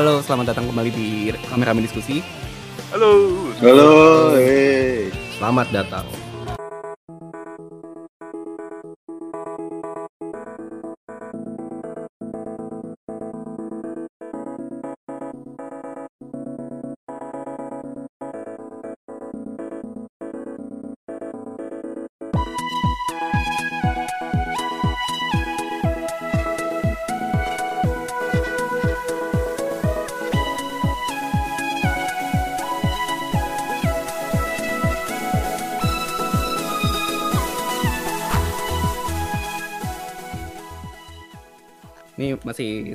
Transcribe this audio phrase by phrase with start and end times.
[0.00, 2.24] Halo, selamat datang kembali di Kameramen Diskusi.
[2.88, 3.36] Halo.
[3.60, 5.12] Halo, hey.
[5.36, 6.08] Selamat datang.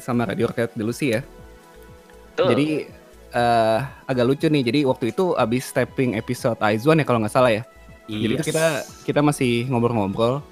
[0.06, 1.26] Sama Radio Rakyat Delusi ya.
[2.38, 2.48] Betul.
[2.54, 2.68] Jadi
[3.34, 4.62] eh, agak lucu nih.
[4.62, 7.64] Jadi waktu itu abis taping episode Aizwan ya kalau nggak salah ya.
[8.06, 10.46] Jadi itu kita kita masih ngobrol-ngobrol.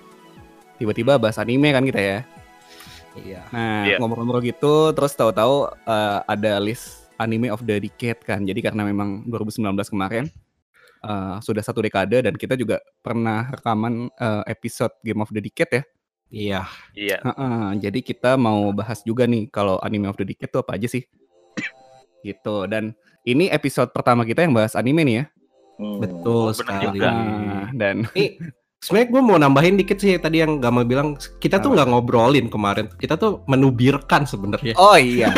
[0.81, 2.19] Tiba-tiba bahas anime kan kita ya.
[3.13, 3.41] Iya.
[3.53, 3.97] Nah Iya.
[4.01, 8.41] ngobrol-ngobrol gitu, terus tahu-tahu eh, ada list anime of the decade kan.
[8.41, 10.25] Jadi karena memang 2019 kemarin
[11.05, 15.71] eh, sudah satu dekade dan kita juga pernah rekaman eh, episode Game of the Decade
[15.77, 15.83] ya.
[16.33, 16.65] Iya.
[16.97, 17.21] Iya.
[17.21, 20.89] Heeh, jadi kita mau bahas juga nih kalau anime of the decade tuh apa aja
[20.89, 21.05] sih?
[22.23, 22.65] gitu.
[22.65, 22.95] Dan
[23.27, 25.25] ini episode pertama kita yang bahas anime nih ya.
[25.77, 25.99] Hmm.
[25.99, 26.85] Betul bener sekali.
[26.95, 27.09] juga.
[27.11, 28.39] Nah, dan Nih,
[28.79, 32.87] sebenarnya gue mau nambahin dikit sih tadi yang Gamal bilang kita tuh nggak ngobrolin kemarin,
[32.95, 34.73] kita tuh menubirkan sebenarnya.
[34.83, 35.29] oh iya,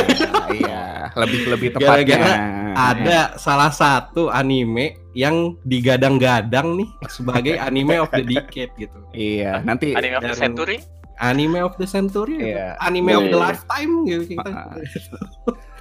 [0.54, 2.06] iya, lebih lebih tepatnya.
[2.06, 2.34] Gara-gara
[2.76, 9.00] Ada salah satu anime yang digadang-gadang nih sebagai anime of the decade gitu.
[9.10, 10.78] Iya, nanti Anime of the Century.
[11.16, 12.76] Anime of the century, Iya.
[12.78, 13.46] anime of the Iya.
[13.48, 14.52] lifetime gitu kita.
[14.52, 14.76] Ah.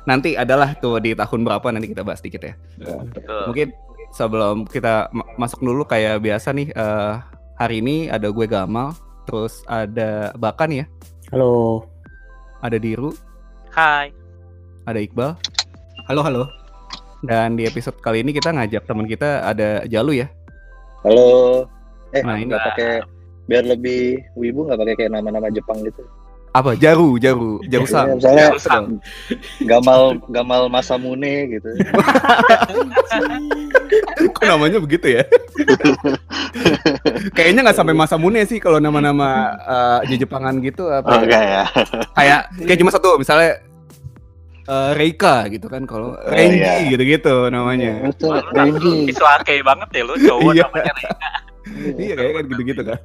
[0.05, 2.55] nanti adalah tuh di tahun berapa nanti kita bahas dikit ya.
[2.79, 3.51] Betul.
[3.51, 3.69] Mungkin
[4.11, 7.13] sebelum kita ma- masuk dulu kayak biasa nih eh,
[7.59, 8.95] hari ini ada gue Gamal,
[9.27, 10.87] terus ada Bakan ya,
[11.35, 11.83] Halo.
[12.61, 13.11] ada Diru,
[13.75, 14.15] Hai.
[14.87, 15.35] ada Iqbal.
[16.07, 16.45] Halo halo.
[17.25, 20.29] Dan di episode kali ini kita ngajak teman kita ada Jalu ya.
[21.01, 21.65] Halo.
[22.13, 22.91] Eh, Nah, ini- nggak pakai
[23.45, 24.01] biar lebih
[24.35, 26.05] wibu nggak pakai kayak nama-nama Jepang gitu.
[26.55, 26.79] Apa?
[26.79, 28.15] Jaru, Jaru, Jaru Sang.
[28.15, 28.87] misalnya Jaru Sang.
[29.61, 31.67] Gamal Gamal Masamune gitu.
[34.31, 35.23] Kok namanya begitu ya?
[37.37, 39.51] Kayaknya nggak sampai masa mune sih kalau nama-nama
[40.05, 41.23] di Jepangan gitu apa Oh, ya?
[41.25, 41.63] enggak ya.
[42.15, 43.59] Kayak kayak cuma satu misalnya
[44.65, 46.87] eh, Reika gitu kan kalau Oh, Renji iya.
[46.87, 48.01] gitu-gitu namanya.
[48.05, 49.11] Betul, nama lu Renji.
[49.11, 50.65] Isuake banget ya lu cowok Iya.
[50.65, 51.17] namanya Reka.
[51.97, 52.99] Iya kayak kan gitu-gitu kan.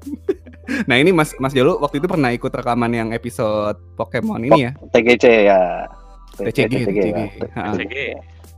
[0.85, 4.71] Nah ini Mas Mas Jalu waktu itu pernah ikut rekaman yang episode Pokemon ini ya?
[4.91, 5.87] TGC ya.
[6.35, 6.97] TCG, TCG.
[7.07, 7.27] ya.
[7.73, 7.95] TCG.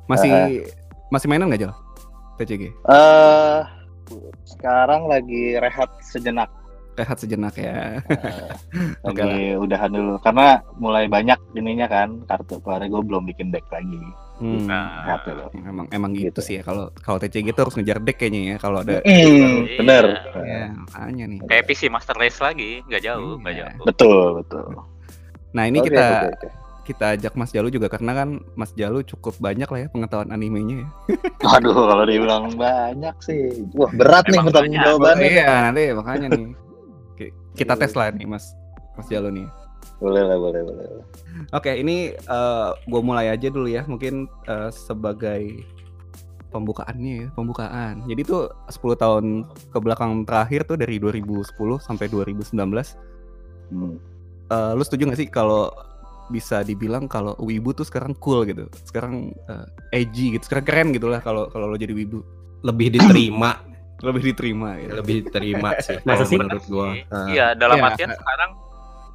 [0.05, 0.31] Masih
[1.07, 1.73] masih mainan nggak Jal?
[2.35, 2.63] TCG.
[2.67, 3.59] Eh,
[4.47, 6.49] sekarang lagi rehat sejenak.
[7.01, 7.97] Rehat sejenak ya.
[7.97, 13.49] Eh, Oke lagi udahan dulu karena mulai banyak ininya kan kartu keluarnya gue belum bikin
[13.49, 13.97] deck lagi.
[14.37, 14.65] Hmm.
[14.65, 15.45] Nah, Rehat dulu.
[15.59, 16.41] Emang emang gitu, Gitu.
[16.41, 19.09] sih ya kalau kalau TCG itu harus ngejar deck kayaknya ya kalau ada Hmm,
[19.65, 19.77] Iya.
[19.77, 20.05] bener.
[20.39, 21.39] ya makanya nih.
[21.43, 23.61] Kayak PC Master Race lagi, nggak jauh, nggak Iya.
[23.67, 23.83] jauh.
[23.83, 24.65] Betul, betul.
[25.51, 26.49] Nah, ini Oke, kita oke, oke.
[26.81, 30.81] kita ajak Mas Jalu juga karena kan Mas Jalu cukup banyak lah ya pengetahuan animenya
[30.81, 30.87] ya.
[31.39, 33.61] Waduh, kalau dibilang banyak sih.
[33.71, 34.85] Wah, berat nih Emang pertanyaan banyak.
[34.87, 35.27] jawabannya.
[35.27, 36.45] iya, nanti makanya nih.
[37.55, 38.55] Kita tes lah nih Mas
[38.95, 39.47] Mas Jalu nih.
[40.01, 40.85] Boleh lah, boleh, boleh.
[40.89, 41.05] boleh.
[41.53, 42.13] Oke, ini
[42.85, 45.61] gue mulai aja dulu ya, mungkin eh, sebagai
[46.51, 48.03] pembukaannya ya, pembukaan.
[48.09, 49.25] Jadi tuh 10 tahun
[49.71, 51.47] ke belakang terakhir tuh dari 2010
[51.79, 52.51] sampai 2019
[53.71, 53.95] Hmm.
[54.51, 55.71] Eh, lu setuju gak sih kalau
[56.27, 61.07] bisa dibilang kalau wibu tuh sekarang cool gitu, sekarang eh, edgy gitu, sekarang keren gitu
[61.07, 62.19] lah kalau kalau lo jadi wibu
[62.61, 63.57] Lebih diterima,
[64.01, 64.93] lebih diterima gitu.
[64.97, 65.97] lebih diterima sih.
[66.01, 66.37] Masa kalau sih?
[66.37, 66.87] menurut gua.
[67.07, 67.27] Ah.
[67.27, 67.87] Iya, dalam Iya.
[67.87, 68.51] artian sekarang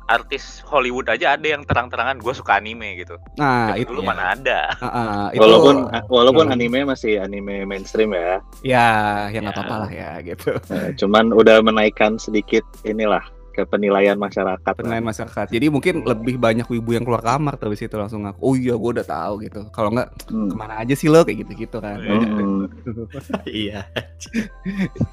[0.07, 3.19] artis Hollywood aja ada yang terang-terangan gue suka anime gitu.
[3.35, 4.09] Nah Dari itu, dulu ya.
[4.09, 4.61] mana ada.
[4.79, 8.87] ah, ah, itu Walaupun walaupun anime masih anime mainstream ya, ya
[9.35, 9.59] yang nggak Ya.
[9.59, 10.55] apa-apa lah ya gitu.
[10.71, 14.73] eh, cuman udah menaikkan sedikit inilah ke penilaian masyarakat.
[14.77, 15.49] Penilaian masyarakat.
[15.49, 18.91] Jadi mungkin lebih banyak wibu yang keluar kamar habis itu langsung ngaku, oh iya gue
[19.01, 19.65] udah tahu gitu.
[19.73, 20.53] Kalau nggak Hmm.
[20.53, 21.97] ke mana aja sih lo kayak gitu-gitu kan.
[21.97, 22.69] Hmm.
[23.49, 23.89] Iya.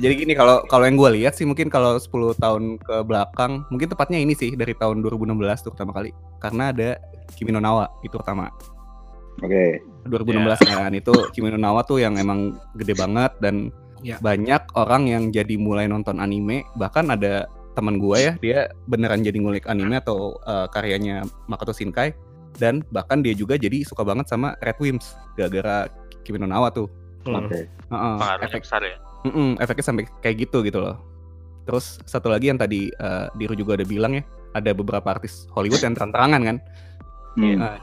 [0.01, 3.87] Jadi gini kalau kalau yang gue lihat sih mungkin kalau 10 tahun ke belakang mungkin
[3.87, 6.11] tepatnya ini sih dari tahun 2016 tuh pertama kali
[6.43, 6.89] karena ada
[7.37, 8.49] Kimi no Nawa itu pertama
[9.39, 9.81] Oke.
[10.05, 13.71] 2016 kan itu Kimi no Nawa tuh yang emang gede banget dan
[14.03, 14.19] Ya.
[14.19, 19.37] banyak orang yang jadi mulai nonton anime bahkan ada teman gue ya dia beneran jadi
[19.37, 22.13] ngulik anime atau uh, karyanya Makoto Shinkai
[22.61, 25.89] dan bahkan dia juga jadi suka banget sama Red Wimps gara-gara
[26.21, 26.87] Kimi no Nawa tuh
[27.23, 27.47] Hmm.
[27.47, 27.71] Oke.
[27.71, 28.95] Heeh, Pengaruhnya efek besar ya.
[29.23, 30.99] Mm-mm, efeknya sampai kayak gitu gitu loh.
[31.63, 35.79] Terus satu lagi yang tadi eh, Diru juga ada bilang ya, ada beberapa artis Hollywood
[35.79, 36.57] yang terang-terangan kan.
[37.39, 37.55] Hmm.
[37.63, 37.79] Nah,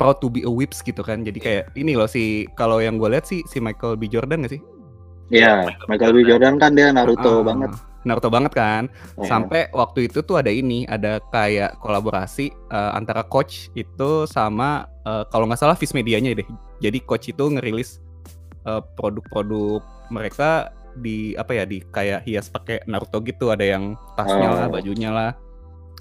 [0.00, 1.28] proud to be a whips gitu kan.
[1.28, 4.56] Jadi kayak ini loh si kalau yang gue lihat sih si Michael B Jordan gak
[4.56, 4.62] sih?
[5.28, 6.24] Iya, Michael B.
[6.24, 7.70] Jordan kan dia Naruto Ah, banget.
[8.06, 8.86] Naruto banget kan.
[9.18, 9.26] Ya.
[9.26, 15.24] Sampai waktu itu tuh ada ini, ada kayak kolaborasi eh, antara coach itu sama eh,
[15.30, 16.46] kalau nggak salah Viz Medianya deh.
[16.78, 17.98] Jadi coach itu ngerilis
[18.64, 23.50] eh, produk-produk mereka di apa ya di kayak hias pakai Naruto gitu.
[23.50, 24.74] Ada yang tasnya lah, Oh.
[24.74, 25.30] bajunya lah.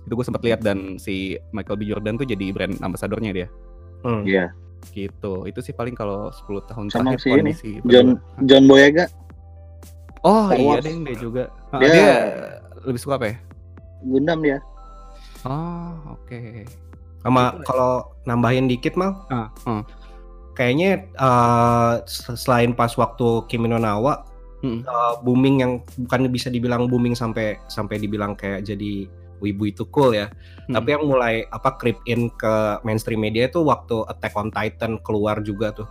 [0.05, 3.47] Itu gue sempat lihat dan si Michael B Jordan tuh jadi brand ambasadornya dia.
[4.05, 4.23] Hmm.
[4.23, 4.53] Iya.
[4.93, 5.43] Gitu.
[5.49, 8.07] Itu sih paling kalau 10 tahun Sama terakhir si ini, kondisi John.
[8.47, 9.09] John Boyega
[10.27, 10.83] Oh Star iya Wars.
[10.83, 11.43] deh dia juga.
[11.69, 12.09] Ah, Dia- dia
[12.83, 13.35] lebih suka apa ya?
[14.03, 14.59] Gundam dia.
[15.41, 16.67] Oh, oke.
[17.19, 17.93] Sama kalau
[18.23, 19.81] nambahin dikit mal, Ah, ah.
[20.53, 21.07] kayaknya
[22.03, 24.27] se- selain pas waktu Kimi no Na wa
[24.57, 24.81] Mm.
[24.81, 29.05] eh, booming yang bukan bisa dibilang booming sampai sampai dibilang kayak jadi
[29.37, 30.33] wibu itu cool ya.
[30.65, 30.73] Hmm.
[30.73, 35.39] Tapi yang mulai apa creep in ke mainstream media itu waktu Attack on Titan keluar
[35.39, 35.85] juga tuh.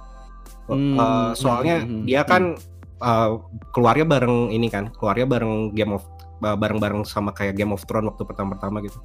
[0.67, 2.59] Hmm, Eh, soalnya hmm, hmm, dia kan
[3.03, 3.31] eh,
[3.73, 6.05] keluarnya bareng ini kan, keluarnya bareng Game of
[6.45, 9.01] eh, bareng-bareng sama kayak Game of Thrones waktu pertama-pertama gitu.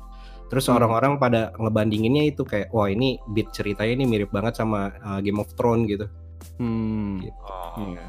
[0.51, 0.83] Terus Hmm.
[0.83, 5.39] orang-orang pada ngebandinginnya itu kayak wah ini beat ceritanya ini mirip banget sama eh, Game
[5.39, 6.05] of Thrones gitu.
[6.59, 7.23] Hmm.
[7.47, 7.95] Oh.
[7.95, 8.05] Iya.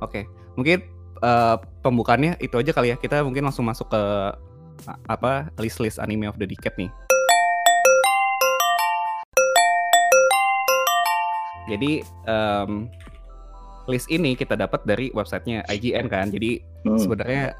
[0.00, 0.24] Oke,
[0.56, 0.80] mungkin
[1.22, 2.96] eh, pembukaannya itu aja kali ya.
[2.96, 4.02] Kita mungkin langsung masuk ke
[5.06, 6.90] apa list-list anime of the decade nih.
[11.70, 12.90] Jadi em,
[13.88, 16.30] list ini kita dapat dari websitenya IGN kan.
[16.30, 16.98] Jadi Hmm.
[16.98, 17.54] sebenarnya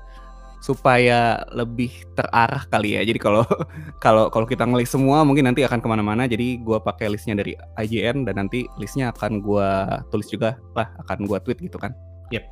[0.62, 3.02] supaya lebih terarah kali ya.
[3.02, 3.42] Jadi kalau
[4.04, 6.30] kalau kalau kita ngelis semua mungkin nanti akan ke mana-mana.
[6.30, 11.26] Jadi gua pakai listnya dari IGN dan nanti listnya akan gua tulis juga lah, akan
[11.26, 11.90] gua tweet gitu kan.
[12.30, 12.44] Yep.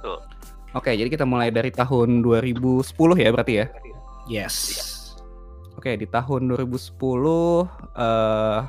[0.00, 0.20] Tuh.
[0.76, 3.66] Oke, jadi kita mulai dari tahun 2010 ya berarti ya.
[4.28, 4.56] Yes.
[5.76, 8.60] Oke, di tahun 2010 eh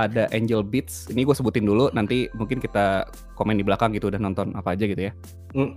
[0.00, 1.12] ada Angel Beats.
[1.12, 3.04] Ini gue sebutin dulu, nanti mungkin kita
[3.36, 5.12] komen di belakang gitu udah nonton apa aja gitu ya.
[5.52, 5.76] Hmm.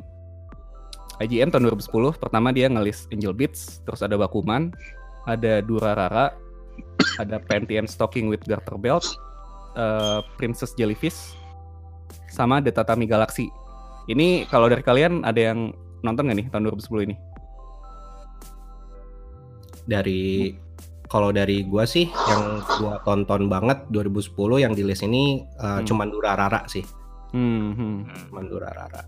[1.21, 4.73] IGN tahun 2010 pertama dia ngelis Angel Beats, terus ada Bakuman,
[5.29, 6.33] ada Durarara,
[7.21, 9.05] ada Panty and Stocking with Garter Belt,
[9.77, 11.37] eh, Princess Jellyfish,
[12.31, 13.51] sama The Tatami Galaxy.
[14.09, 15.71] Ini kalau dari kalian ada yang
[16.03, 17.15] nonton nggak nih tahun 2010 ini?
[19.83, 20.23] Dari
[21.13, 22.41] kalau dari gua sih yang
[22.75, 25.85] gua tonton banget 2010 yang di list ini eh, Hmm.
[25.85, 26.81] cuman Durarara sih,
[27.29, 27.97] Hmm, hmm.
[28.27, 29.01] Cuman Durarara.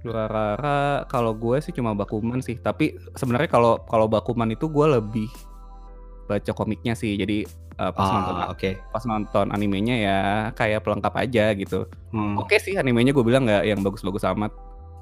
[0.00, 5.30] Durarara kalau gue sih cuma Bakuman sih tapi sebenarnya kalau kalau Bakuman itu gue lebih
[6.26, 7.46] baca komiknya sih jadi
[7.76, 8.70] uh, pas nonton Ah, oke.
[8.90, 10.18] pas nonton animenya ya
[10.52, 12.34] kayak pelengkap aja gitu Hmm.
[12.34, 14.50] oke sih animenya gue bilang nggak yang bagus-bagus amat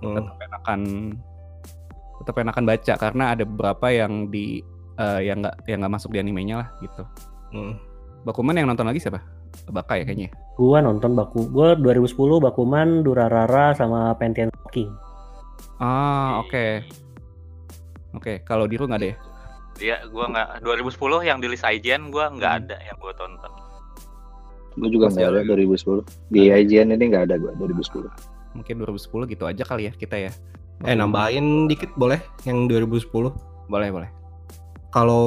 [0.00, 0.21] Hmm.
[0.21, 0.81] tetap enakan
[2.15, 4.61] tetap enakan baca karena ada beberapa yang di
[4.96, 7.02] uh, yang nggak yang nggak masuk di animenya lah gitu
[7.50, 7.79] Hmm.
[8.23, 9.23] Bakuman yang nonton lagi siapa
[9.67, 12.11] Baka ya kayaknya Gua nonton Baku, gua 2010
[12.41, 14.90] Bakuman, Durarara sama Pentian King.
[15.76, 16.83] ah oke
[18.12, 19.16] oke kalau Diru nggak ada ya
[19.75, 22.61] Iya, gua nggak 2010 yang di list IGN gua nggak Hmm.
[22.64, 23.52] ada yang gua tonton.
[24.75, 25.50] Gue juga nggak ada ada.
[25.50, 26.02] 2010.
[26.28, 28.11] Di IGN ini nggak ada gue 2010.
[28.50, 30.30] mungkin 2010 gitu aja kali ya kita ya
[30.83, 33.35] Eh nambahin dikit boleh yang 2010.
[33.66, 34.11] boleh boleh
[34.95, 35.27] Kalau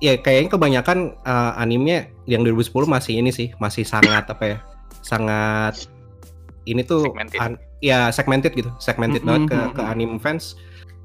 [0.00, 4.58] ya kayaknya kebanyakan eh, animenya yang 2010 masih ini sih, masih sangat apa ya?
[5.04, 5.84] Sangat
[6.64, 7.36] ini tuh Segmented.
[7.36, 9.92] an- ya segmented gitu, segmented Mm, banget mm, ke ke mm.
[9.92, 10.56] anime fans.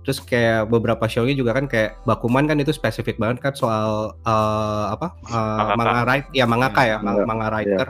[0.08, 4.86] Terus kayak beberapa show-nya juga kan kayak Bakuman kan itu spesifik banget kan soal eh,
[4.90, 5.12] apa?
[5.28, 5.76] eh, Mangaka.
[5.76, 7.88] manga write ya mangaka ya, Manga, manga writer.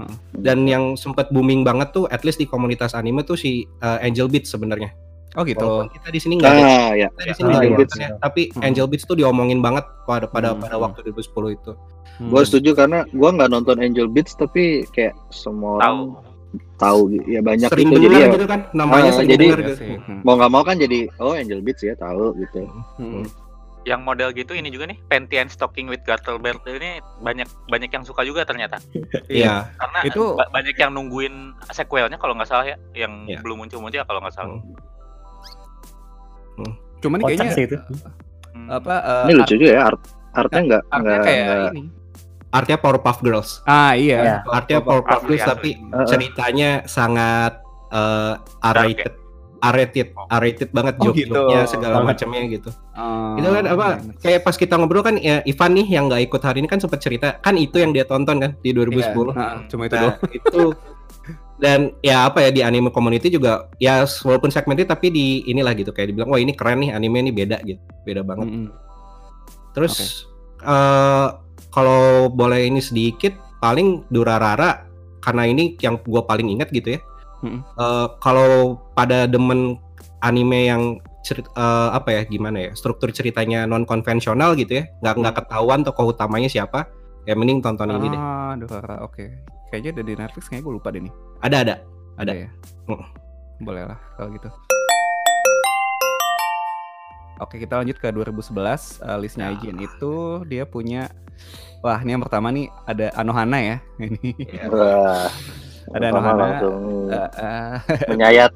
[0.00, 0.14] Heeh.
[0.32, 4.32] Dan yang sempat booming banget tuh at least di komunitas anime tuh si eh, Angel
[4.32, 4.96] Beats sebenarnya.
[5.32, 7.08] Oh gitu Walaupun kita di sini nggak ada Ah ya.
[7.08, 7.94] kita di Ya, sini iya, ada Beats.
[7.94, 8.08] ya.
[8.18, 8.62] tapi Hmm.
[8.62, 10.84] Angel Beats tuh diomongin banget pada pada Hmm, pada hmm.
[10.84, 11.72] waktu 2010 itu.
[12.14, 12.28] Hmm.
[12.28, 16.00] Gue setuju karena gue nggak nonton Angel Beats tapi kayak semua Tahu.
[16.12, 16.30] orang
[16.74, 17.24] tahu gitu.
[17.28, 19.72] ya banyak sering itu jadi ya gitu kan namanya Ah, jadi- Iya gitu.
[19.74, 19.96] sih.
[19.98, 20.20] Hmm.
[20.20, 22.68] mau nggak mau kan jadi oh Angel Beats ya tahu gitu.
[22.98, 23.24] Hmm.
[23.82, 27.88] Yang model gitu ini juga nih Panty and Stocking with Garter Belt ini banyak banyak
[27.88, 28.78] yang suka juga ternyata.
[29.28, 29.72] Iya.
[29.72, 31.34] Karena Itu- ba- banyak yang nungguin
[31.66, 33.40] sequelnya kalau nggak salah ya, yang Iya.
[33.40, 34.52] belum muncul-muncul ya kalau nggak salah.
[34.52, 34.76] Hmm.
[36.98, 37.76] Cuman Kocak kayaknya sih itu.
[38.52, 38.68] Hmm.
[38.70, 40.00] apa eh, Ini lucu juga ya art
[40.32, 41.82] artnya nggak artnya nggak kayak nggak- ini.
[42.52, 43.50] Artinya Powerpuff Girls.
[43.64, 44.18] Ah iya.
[44.18, 44.36] Iya.
[44.46, 46.06] Artinya Powerpuff Asli, Girls tapi Heeh.
[46.06, 47.52] ceritanya sangat
[47.90, 49.12] eh, R-rated.
[49.62, 51.22] R-rated, R-rated banget Oh, joke-nya
[51.62, 51.70] gitu.
[51.70, 52.08] segala Banget.
[52.18, 52.70] macamnya gitu.
[52.92, 53.86] Oh, itu kan apa?
[54.18, 56.98] Kayak pas kita ngobrol kan ya Ivan nih yang nggak ikut hari ini kan sempat
[56.98, 59.30] cerita kan itu yang dia tonton kan di 2010.
[59.30, 60.16] Iya, nah, cuma itu Nah, doang.
[60.30, 60.62] itu
[61.62, 65.94] dan ya apa ya di anime community juga ya walaupun segmented tapi di inilah gitu
[65.94, 68.66] kayak dibilang wah ini keren nih anime ini beda gitu beda banget Mm-mm.
[69.70, 70.26] terus
[70.60, 71.28] eh
[71.70, 74.84] kalau boleh ini sedikit paling Durarara
[75.22, 77.00] karena ini yang gue paling ingat gitu ya.
[77.40, 77.62] Mm-mm.
[77.62, 78.50] Eh, kalau
[78.92, 79.78] pada demen
[80.20, 80.82] anime yang
[81.22, 85.80] cerit- eh, apa ya gimana ya struktur ceritanya non konvensional gitu ya nggak nggak ketahuan
[85.80, 86.90] tokoh utamanya siapa
[87.22, 89.26] ya mending tonton ini deh Ah, Durara, oke.
[89.72, 91.14] Kayaknya ada di Netflix, kayaknya gue lupa deh nih.
[91.40, 91.74] ada ada
[92.20, 92.32] Ada.
[92.44, 92.48] ya.
[92.92, 93.04] Mm.
[93.64, 94.52] Boleh lah kalau gitu.
[97.40, 99.00] Oke, kita lanjut ke 2011.
[99.00, 99.56] Uh, listnya Ya.
[99.56, 101.08] IGN itu dia punya
[101.80, 103.76] Wah, ini yang pertama nih ada Anohana ya.
[103.96, 104.68] Ini Iya.
[104.68, 105.26] Wah.
[105.96, 107.74] Ada langsung uh, uh,
[108.12, 108.52] menyayat.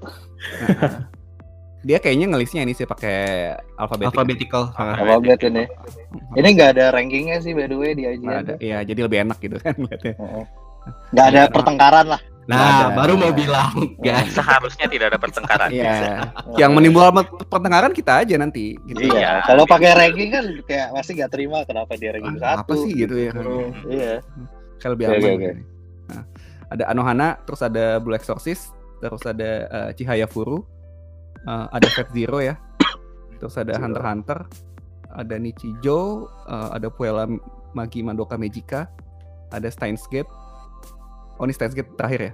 [1.81, 4.13] dia kayaknya ngelisnya ini sih pakai alfabetik.
[4.13, 5.01] alphabetical Ah.
[5.01, 5.65] Alfabet ini.
[6.37, 8.31] Ini nggak ada rankingnya sih by the way di IGN.
[8.45, 8.55] Ada.
[8.61, 9.75] Iya, jadi lebih enak gitu kan.
[11.09, 11.51] Nggak ada Iya.
[11.51, 12.21] pertengkaran lah.
[12.47, 12.95] Nah ada.
[12.95, 15.67] baru mau bilang guys Seharusnya tidak ada pertengkaran.
[15.69, 16.31] Iya.
[16.55, 17.15] Yang menimbulkan
[17.45, 19.03] pertengkaran kita aja nanti gitu.
[19.03, 19.13] Iya.
[19.13, 19.33] Iya.
[19.45, 22.61] Kalau pakai ranking kan kayak pasti nggak terima kenapa dia ranking Ah, satu.
[22.63, 23.43] apa sih gitu ya kan.
[23.43, 24.13] Hmm, Iya.
[24.77, 25.19] Kayak lebih aman.
[25.19, 25.63] gitu.
[26.07, 26.23] Nah,
[26.69, 30.63] ada Anohana, terus ada Blue Exorcist, terus ada eh, Chihaya Furu,
[31.41, 32.55] eh, ada Fat Zero ya,
[33.37, 33.83] terus ada Zero.
[33.83, 34.39] Hunter Hunter,
[35.11, 37.27] ada Nichijou, eh, ada Puella
[37.73, 38.87] Magi Madoka Magica,
[39.51, 40.31] ada Steins Gate.
[41.37, 42.33] Oh ini Steins Gate terakhir ya?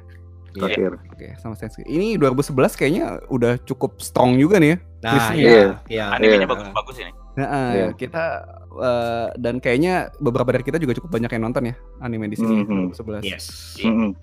[0.52, 1.00] Terakhir.
[1.08, 1.86] Oke, sama Steins Gate.
[1.86, 4.78] Ini 2011 kayaknya udah cukup strong juga nih ya.
[5.02, 5.50] nah iya
[5.88, 6.48] iya Animenya Iya.
[6.48, 7.10] bagus-bagus ini.
[7.32, 7.86] Nah, Iya.
[7.92, 8.24] kita
[8.72, 12.62] eh, dan kayaknya beberapa dari kita juga cukup banyak yang nonton ya anime di sini
[12.62, 12.94] Mhm.
[12.94, 13.20] 2011.
[13.22, 13.44] yes
[13.78, 14.14] Mm-mm.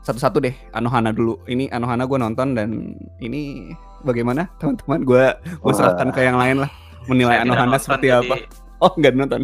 [0.00, 2.70] satu-satu deh Anohana dulu ini Anohana gue nonton dan
[3.18, 3.70] ini
[4.00, 6.70] bagaimana teman-teman gue gue serahkan ke yang lain lah
[7.04, 8.34] menilai Saya Anohana nonton, seperti jadi apa
[8.80, 9.40] oh nggak nonton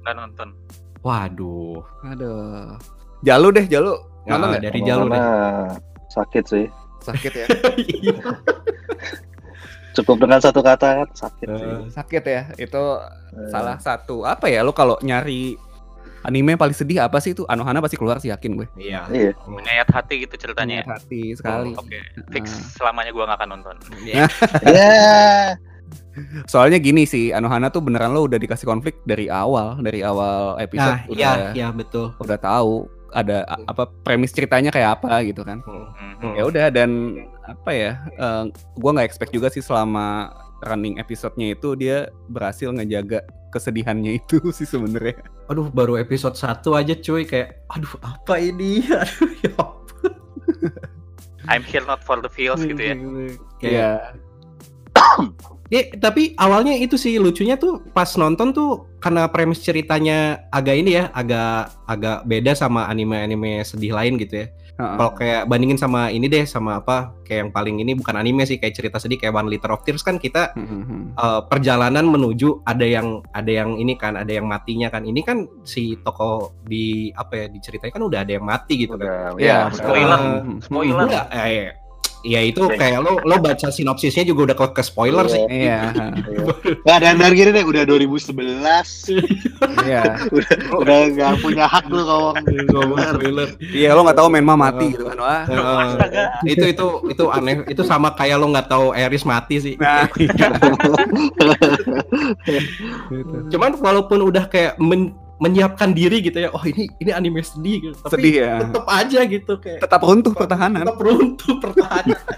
[0.00, 0.48] Nggak nonton.
[1.00, 2.74] waduh aduh
[3.22, 4.62] Jalu deh Jalu Nah, nonton nggak?
[4.64, 5.22] dari jalur deh
[6.08, 6.66] sakit sih.
[7.00, 7.46] sakit ya
[9.90, 11.66] Cukup dengan satu kata kan sakit sih.
[11.66, 12.84] Eh, sakit ya itu
[13.30, 15.54] Eh, salah satu apa ya lo kalau nyari
[16.20, 19.32] anime yang paling sedih apa sih itu Anohana pasti keluar sih yakin gue iya Iya.
[19.40, 20.76] Menyayat hati gitu ceritanya.
[20.76, 20.84] ya?
[20.84, 21.98] Menyayat hati sekali Oke,
[22.28, 22.60] fix Ah.
[22.76, 23.76] selamanya gua nggak akan nonton.
[24.00, 24.26] Iya.
[24.68, 24.90] Ya.
[26.44, 30.86] soalnya gini sih Anohana tuh beneran lo udah dikasih konflik dari awal dari awal episode
[30.92, 35.42] nah udah iya iya betul udah tahu ada a- apa premis ceritanya kayak apa gitu
[35.42, 36.34] kan Mhm.
[36.34, 36.90] ya udah dan
[37.42, 40.30] apa ya eh, gua nggak expect juga sih selama
[40.62, 46.94] running episodenya itu dia berhasil ngejaga kesedihannya itu sih sebenarnya aduh baru episode 1 aja
[46.96, 50.12] cuy kayak aduh apa ini aduh ya ampun.
[51.48, 52.94] I'm here not for the feels gitu ya.
[53.58, 53.90] Kayak- Iya.
[55.70, 60.98] Ya, tapi awalnya itu sih lucunya tuh pas nonton tuh karena premis ceritanya agak ini
[60.98, 64.46] ya, agak agak beda sama anime-anime sedih lain gitu ya.
[64.80, 64.96] Heeh.
[64.98, 68.56] Kalau kayak bandingin sama ini deh sama apa kayak yang paling ini bukan anime sih
[68.56, 71.14] kayak cerita sedih kayak One Liter of Tears kan kita Mhm.
[71.14, 75.06] eh, perjalanan menuju ada yang ada yang ini kan ada yang matinya kan.
[75.06, 79.06] Ini kan si toko di apa ya diceritain kan udah ada yang mati gitu kan.
[79.06, 79.38] Udah.
[79.38, 80.20] Iya, ya, spoiler.
[80.42, 80.56] Mhm.
[80.66, 81.04] Spoiler.
[81.06, 81.70] Enggak, eh, ya
[82.22, 85.32] itu kayak lo lo baca sinopsisnya juga udah ke, ke spoiler Iya.
[85.32, 85.42] sih.
[85.48, 85.78] Iya,
[86.84, 88.36] Nggak ada dari gini deh, udah 2011.
[89.84, 90.02] iya.
[90.80, 92.34] udah nggak punya hak lu ngomong.
[93.16, 93.48] Spoiler.
[93.60, 95.16] Iya, lo nggak tahu Menma mati gitu kan.
[95.16, 95.44] Wah.
[96.44, 100.04] Itu itu itu aneh itu sama kayak lo nggak tahu Eris mati sih Nah,
[103.50, 107.96] cuman walaupun udah kayak men- menyiapkan diri gitu ya oh ini ini anime sedih gitu
[107.98, 108.54] tapi sedih ya.
[108.62, 110.84] tetap aja gitu kayak Tetap runtuh pertahanan.
[110.84, 112.18] tetap runtuh pertahanan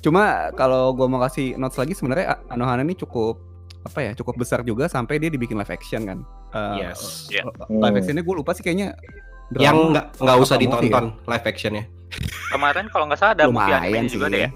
[0.00, 3.36] Cuma kalau gua mau kasih notes lagi sebenarnya Anohana ini cukup
[3.80, 6.18] apa ya cukup besar juga sampai dia dibikin live action kan.
[6.50, 7.44] Eh, yes Iya.
[7.68, 8.96] Live actionnya gue lupa sih kayaknya
[9.52, 11.84] yang nggak nggak usah movie ditonton live actionnya
[12.48, 14.12] Kemarin kalau nggak salah ada movie lumayan anime sih.
[14.14, 14.50] juga deh ya.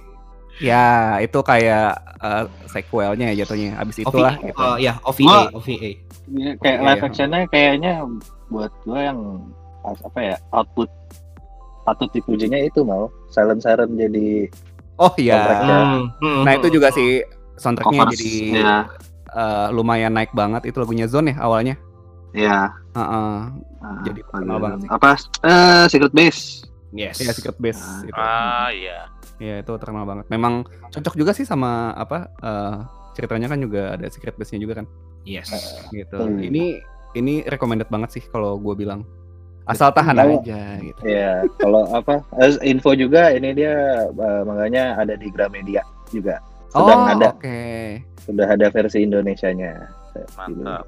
[0.58, 0.84] Ya
[1.18, 3.75] itu kayak eh, sequelnya ya jatuhnya.
[3.76, 4.61] Abis itulah OVA, gitu.
[4.61, 5.46] oh, ya OVA Wah.
[5.52, 5.90] OVA
[6.25, 7.06] Iya, kayak Iya, live iya.
[7.06, 7.92] actionnya kayaknya
[8.49, 9.18] buat gua yang
[9.84, 10.88] apa ya output
[11.84, 14.49] patut dipujinya itu mau Silent Siren jadi
[14.96, 15.37] Oh iya.
[15.61, 16.75] Hmm, hmm, Nah itu hmm.
[16.75, 17.20] juga sih
[17.56, 18.76] soundtracknya covers jadi ya
[19.28, 20.64] eh, lumayan naik banget.
[20.64, 21.75] Itu lagunya Zone ya awalnya.
[22.32, 23.34] ya Heeh.
[23.78, 24.88] ah, Jadi terkenal banget sih.
[24.88, 25.11] apa
[25.44, 28.00] eh Secret Base yes Iya Secret Base Ah.
[28.00, 28.14] itu.
[28.16, 28.99] Ah iya.
[29.43, 30.26] Iya itu terkenal banget.
[30.31, 32.76] Memang cocok juga sih sama apa eh,
[33.14, 34.87] ceritanya kan juga ada Secret Base-nya juga kan.
[35.25, 35.50] yes
[35.91, 36.19] Gitu.
[36.19, 36.38] Hmm.
[36.38, 36.83] Ini
[37.14, 39.07] ini recommended banget sih kalau gue bilang.
[39.64, 41.00] Asal tahan aja gitu.
[41.09, 42.21] ya kalau apa
[42.61, 45.81] info juga ini dia eh, makanya ada di Gramedia
[46.12, 46.37] juga
[46.69, 47.61] sedang oh, ada oke.
[48.29, 49.88] sudah ada versi Indonesianya
[50.37, 50.87] Mantap.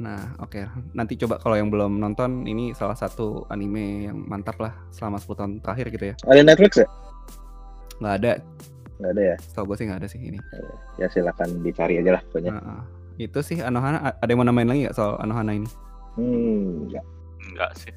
[0.00, 0.64] Nah, oke.
[0.96, 5.36] Nanti coba kalau yang belum nonton ini salah satu anime yang mantap lah selama 10
[5.36, 6.14] tahun terakhir gitu ya.
[6.24, 6.88] ada Netflix ya
[8.02, 8.32] Nggak ada,
[8.98, 10.38] nggak ada ya setahu gue sih nggak ada sih ini.
[10.94, 12.80] ya silakan dicari aja lah pokoknya Heeh.
[13.20, 15.68] Itu sih Anohana ada yang mau namain lagi nggak soal Anohana ini?
[16.14, 17.04] Hmm, enggak.
[17.42, 17.92] Enggak sih.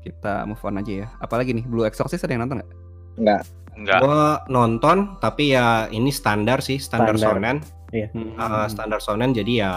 [0.00, 1.08] Kita move on aja ya.
[1.18, 2.70] Apalagi nih Blue Exorcist ada yang nonton nggak?
[3.16, 3.42] Enggak.
[3.76, 3.98] Enggak.
[4.00, 7.36] Gua nonton tapi ya ini standar sih, standar, Standar.
[7.36, 7.56] shonen.
[7.92, 8.34] Hmm.
[8.34, 9.72] Uh, standar shonen jadi ya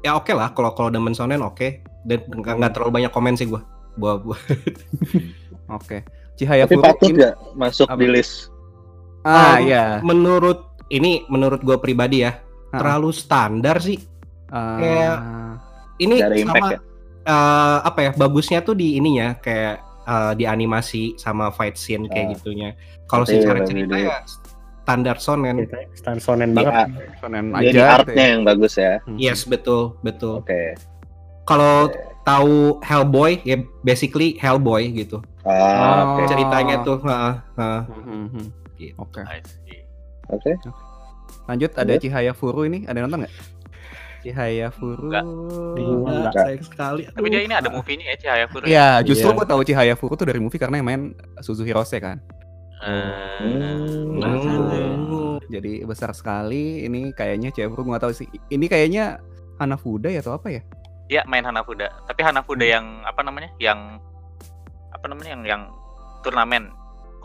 [0.00, 3.44] ya oke lah kalau kalau demen shonen oke dan nggak nggak terlalu banyak komen sih
[3.44, 3.60] gua.
[3.96, 4.36] Gua, gua.
[5.72, 6.04] Oke.
[6.36, 7.96] Cihaya Tapi Furu patut ini- nggak masuk Apa?
[7.96, 8.52] di list?
[9.26, 9.84] Ah Um, iya.
[10.00, 12.78] Menurut ini menurut gua pribadi ya Ah.
[12.78, 13.98] terlalu standar sih.
[14.46, 15.20] Ah, kayak-
[15.96, 16.14] Ini
[16.44, 16.78] sama ya?
[17.24, 22.24] eh, apa ya bagusnya tuh di ininya kayak eh, di animasi sama fight scene kayak
[22.24, 22.32] Ah.
[22.32, 22.70] gitunya.
[23.04, 24.18] Kalau secara lebih cerita di- ya
[24.78, 25.56] standar shonen.
[25.58, 26.70] Ceritanya stand sonen banget.
[26.72, 27.86] a- shonen jadi aja.
[27.92, 28.30] artnya gitu ya.
[28.30, 28.92] yang bagus ya.
[29.02, 29.18] Hmm.
[29.18, 30.38] Yes betul betul.
[30.38, 30.78] Oke.
[31.42, 31.90] Kalau
[32.22, 35.18] tahu Hellboy ya basically Hellboy gitu.
[35.42, 36.22] Ah, oke.
[36.22, 36.28] Oh.
[36.28, 36.98] Ceritanya tuh.
[37.00, 37.80] heeh, heeh.
[37.84, 38.46] Hmm, hmm, hmm.
[38.76, 38.94] Gitu.
[38.96, 39.20] Oke.
[39.44, 39.80] See.
[40.28, 40.52] Oke.
[41.46, 42.02] Lanjut ada Lanjut.
[42.02, 43.34] Cihaya Furu ini ada yang nonton nggak?
[44.22, 45.06] Cihaya Furu.
[45.06, 45.24] Enggak.
[45.24, 46.32] Enggak, enggak.
[46.34, 47.02] sayang sekali.
[47.06, 48.64] Tapi dia ini ada movie-nya ya Cahaya Furu.
[48.66, 49.36] Iya, justru Iya.
[49.38, 51.02] gue tahu Cihaya Furu tuh dari movie karena yang main
[51.38, 52.18] Suzuhirose kan.
[52.82, 54.20] Eh, Hmm.
[54.20, 55.38] Hmm.
[55.46, 56.82] Jadi besar sekali.
[56.84, 58.26] Ini kayaknya Cihaya Furu nggak tahu sih.
[58.50, 59.22] Ini kayaknya
[59.56, 60.62] Hanafuda ya atau apa ya?
[61.06, 61.86] Iya main Hanafuda.
[62.04, 63.54] Tapi Hanafuda yang apa namanya?
[63.62, 64.02] Yang
[64.90, 65.38] apa namanya?
[65.38, 65.62] Yang yang
[66.20, 66.62] turnamen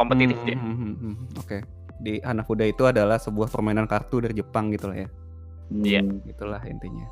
[0.01, 0.57] kompetitif Hmm, dia.
[0.57, 1.15] hmm, hmm, hmm.
[1.37, 1.57] Oke.
[1.97, 5.09] Di Hanafuda itu adalah sebuah permainan kartu dari Jepang gitu lah ya.
[5.71, 6.01] Iya.
[6.01, 6.25] Hmm.
[6.25, 7.05] Itulah intinya.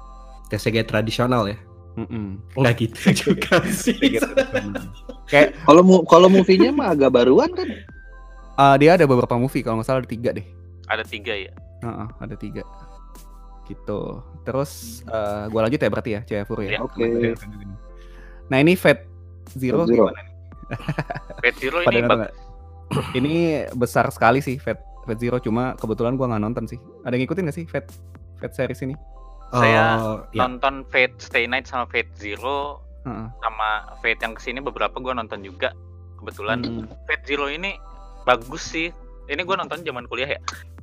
[0.48, 1.58] TCG tradisional ya.
[1.96, 2.40] Mm-mm.
[2.56, 3.98] Enggak gitu juga sih.
[5.26, 7.70] Kayak Kalau mu kalau movie-nya mah agak baruan kan?
[8.56, 10.46] uh, dia ada beberapa movie kalau nggak salah ada tiga deh.
[10.88, 11.52] Ada tiga ya.
[11.80, 12.64] Heeh, ada tiga.
[13.64, 14.02] Gitu.
[14.42, 14.72] Terus
[15.06, 16.72] uh, gua lanjut ya berarti ya Furu ya.
[16.72, 16.80] Iya.
[16.82, 17.06] Oke.
[18.48, 19.06] Nah ini Fate
[19.52, 20.06] Zero, Fate Zero.
[20.08, 20.28] gimana nih?
[21.38, 22.32] Fate Zero Pada ini nggak?
[23.12, 23.34] Ini
[23.74, 26.78] besar sekali sih Fate Fate Zero cuma kebetulan gua nggak nonton sih.
[27.02, 27.90] Ada yang ngikutin nggak sih Fate
[28.38, 28.96] Fate series ini?
[29.50, 29.98] Saya
[30.30, 30.40] ya.
[30.40, 33.28] nonton Fate Stay Night sama Fate Zero Heeh.
[33.40, 35.74] sama Fate yang ke sini beberapa gua nonton juga
[36.18, 36.86] kebetulan Hmm.
[37.04, 37.74] Fate Zero ini
[38.24, 38.94] bagus sih
[39.26, 40.40] ini gua nonton zaman kuliah ya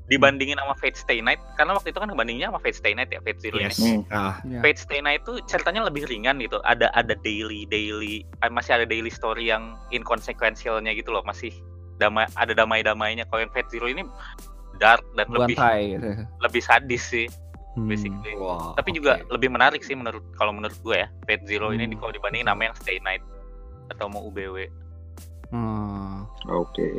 [0.07, 3.19] dibandingin sama Fate Stay Night karena waktu itu kan bandingnya sama Fate Stay Night ya
[3.21, 3.75] Fate Zero Yes.
[3.77, 4.03] ini Hmm.
[4.09, 4.63] Ah, Ya.
[4.63, 8.87] Fate Stay Night itu ceritanya lebih ringan gitu ada ada daily daily eh, masih ada
[8.87, 11.51] daily story yang inconsequentialnya gitu loh masih
[11.97, 14.05] damai ada damai-damainya kalau yang Fate Zero ini
[14.77, 16.09] dark dan lebih Buantai gitu.
[16.39, 17.27] lebih sadis sih
[17.73, 17.87] Hmm.
[17.87, 18.97] basically wow, tapi oke.
[18.97, 21.93] juga lebih menarik sih menurut kalau menurut gue ya Fate Zero ini Hmm.
[21.93, 23.21] di- kalau dibandingin nama yang Stay Night
[23.89, 24.65] atau mau UBW
[25.47, 26.27] Hmm.
[26.49, 26.99] Oke.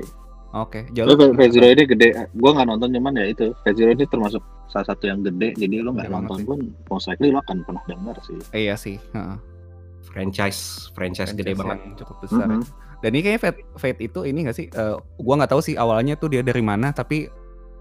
[0.49, 2.07] Oke, Tapi jalur Fate Zero ini gede.
[2.31, 3.51] Gua nggak nonton cuman ya itu.
[3.60, 5.51] Fate Zero ini termasuk salah satu yang gede.
[5.53, 6.47] Jadi lo nggak Gede banget nonton sih.
[6.47, 8.38] pun most likely lo akan pernah dengar sih.
[8.53, 8.97] Iya sih.
[9.10, 9.38] heeh.
[10.07, 11.77] franchise franchise gede Franchise banget.
[11.83, 12.47] yang cukup besar.
[12.47, 12.62] Mhm.
[12.97, 14.67] Dan ini kayaknya Fate, Fate itu ini gak sih?
[14.67, 17.29] Eh, gua nggak tahu sih awalnya tuh dia dari mana, tapi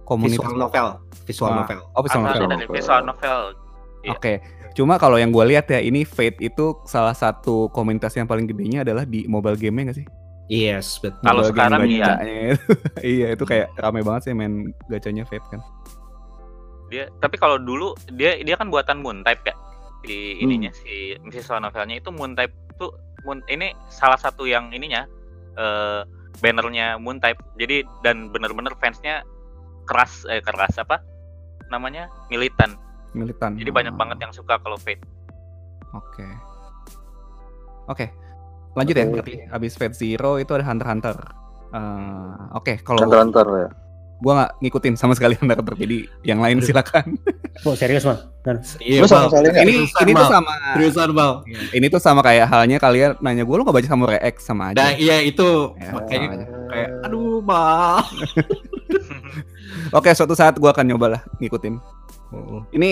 [0.03, 0.87] komunitas Visual novel,
[1.25, 1.79] visual Ah, novel.
[1.93, 2.47] Oh, visual novel.
[2.47, 3.39] dari visual novel
[4.05, 4.13] Iya.
[4.13, 4.33] Oke.
[4.73, 8.85] Cuma kalau yang gue lihat ya ini Fate itu salah satu komunitas yang paling gedenya
[8.85, 10.07] adalah di mobile game sih?
[10.47, 11.27] Yes, betul.
[11.27, 12.23] Kalau sekarang iya.
[13.03, 15.59] iya, itu kayak rame banget sih main gacanya Fate kan.
[16.87, 19.59] dia tapi kalau dulu dia dia kan buatan Moon Type ya
[20.07, 22.95] si ininya si visual novelnya itu Moon Type tuh
[23.27, 25.03] Moon ini salah satu yang ininya
[25.59, 26.03] eh
[26.39, 29.27] bannernya Moon Type jadi dan bener-bener fansnya
[29.85, 31.03] keras eh keras apa
[31.69, 32.79] namanya militan
[33.11, 33.57] Militan.
[33.57, 35.03] jadi banyak Oh, banget yang suka kalau Fate
[35.95, 36.29] Oke.
[37.89, 38.07] Oke.
[38.77, 41.17] Lanjut ya berarti habis Fate Zero itu ada Hunter Hunter.
[41.73, 43.69] Eh, Oke, kalau Hunter Hunter ya.
[44.19, 47.21] Gua nggak ngikutin sama sekali Hunter, jadi yang lain silakan.
[47.63, 48.17] Oh serius man?
[48.79, 49.65] Iya, sama sekali nggak?
[49.65, 51.33] ini Seriusan, ini tuh sama Seriusan, Bal.
[51.73, 54.79] ini tuh sama kayak halnya kalian nanya gue lu nggak baca Samurai X sama aja.
[54.79, 56.47] Nah, iya itu Ya, makanya sama aja.
[56.67, 58.01] kayak aduh, Bal.
[59.93, 61.75] Oke, suatu saat gua akan nyoba lah ngikutin.
[62.73, 62.91] Ini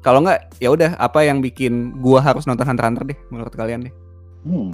[0.00, 3.86] kalau nggak ya udah apa yang bikin gua harus nonton Hunter Hunter deh menurut kalian
[3.86, 3.94] deh.
[4.42, 4.72] Hmm.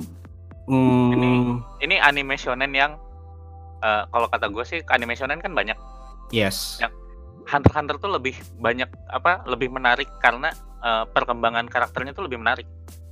[0.64, 2.96] Hmm, ini anime shonen yang
[3.84, 5.76] eh, kalau kata gue sih anime shonen kan banyak
[6.30, 6.80] yes.
[6.80, 6.88] Ya.
[7.44, 10.48] Hunter Hunter tuh lebih banyak apa lebih menarik karena
[10.80, 12.64] eh, perkembangan karakternya tuh lebih menarik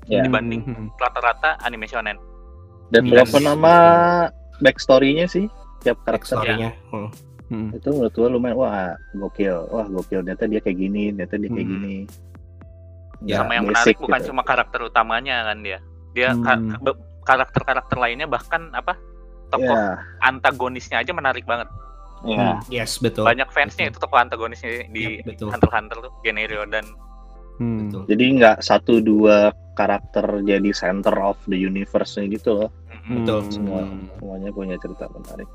[0.04, 0.18] Ya.
[0.20, 0.88] dibanding Hmm.
[0.96, 2.18] rata-rata anime shonen
[2.90, 3.74] Development sama
[4.58, 5.46] backstory-nya sih
[5.80, 6.74] tiap karakter Backstory-nya.
[6.88, 7.08] Hmm.
[7.46, 7.68] Hmm.
[7.70, 8.74] itu menurut gua lumayan wah
[9.14, 11.74] gokil wah gokil ternyata dia kayak gini ternyata dia kayak Hmm.
[11.76, 11.96] gini
[13.22, 14.28] Ya, sama yang menarik bukan gitu.
[14.28, 15.78] cuma karakter utamanya kan dia
[16.11, 16.74] dia ka- Hmm.
[16.80, 18.98] be- karakter-karakter lainnya bahkan apa
[19.53, 21.69] tokoh ya antagonisnya aja menarik banget
[22.25, 23.27] ya Yes, betul.
[23.27, 25.51] banyak fansnya itu tokoh antagonisnya di Iya, betul.
[25.53, 26.87] Hunter x Hunter tuh Genero dan
[27.61, 27.87] Hmm.
[27.87, 28.03] Betul.
[28.09, 32.71] jadi nggak satu dua karakter jadi center of the universe gitu loh
[33.07, 33.38] mm, Betul.
[33.53, 33.85] semua
[34.19, 35.47] semuanya punya cerita menarik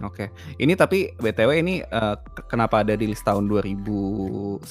[0.00, 0.30] Oke.
[0.54, 4.62] Ini tapi BTW ini eh, ke- kenapa ada di list tahun 2011?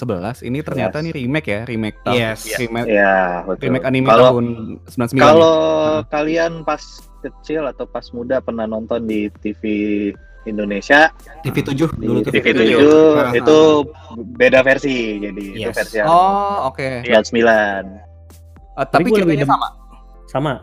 [0.41, 1.03] Ini ternyata Yes.
[1.03, 2.39] nih remake ya, remake tahun Yes.
[2.55, 3.63] remake, Ya, betul.
[3.63, 4.45] remake anime Kalau tahun
[4.87, 5.19] 99.
[5.19, 5.57] kalau
[5.93, 6.07] ya?
[6.09, 6.81] kalian pas
[7.19, 9.61] kecil atau pas muda pernah nonton di TV
[10.45, 11.11] Indonesia
[11.43, 12.31] TV 7 di dulu tuh.
[12.31, 13.57] TV TV 7 Ah, itu
[14.31, 15.75] beda versi jadi itu Yes.
[15.75, 17.03] versi yang Oh, oke.
[17.03, 17.19] Iya.
[17.19, 17.83] 99
[18.77, 19.67] Eh, tapi ceritanya sama.
[20.29, 20.53] Sama.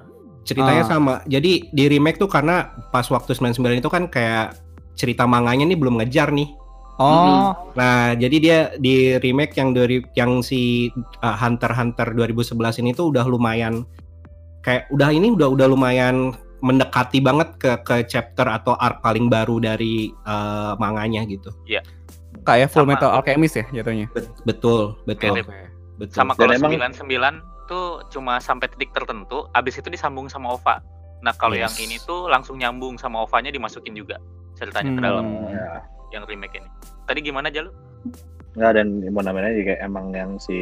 [0.45, 0.91] Ceritanya Ah.
[0.91, 1.15] sama.
[1.25, 4.61] Jadi di remake tuh karena pas waktu 99 itu kan kayak
[4.95, 6.49] cerita manganya nih belum ngejar nih.
[6.95, 12.95] Oh, Nah, jadi dia di remake yang dari yang si uh, Hunter Hunter 2011 ini
[12.95, 13.83] tuh udah lumayan
[14.63, 16.31] kayak udah ini udah udah lumayan
[16.63, 21.51] mendekati banget ke ke chapter atau arc paling baru dari uh, manganya gitu.
[22.45, 22.95] kayak Full Sama.
[22.95, 24.07] Metal Alchemist ya jatuhnya.
[24.47, 25.35] Betul, betul.
[25.35, 25.47] Mirip.
[25.99, 26.15] Betul.
[26.15, 30.81] Sama kalau emang- 99 tuh cuma sampai titik tertentu, abis itu disambung sama OVA.
[31.21, 31.81] Nah kalau yang Yes.
[31.81, 34.21] ini tuh langsung nyambung sama OVA-nya dimasukin juga
[34.55, 35.07] ceritanya ke Hmm.
[35.07, 35.69] dalam ya.
[36.13, 36.69] yang remake ini.
[37.05, 37.75] Tadi gimana aja lu?
[38.55, 40.55] Nggak dan mau namanya juga emang yang si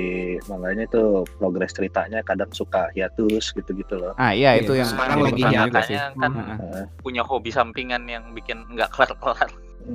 [0.49, 1.03] manganya itu
[1.37, 4.17] progres ceritanya kadang suka hiatus gitu-gitu loh.
[4.17, 5.99] Ah, iya itu yang sekarang lagi nyatanya sih.
[6.17, 6.57] kan Heeh.
[6.57, 6.85] Heeh.
[7.05, 9.45] punya hobi sampingan yang bikin nggak kelar-kelar.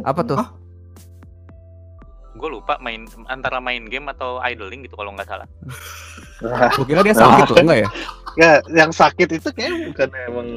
[0.06, 0.38] Apa tuh?
[0.38, 0.48] Oh.
[2.38, 5.48] Gue lupa main antara main game atau idling gitu kalau nggak salah.
[6.78, 7.90] Gue kira dia sakit loh, enggak ya?
[8.38, 10.50] Ya, yang sakit itu kayak bukan emang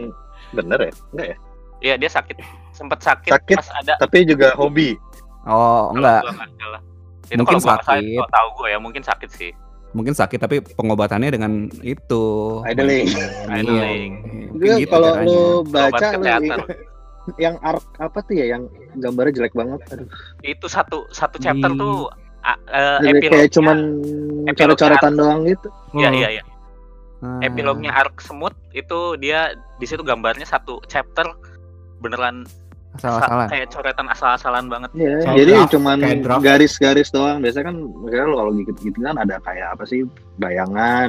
[0.53, 0.93] bener ya?
[1.17, 1.37] Enggak ya?
[1.81, 2.37] Iya dia sakit,
[2.77, 3.57] sempat sakit, Sakit.
[3.57, 3.97] pas ada.
[3.97, 5.01] Tapi juga hobi.
[5.49, 6.21] Oh, enggak.
[6.29, 6.81] salah.
[7.33, 8.03] Itu Mungkin kalau sakit.
[8.21, 9.51] kalau tahu gue ya mungkin sakit sih.
[9.91, 12.25] Mungkin sakit tapi pengobatannya dengan itu.
[12.69, 13.09] Idling.
[13.49, 14.11] Idling.
[14.55, 16.55] Mungkin Gue gitu kalau lu baca lu.
[17.37, 18.63] Yang arc apa tuh ya yang
[18.97, 19.81] gambarnya jelek banget.
[19.91, 20.09] Aduh.
[20.41, 22.09] Itu satu satu chapter Di- tuh
[22.41, 23.79] Jadi epilognya- kayak cuman
[24.51, 25.69] coret-coretan doang gitu.
[25.93, 26.17] Iya Hmm.
[26.17, 26.43] iya iya.
[27.21, 27.37] Ah.
[27.45, 31.29] Epilognya arc semut itu dia di situ gambarnya satu chapter
[32.01, 32.49] beneran
[32.97, 33.47] sa- asal-asalan.
[33.53, 34.91] kayak coretan asal-asalan banget.
[34.97, 35.97] Iya, Kayak jadi draft, cuman
[36.41, 37.39] garis-garis doang.
[37.39, 40.01] Biasanya kan misalnya kalau gitu-gitu kan ada kayak apa sih
[40.41, 41.09] bayangan,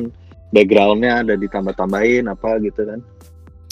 [0.51, 2.99] backgroundnya ada ditambah-tambahin apa gitu kan.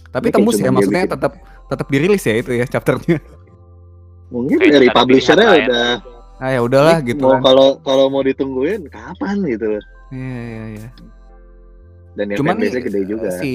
[0.09, 1.13] Tapi Ini tembus ya maksudnya bikin.
[1.13, 1.33] tetap
[1.69, 3.21] tetap dirilis ya itu ya chapternya.
[4.29, 5.87] Mungkin Kayak dari publishernya udah
[6.39, 7.41] Ah ya udahlah "Ini gitu mau kan.
[7.43, 9.75] kalau kalau mau ditungguin kapan gitu.
[10.09, 10.87] Iya iya iya.
[12.15, 13.27] Dan yang Cuman nih gede juga.
[13.35, 13.51] si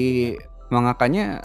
[0.69, 1.41] mangakanya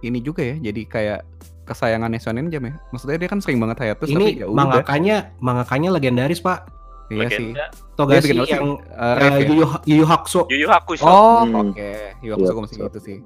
[0.00, 1.20] ini juga ya jadi kayak
[1.62, 2.74] kesayangan Shonen Jump ya.
[2.90, 4.56] Maksudnya dia kan sering banget hiatus tapi Ini ya udah.
[4.56, 6.60] mangakanya mangakanya legendaris, Pak.
[7.06, 7.52] Iya sih.
[7.92, 9.44] Togashi yang Eh, uh, Rev ya?
[9.44, 10.48] Yu, Yu- Yu Yu Hakusho.
[10.48, 11.04] Yu Yu Hakusho.
[11.04, 11.68] Oh, Hmm.
[11.68, 11.90] oke.
[12.16, 13.16] Aku Iya, masih gitu sih.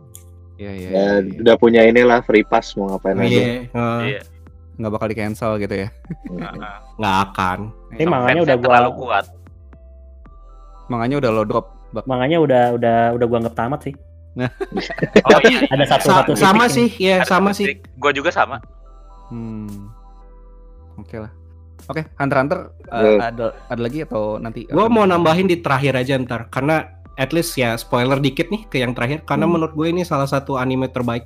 [0.56, 0.88] Iya, iya.
[0.88, 1.40] Ya, iya, iya.
[1.42, 3.28] udah punya inilah free pass mau ngapain aja.
[3.28, 4.20] Iya, uh, Iya.
[4.76, 5.88] Nggak bakal di cancel gitu ya.
[6.96, 7.58] Nggak akan.
[7.92, 8.08] Ini Iya.
[8.08, 9.24] manganya udah gua terlalu kuat.
[10.86, 11.66] Makanya udah lo drop.
[11.86, 12.02] Bak.
[12.04, 13.94] manganya udah udah udah gua anggap tamat sih.
[15.24, 15.60] Oh Tapi iya.
[15.70, 17.80] Ada satu Sa- satu sama sih, ya sama sih.
[17.96, 18.60] Gue juga sama.
[19.32, 19.88] Hmm.
[20.96, 21.32] Oke lah.
[21.86, 23.18] Oke, Hunter x Hunter uh, Iya.
[23.30, 24.66] ada ada lagi atau nanti?
[24.66, 26.84] Akan- mau nambahin di terakhir aja ntar, karena
[27.16, 29.56] at least ya spoiler dikit nih ke yang terakhir, karena Hmm.
[29.56, 31.24] menurut gue ini salah satu anime terbaik.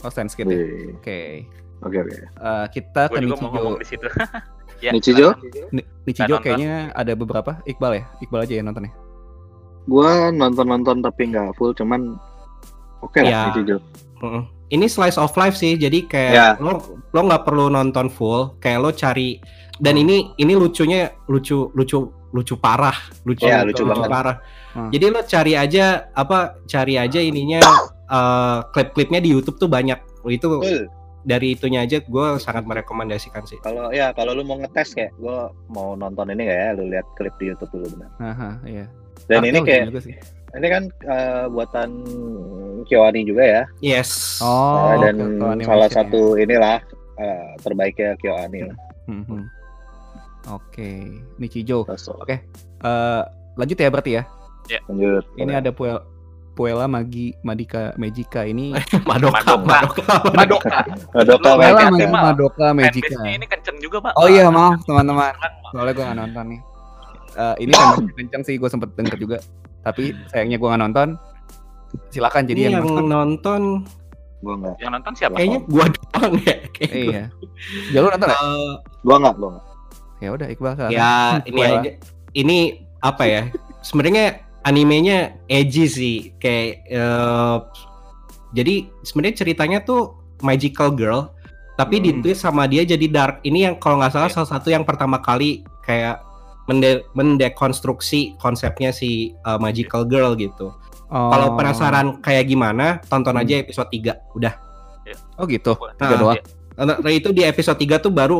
[0.00, 0.48] Oh, sense gitu.
[0.48, 0.92] ya?
[0.94, 1.48] Oke.
[1.80, 2.16] Oke oke.
[2.16, 3.44] Eh, kita Gue ke Nichijo.
[3.46, 4.06] ngomong di situ.
[4.84, 5.28] ya, Nichijo?
[6.04, 7.60] Nichijo kayaknya ada beberapa.
[7.64, 8.04] Iqbal ya?
[8.20, 8.92] Iqbal aja ya nontonnya.
[9.84, 12.16] Gua nonton-nonton tapi nggak full, cuman
[13.00, 13.42] oke lah Ya.
[13.48, 13.76] Nichijo.
[14.20, 14.44] Mm-mm.
[14.66, 16.48] Ini slice of life sih, jadi kayak Ya.
[16.56, 19.36] lo lo nggak perlu nonton full, kayak lo cari
[19.76, 22.00] dan ini ini lucunya lucu lucu
[22.32, 24.08] lucu parah, lucu Ya, lucu banget.
[24.08, 24.36] parah.
[24.74, 24.90] Hmm.
[24.90, 27.62] Jadi lo cari aja apa cari aja ininya
[28.10, 29.96] eh, klip-klipnya di YouTube tuh banyak.
[30.26, 30.90] Itu Full.
[31.22, 33.56] dari itunya aja gue sangat merekomendasikan sih.
[33.62, 37.06] Kalau ya kalau lu mau ngetes kayak gua mau nonton ini nggak ya, lu lihat
[37.16, 38.10] klip di YouTube dulu benar.
[38.20, 38.86] Haha, iya.
[39.24, 39.88] Dan ini kayak
[40.54, 41.90] ini kan eh, buatan
[42.84, 43.62] Kyoani juga ya.
[43.80, 44.42] Yes.
[44.44, 45.94] Oh, Eh, dan animation salah ya.
[45.96, 46.76] satu inilah
[47.16, 48.76] eh, terbaiknya Kyoani lah.
[49.08, 49.44] Hmm, hmm.
[50.52, 51.08] Oke,
[51.40, 51.88] Nichijo.
[51.88, 52.04] Terus,
[52.84, 53.22] Eh,
[53.56, 54.22] lanjut ya berarti ya.
[54.88, 55.24] Lanjut.
[55.36, 56.00] Ini ada Puel
[56.54, 58.70] Puella Magi Madika Magica ini
[59.02, 60.06] Madoka, Madoka.
[60.30, 60.78] Madoka.
[61.10, 61.50] Madoka.
[61.50, 62.14] Lu hati-hati, Magi.
[62.14, 63.18] Madoka Magica.
[63.26, 64.12] Ini kenceng juga, Pak.
[64.14, 65.34] Oh iya maaf teman-teman.
[65.74, 66.60] Soalnya gue gak nonton nih.
[67.34, 69.38] Eh, ini kan kenceng sih gue sempet denger juga.
[69.82, 71.08] Tapi sayangnya gue gak nonton.
[72.14, 73.06] Silakan jadi yang yang nonton.
[73.10, 73.62] nonton
[74.44, 74.76] Gua enggak.
[74.76, 75.34] Yang nonton siapa?
[75.40, 76.56] kayaknya gua doang ya.
[76.84, 77.22] Iya.
[77.96, 78.36] Jalur nonton ya?
[78.36, 79.64] Eh, Gua enggak, gua enggak.
[80.20, 81.12] Ya udah Iqbal ya
[81.48, 81.62] ini.
[82.34, 82.58] Ini
[83.00, 83.42] apa ya?
[83.80, 87.56] Sebenarnya animenya edgy sih kayak eh,
[88.52, 91.30] jadi sebenarnya ceritanya tuh magical girl
[91.74, 92.04] tapi Hmm.
[92.06, 93.42] ditwist sama dia jadi dark.
[93.42, 94.34] Ini yang kalau nggak salah Iya.
[94.38, 96.22] salah satu yang pertama kali kayak
[96.70, 100.70] mende- mendekonstruksi konsepnya si uh, magical girl gitu.
[101.10, 101.30] Oh.
[101.34, 103.42] Kalau penasaran kayak gimana, tonton Hmm.
[103.42, 104.22] aja episode 3.
[104.32, 104.54] Udah.
[105.34, 105.74] Oh gitu.
[105.98, 106.38] Tiga Ah, doang.
[106.78, 108.38] Nah, nah, itu di episode 3 tuh baru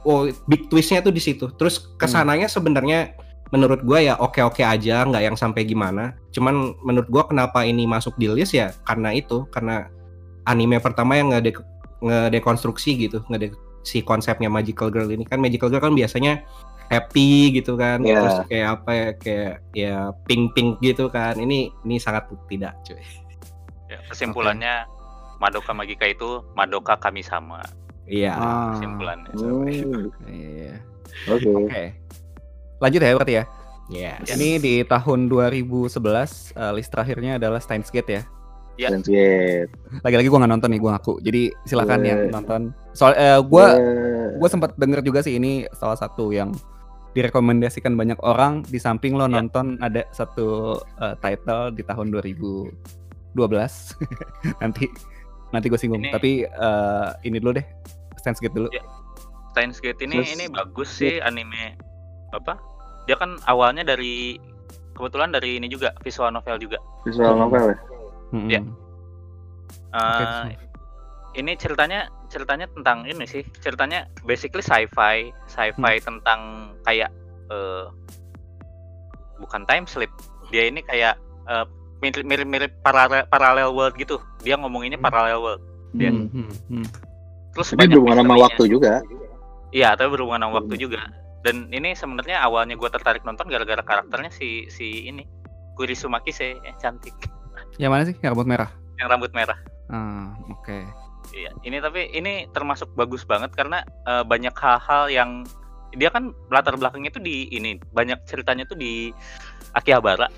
[0.00, 1.50] oh big twistnya tuh di situ.
[1.58, 3.18] Terus ke sananya sebenarnya
[3.50, 6.14] menurut gua ya oke-oke aja, nggak yang sampai gimana.
[6.30, 9.90] Cuman menurut gua kenapa ini masuk di list ya karena itu, karena
[10.46, 11.54] anime pertama yang ngede
[12.00, 16.44] ngedekonstruksi gitu, ngede si konsepnya magical girl ini kan magical girl kan biasanya
[16.90, 18.14] happy gitu kan, Iya.
[18.18, 21.38] terus kayak apa ya kayak ya pink pink gitu kan.
[21.38, 22.98] Ini ini sangat tidak cuy.
[23.90, 24.86] Ya, kesimpulannya
[25.42, 27.62] Madoka Magica itu Madoka kami sama.
[28.10, 28.34] Iya.
[28.34, 29.30] Ah, Kesimpulannya.
[29.38, 30.74] Hmm, iya.
[31.30, 31.50] Oke.
[31.50, 31.84] Oke.
[32.80, 33.44] Lanjut ya berarti ya.
[33.90, 34.26] Yes.
[34.30, 35.98] Ini di tahun 2011
[36.54, 38.22] eh, list terakhirnya adalah Steins Gate ya.
[38.78, 38.88] Ya.
[38.88, 39.70] Steins Gate.
[40.00, 41.18] Lagi-lagi gua nggak nonton nih, gua ngaku.
[41.20, 42.60] Jadi silakan Gue- yang nonton.
[42.94, 46.54] Soal eh, gua Eh, gue sempat denger juga sih ini salah satu yang
[47.10, 49.36] direkomendasikan banyak orang di samping lo Ya.
[49.36, 52.70] nonton ada satu uh, title di tahun 2012
[54.62, 54.86] nanti
[55.50, 57.66] nanti gue singgung Ini- tapi uh, ini dulu deh
[58.14, 58.86] Steins Gate dulu Ya.
[59.50, 61.74] Steins Gate ini Terus- ini bagus sih anime
[62.30, 62.54] apa?
[63.10, 64.38] Dia kan awalnya dari
[64.94, 66.78] kebetulan dari ini juga visual novel juga.
[67.02, 67.78] visual novel ya.
[68.30, 68.48] Mm-mm.
[68.48, 68.60] Ya.
[69.90, 70.46] Oke, Eh,
[71.34, 76.06] ini ceritanya ceritanya tentang ini sih ceritanya basically sci-fi sci-fi Hmm.
[76.06, 76.40] tentang
[76.80, 77.10] kayak
[77.50, 77.86] eh,
[79.36, 80.14] bukan time slip
[80.48, 81.66] dia ini kayak eh,
[81.98, 85.06] mirip- mirip-mirip paralel parallel world gitu dia ngomonginnya Hmm.
[85.08, 86.30] parallel world Dia- Hmm.
[86.30, 86.86] Hmm, hmm.
[87.50, 88.92] terus Tapi banyak berhubungan sama waktu juga.
[89.72, 90.82] iya tapi berhubungan sama waktu Hmm.
[90.84, 91.00] juga
[91.40, 95.24] dan ini sebenarnya awalnya gue tertarik nonton gara-gara karakternya si si ini
[95.76, 97.16] Kurisu Makise eh, cantik.
[97.80, 98.16] Yang mana sih?
[98.20, 98.70] Yang rambut merah?
[99.00, 99.58] Yang rambut merah.
[99.88, 100.78] Ah oke.
[101.30, 105.30] Iya, ini tapi ini termasuk bagus banget karena eh, banyak hal-hal yang
[105.96, 109.10] dia kan latar belakangnya itu di ini banyak ceritanya tuh di
[109.74, 110.30] Akihabara.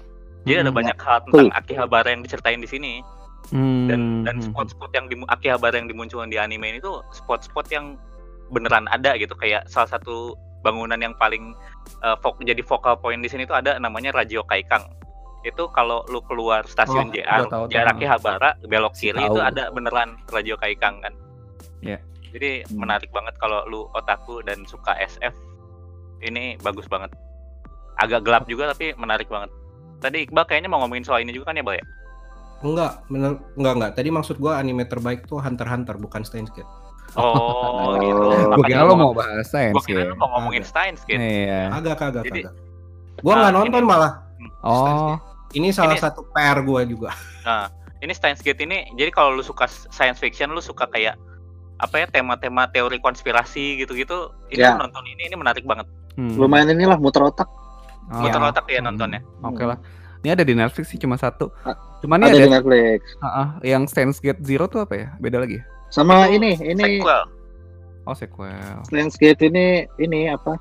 [0.46, 0.78] Jadi ada Hmm.
[0.80, 2.92] banyak hal tentang Akihabara yang diceritain di sini.
[3.50, 4.54] Hmm, dan dan hmm.
[4.54, 7.98] spot-spot yang di Akihabara yang dimunculkan di anime ini tuh spot-spot yang
[8.54, 9.34] beneran ada gitu.
[9.36, 11.52] Kayak salah satu bangunan yang paling
[12.00, 14.86] eh, fok- jadi focal point di sini tuh ada namanya Radio Kaikang.
[15.42, 17.82] Itu kalau lu keluar stasiun Oh, JR tahu, tahu.
[17.92, 19.26] Akihabara belok kiri Tahu.
[19.28, 21.10] itu ada beneran Radio Kaikang kan.
[21.82, 21.98] Iya.
[22.32, 22.86] Jadi Hmm.
[22.86, 25.34] menarik banget kalau lu otaku dan suka SF.
[26.22, 27.10] Ini bagus banget.
[27.98, 29.50] Agak gelap juga tapi menarik banget.
[29.98, 31.84] Tadi Iqbal kayaknya mau ngomongin soal ini juga kan ya, Bal ya?
[32.62, 32.92] Enggak,
[33.52, 33.92] enggak enggak.
[33.92, 36.70] Tadi maksud gua anime terbaik tuh Hunter x Hunter bukan Steins Gate.
[37.12, 38.00] Oh, Oh.
[38.00, 38.24] gitu.
[38.56, 41.20] gue kira lo mau bahas Steins Gua kira lu mau ngomongin Steins Gate.
[41.20, 42.54] iya Kagak, kagak, Jadi- kagak.
[43.22, 44.12] Ah, nggak nonton ini- malah.
[44.62, 45.14] oh
[45.52, 47.12] Ini salah Ini- satu PR gua juga.
[47.42, 51.20] Nah, ini Steins Gate ini jadi kalau lu suka science fiction, lu suka kayak
[51.76, 55.84] apa ya tema-tema teori konspirasi gitu-gitu, ini lu nonton ini ini menarik banget.
[56.12, 56.36] hmm.
[56.36, 57.44] Lumayan inilah muter otak.
[58.08, 58.48] Oh, Muter ya.
[58.48, 58.88] otak ya Hmm.
[58.88, 59.20] nontonnya.
[59.42, 59.76] oke lah
[60.18, 61.52] ini ada di Netflix sih cuma satu
[62.00, 63.00] cuman ini Ada ada, di Netflix.
[63.18, 65.64] Ah, ah, yang Steins Gate Zero tuh apa ya beda lagi ya?
[65.92, 67.22] Sama Itu ini, ini Sequel.
[68.02, 68.80] oh sequel
[69.12, 69.66] Gate ini
[69.98, 70.56] ini apa?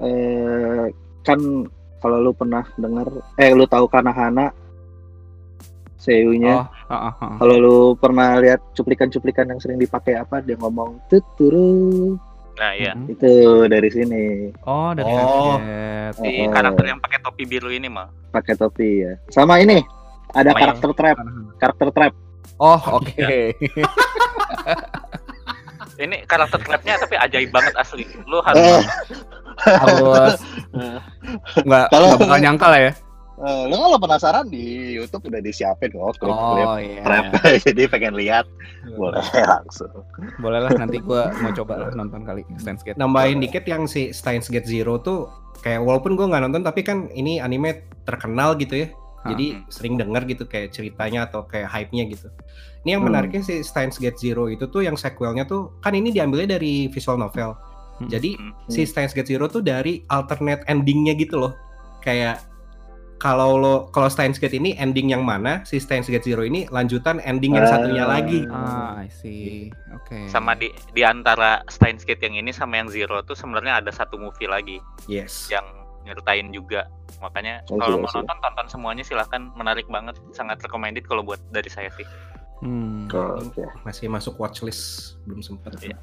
[0.00, 0.88] Eh
[1.20, 1.36] kan
[1.98, 3.04] kalau lu pernah dengar
[3.36, 4.48] eh lu tahu Kanahana
[5.96, 6.54] seiyunya.
[6.56, 7.32] oh ah, ah, ah.
[7.36, 12.16] Kalau lu pernah lihat cuplikan-cuplikan yang sering dipakai apa dia ngomong tuturu
[12.56, 12.90] Nah, iya.
[12.90, 13.06] Mhm.
[13.08, 13.32] itu
[13.68, 14.22] dari sini
[14.64, 15.62] Oh, dari Oh.
[16.10, 16.50] Si Oh.
[16.50, 18.10] karakter yang pakai topi biru ini mah.
[18.28, 19.12] pakai topi ya.
[19.28, 19.78] Sama ini
[20.30, 21.16] ada karakter trap,
[21.56, 22.12] karakter trap.
[22.56, 23.54] Oh, oke.
[25.98, 28.06] Ini karakter trapnya tapi ajaib banget asli.
[28.24, 28.86] Lu Eh, harus
[29.58, 30.38] Harus
[31.58, 32.92] nggak Kalau- bakal nyangka lah ya.
[33.38, 34.62] eh, lu kalau penasaran di
[34.94, 37.02] YouTube udah disiapin kok klip-klip Oh iya.
[37.02, 37.24] trap.
[37.66, 38.46] Jadi pengen lihat
[38.92, 39.90] boleh langsung.
[40.38, 42.94] Boleh lah nanti gua mau coba lah nonton kali Steins Gate.
[42.96, 47.06] Nambahin dikit yang si Steins Gate Zero tuh kayak walaupun gua nggak nonton tapi kan
[47.12, 48.88] ini anime terkenal gitu ya.
[49.18, 49.34] Ah.
[49.34, 52.30] Jadi sering denger gitu kayak ceritanya atau kayak hype-nya gitu.
[52.86, 53.10] Ini yang Hmm.
[53.10, 57.18] menariknya si Steins Gate Zero itu tuh yang sequelnya tuh kan ini diambilnya dari visual
[57.18, 57.58] novel.
[57.98, 58.06] Hmm.
[58.06, 58.54] Jadi Hmm.
[58.66, 61.52] si Steins Gate Zero tuh dari alternate endingnya gitu loh.
[61.98, 62.46] Kayak
[63.18, 67.18] kalau lo kalau Steins Gate ini ending yang mana, si Steins Gate Zero ini lanjutan
[67.18, 67.72] ending yang Ah.
[67.74, 68.46] satunya lagi.
[68.46, 69.74] Ah, I see.
[69.90, 70.30] Oke.
[70.30, 74.16] sama di di antara Steins Gate yang ini sama yang Zero tuh sebenarnya ada satu
[74.16, 75.50] movie lagi Yes.
[75.50, 75.66] yang
[76.08, 76.88] nyeritain juga.
[77.18, 81.36] Makanya Oh, kalau iya mau nonton tonton semuanya silahkan menarik banget, sangat recommended kalau buat
[81.48, 82.08] dari saya sih.
[82.58, 83.06] Hmm.
[83.06, 83.62] Oke.
[83.84, 85.76] Masih masuk watchlist belum sempat.
[85.78, 85.94] Iya.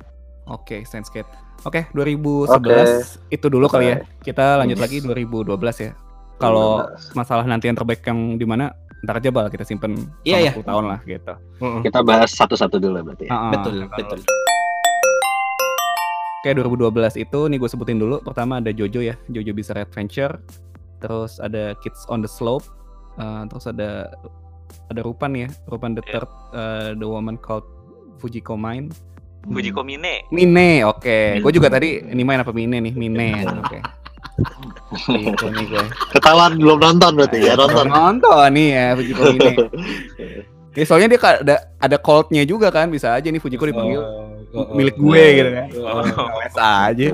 [0.46, 1.28] Oke, Steins Gate.
[1.64, 3.98] Oke, 2011 itu dulu kali ya.
[4.22, 5.50] Kita lanjut lagi 2012
[5.82, 5.92] ya.
[6.36, 8.70] Kalau masalah nanti yang terbaik yang di mana
[9.02, 10.52] ntar aja bal kita simpen Iya, selama iya.
[10.54, 11.34] 10 tahun lah gitu.
[11.82, 13.26] Kita bahas satu-satu dulu berarti.
[13.26, 13.32] ya.
[13.32, 13.52] Ah, ah.
[13.52, 14.20] Betul, Kalau- betul.
[16.46, 18.22] Oke 2012 itu nih gue sebutin dulu.
[18.22, 20.38] Pertama ada Jojo ya, Jojo Bizarre Adventure.
[21.02, 22.70] Terus ada Kids on the Slope.
[23.18, 24.14] eh, terus ada
[24.94, 26.22] ada Rupan ya, Rupan the Iya.
[26.22, 27.66] Third, eh, The Woman Called
[28.22, 28.94] Fujiko Mine.
[29.50, 30.30] Fujiko Mine.
[30.30, 31.42] Mine, oke.
[31.42, 33.42] Gue juga tadi ini main apa Mine nih, Mine.
[33.66, 33.82] Oke.
[35.34, 35.86] Itu nih gue.
[36.14, 37.90] Ketahuan belum nonton berarti ya nonton.
[37.90, 39.54] Nonton nih ya Fujiko Mine.
[40.76, 44.04] Ya, soalnya dia ada ada coldnya juga kan, bisa aja nih Fujiko dipanggil
[44.56, 45.12] Oh, oh, milik oh.
[45.12, 45.68] gue gitu kan.
[45.84, 46.40] Oh.
[46.40, 47.08] Les aja.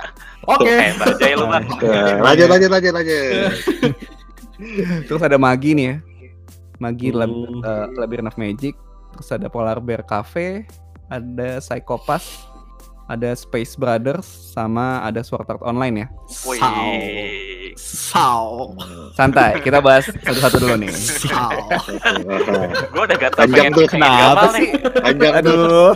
[0.58, 0.74] Oke.
[0.98, 1.62] Bajai lu, Bang.
[1.78, 3.50] Ya, lanjut lanjut lanjut lanjut.
[5.06, 5.96] Terus ada Magi nih ya.
[6.82, 7.62] Magi Lab, Hmm.
[7.62, 8.74] eh, Labyrinth of Magic.
[9.14, 10.66] Terus ada Polar Bear Cafe,
[11.06, 12.42] ada Psychopass,
[13.06, 16.06] ada Space Brothers, sama ada Sword Art Online ya.
[16.48, 16.58] Wih.
[17.76, 18.72] Sao.
[19.12, 20.90] Santai, kita bahas satu-satu dulu nih.
[20.90, 21.50] Sao.
[22.90, 24.60] Gua udah Panjang pengen tuh, Kenapa Gamal sih?
[24.60, 24.70] nih.
[24.96, 25.92] Panjang tuh, Aduh.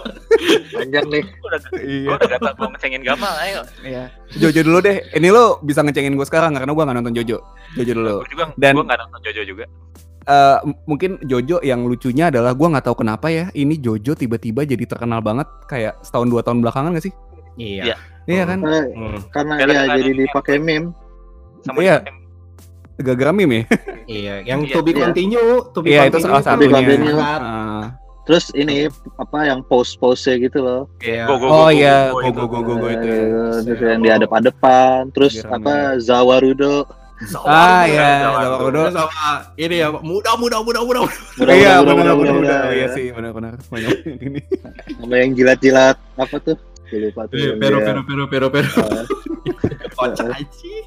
[0.73, 1.23] panjang nih.
[1.25, 2.09] Gua udah, Iya.
[2.11, 3.61] udah gatel gua ngecengin Gamal, ayo.
[3.81, 4.05] Iya.
[4.37, 4.97] Jojo dulu deh.
[5.11, 7.39] Ini lo bisa ngecengin gue sekarang karena gue nggak nonton Jojo.
[7.75, 8.15] Jojo dulu.
[8.21, 9.65] Gua juga Dan- gua nggak nonton Jojo juga.
[10.25, 13.53] Eh, m- mungkin Jojo yang lucunya adalah gue nggak tahu kenapa ya.
[13.53, 17.15] Ini Jojo tiba-tiba jadi terkenal banget kayak setahun dua tahun belakangan gak sih?
[17.55, 17.83] Iya.
[17.85, 17.97] Iya.
[18.25, 18.59] Iya kan?
[18.65, 20.97] Eh, Hmm, Karena ya jadi dipakai meme.
[21.65, 21.97] Sama Iya.
[21.99, 22.23] yang-
[22.95, 23.65] Gara-gara meme ya?
[24.07, 24.71] Iya, yang Iya.
[24.71, 25.03] to be Iya.
[25.03, 26.31] continue, to be Iya itu continue.
[26.31, 26.75] salah To be satunya.
[26.79, 27.19] continue.
[27.19, 27.85] Ah.
[28.25, 28.77] Terus ini
[29.15, 30.83] apa yang pose-pose gitu loh.
[30.99, 31.27] Iya.
[31.27, 32.43] Go, go, Oh go, iya, go, go itu.
[32.47, 33.05] go go itu.
[33.05, 33.21] ya.
[33.61, 35.11] Terus yang di hadap-hadapan.
[35.11, 35.75] Terus Lagi apa.
[35.99, 36.87] Zawarudo.
[37.43, 38.55] Ah iya, Zawarudo.
[38.55, 38.83] Zawarudo.
[38.95, 39.23] sama
[39.57, 41.01] ini ya, muda muda muda muda.
[41.05, 42.73] Mudah, Iya mudah, benar mudah, benar mudah, benar.
[42.73, 42.89] Iya ya.
[42.95, 44.41] sih benar-benar banyak ini.
[44.95, 46.57] Sama yang jilat-jilat apa tuh?
[46.95, 47.59] Lupa tuh.
[47.59, 48.69] Pero pero pero pero pero.
[49.99, 50.87] Kocak anjing.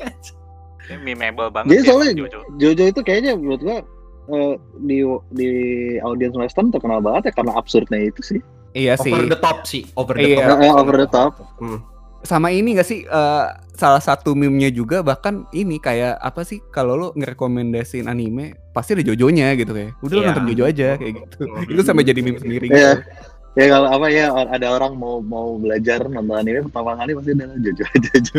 [0.98, 2.40] Memeable banget Jadi sih soalnya Jojo.
[2.56, 3.78] Jojo itu kayaknya menurut gua
[4.28, 4.98] eh, di
[5.32, 5.50] di
[6.00, 8.40] audiens western terkenal banget ya karena absurdnya itu sih.
[8.72, 9.10] Iya sih.
[9.10, 10.46] Over the top sih, over the Iya.
[10.46, 10.58] top.
[10.60, 11.34] Eh, over the top.
[11.58, 11.80] Hmm.
[12.20, 16.94] Sama ini gak sih eh, salah satu meme-nya juga bahkan ini kayak apa sih kalau
[16.94, 19.96] lo ngerekomendasiin anime pasti ada Jojonya gitu kayak.
[20.00, 20.28] Udah lo Iya.
[20.30, 21.40] nonton Jojo aja kayak gitu.
[21.46, 21.72] Hmm.
[21.72, 23.00] Itu sampai jadi meme sendiri Iya.
[23.00, 23.02] gitu.
[23.58, 27.58] Ya kalau apa ya ada orang mau mau belajar nonton anime pertama kali pasti adalah
[27.58, 28.38] Jojo Jojo.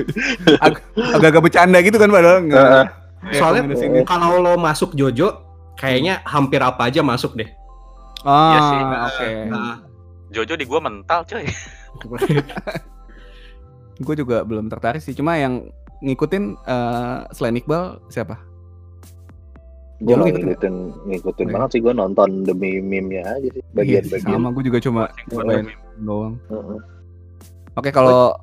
[1.11, 2.63] Agak-agak bercanda gitu kan padahal nggak.
[2.63, 2.87] Heeh.
[3.35, 3.63] Soalnya
[4.07, 5.43] kalau lo masuk Jojo,
[5.75, 7.51] kayaknya hampir apa aja masuk deh.
[8.23, 8.79] Ah, Iya sih.
[9.11, 9.29] oke.
[9.51, 9.75] Nah,
[10.31, 11.43] Jojo di gua mental, coy.
[13.99, 15.11] Gue juga belum tertarik sih.
[15.11, 15.67] Cuma yang
[15.99, 18.39] ngikutin eh, selain Iqbal siapa?
[19.99, 20.75] Gue Lu ngikutin ngikutin
[21.07, 21.53] ngikutin Iya.
[21.53, 24.39] banget sih gue nonton demi meme-nya aja sih Iya, bagian-bagian.
[24.39, 25.03] sama gue juga cuma
[25.37, 25.73] main meme.
[25.99, 26.35] doang.
[26.47, 26.79] Heeh.
[27.75, 28.35] Oke, kalau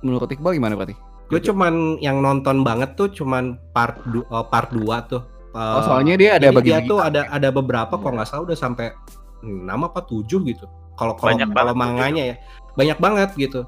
[0.00, 0.96] menurut Iqbal gimana berarti?
[1.24, 5.24] gue cuman yang nonton banget tuh cuman part du eh, part 2 tuh.
[5.52, 8.56] Oh, soalnya dia ada Jadi bagi dia tuh ada ada beberapa kok nggak salah udah
[8.58, 8.92] sampai
[9.40, 10.64] 6 apa 7 gitu.
[10.92, 12.36] Kalau kalau Banyak kalau manganya ya.
[12.72, 13.64] Banyak banget gitu.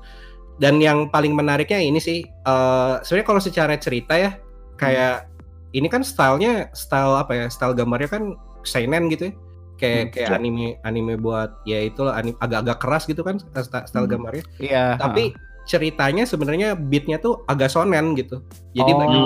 [0.54, 4.36] Dan yang paling menariknya ini sih eh sebenarnya kalau secara cerita ya
[4.76, 5.28] kayak
[5.74, 7.46] ini kan stylenya style apa ya?
[7.50, 8.22] Style gambarnya kan
[8.62, 9.34] seinen gitu ya.
[9.74, 10.36] Kayak Hmm, kayak ya.
[10.38, 12.06] anime anime buat ya itu
[12.38, 13.42] agak-agak keras gitu kan
[13.82, 14.12] style Hmm.
[14.14, 14.44] gambarnya.
[14.62, 14.94] Iya.
[14.96, 15.34] Tapi
[15.64, 18.38] ceritanya sebenarnya beatnya tuh agak sonen gitu.
[18.76, 19.20] Jadi oh, banyak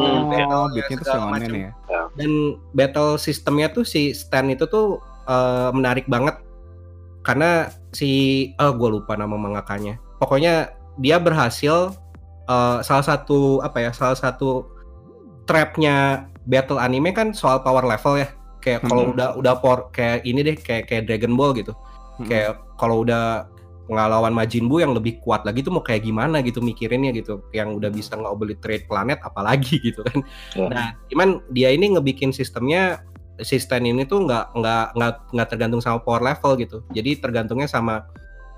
[0.48, 1.54] oh, beatnya tuh segala shonen macam.
[1.60, 1.70] ya.
[2.16, 2.30] dan
[2.72, 6.40] battle sistemnya tuh si Stan itu tuh eh, menarik banget
[7.20, 8.08] karena si
[8.56, 11.92] oh gue lupa nama mangakanya pokoknya dia berhasil
[12.48, 14.66] eh, salah satu apa ya salah satu
[15.44, 19.14] trapnya battle anime kan soal power level ya kayak kalau Hmm.
[19.14, 21.76] udah udah por kayak ini deh kayak kayak Dragon Ball gitu
[22.18, 22.26] Hmm.
[22.26, 23.46] kayak kalau udah
[23.88, 27.72] ngelawan Majin Buu yang lebih kuat lagi tuh mau kayak gimana gitu mikirinnya gitu yang
[27.72, 30.20] udah bisa nge-obliterate planet apalagi gitu kan
[30.52, 30.66] Ya.
[30.68, 33.00] nah cuman dia ini ngebikin sistemnya
[33.40, 38.04] sistem ini tuh nggak nggak nggak nggak tergantung sama power level gitu jadi tergantungnya sama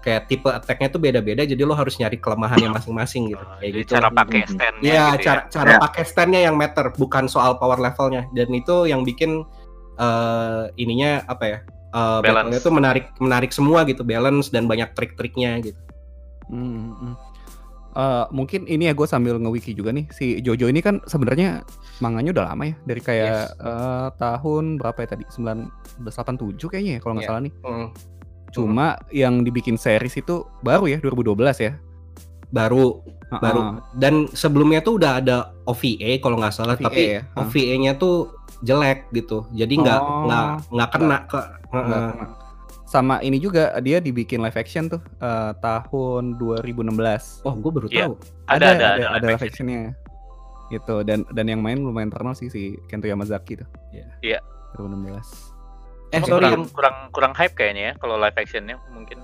[0.00, 3.92] kayak tipe attack-nya tuh beda-beda jadi lo harus nyari kelemahannya masing-masing gitu kayak Jadi gitu
[3.92, 4.50] cara pakai Hmm.
[4.50, 5.48] stand Iya, gitu cara ya.
[5.50, 5.78] cara Ya.
[5.78, 8.24] pakai stand-nya yang matter, bukan soal power levelnya.
[8.30, 9.44] Dan itu yang bikin
[9.96, 11.58] eh ininya apa ya?
[11.60, 12.22] eh Balance.
[12.22, 15.76] battle-nya tuh menarik menarik semua gitu, balance dan banyak trik-triknya gitu.
[16.46, 17.14] Hmm, hmm.
[17.90, 21.66] Eh, mungkin ini ya gue sambil nge-wiki juga nih si Jojo ini kan sebenarnya
[21.98, 23.50] manganya udah lama ya dari kayak Yes.
[23.58, 27.28] eh, tahun berapa ya tadi 1987 kayaknya ya kalau nggak Iya.
[27.28, 27.88] salah nih Hmm.
[28.50, 31.72] Cuma yang dibikin series itu baru ya 2012 ya
[32.50, 33.60] Baru Ah, baru
[33.94, 37.22] dan sebelumnya tuh udah ada OVA kalau nggak salah, OVA tapi ya?
[37.30, 37.46] Ah.
[37.46, 39.46] OVA-nya tuh jelek gitu.
[39.52, 40.26] Jadi nggak Oh.
[40.26, 41.38] nggak nggak kena ke
[41.70, 42.26] Nggak kena.
[42.84, 48.10] sama ini juga dia dibikin live action tuh eh, tahun 2016 Oh, gue baru Iya.
[48.10, 48.14] tahu.
[48.50, 49.46] Ada ada ada, ada, live live action.
[49.46, 49.82] actionnya
[50.68, 54.10] gitu dan dan yang main lumayan terkenal sih si Kento Yamazaki tuh Iya.
[54.26, 54.38] Iya.
[54.74, 55.49] 2016
[56.10, 56.30] Eh, sorry.
[56.32, 59.18] kurang, yang kurang kurang hype kayaknya ya kalau live actionnya mungkin.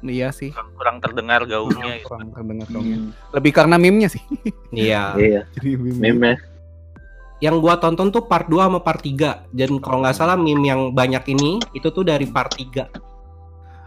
[0.00, 0.48] Iya sih.
[0.50, 2.08] Kurang, kurang terdengar gaungnya gitu.
[2.08, 4.22] kurang terdengar Hmm, lebih karena meme-nya sih.
[4.72, 5.12] Iya.
[5.14, 6.32] Iya, meme meme
[7.40, 10.92] yang gua tonton tuh part 2 sama part 3 dan kalau nggak salah meme yang
[10.92, 12.84] banyak ini itu tuh dari part 3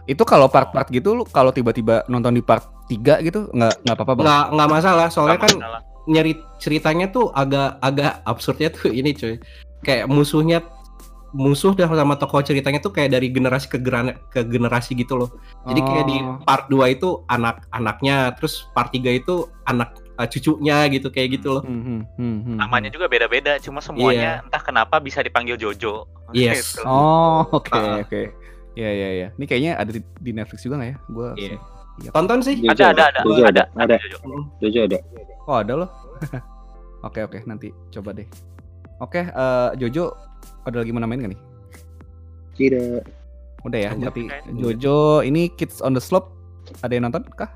[0.04, 4.12] Itu kalau part-part gitu lu kalau tiba-tiba nonton di part 3 gitu nggak nggak apa-apa
[4.12, 4.24] bang?
[4.24, 5.06] nggak nggak masalah.
[5.08, 5.80] Soalnya Nggak kan masalah.
[6.04, 9.40] nyari ceritanya tuh agak agak absurdnya tuh ini cuy.
[9.80, 10.60] Kayak musuhnya
[11.34, 15.30] musuh dan sama tokoh ceritanya tuh kayak dari generasi ke, geran- ke generasi gitu loh
[15.66, 16.38] jadi kayak di Oh.
[16.40, 21.62] part 2 itu anak-anaknya terus part 3 itu anak uh, cucunya gitu kayak gitu loh
[21.66, 22.94] Hmm, hmm, hmm, hmm, Namanya hmm.
[22.94, 26.06] juga beda-beda, cuma semuanya entah kenapa bisa dipanggil Jojo.
[26.30, 26.78] Yes.
[26.78, 26.86] Gitu.
[26.86, 27.98] Oh, oke Ah.
[27.98, 28.30] oke.
[28.74, 29.28] Ya ya ya.
[29.34, 30.96] Ini kayaknya ada di, di Netflix juga nggak ya?
[31.08, 31.58] Gua Iya.
[32.10, 34.18] tonton sih Jojo Ada, ada, ada, Jojo ada, ada Jojo.
[34.60, 34.98] Jojo ada
[35.44, 35.90] Oh, ada loh.
[37.06, 38.26] oke oke, nanti coba deh.
[38.98, 40.14] Oke, eh, Jojo
[40.64, 41.40] ada lagi mau namain gak nih?
[42.54, 43.02] tidak
[43.64, 44.12] Udah ya, Lanjut.
[44.12, 44.22] berarti.
[44.60, 46.28] Jojo ini Kids on the Slope
[46.84, 47.48] ada yang nonton kah?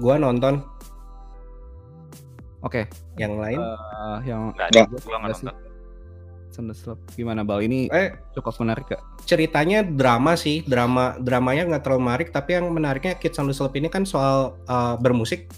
[0.00, 0.64] gua nonton
[2.60, 2.84] Oke,
[3.16, 5.56] yang lain eh, yang Nggak ada, gua nggak nonton.
[6.60, 7.64] On the Slope gimana Bal?
[7.64, 9.00] Ini eh cukup menarik gak?
[9.24, 13.76] ceritanya drama sih drama dramanya nggak terlalu menarik tapi yang menariknya Kids on the Slope
[13.80, 15.48] ini kan soal uh, bermusik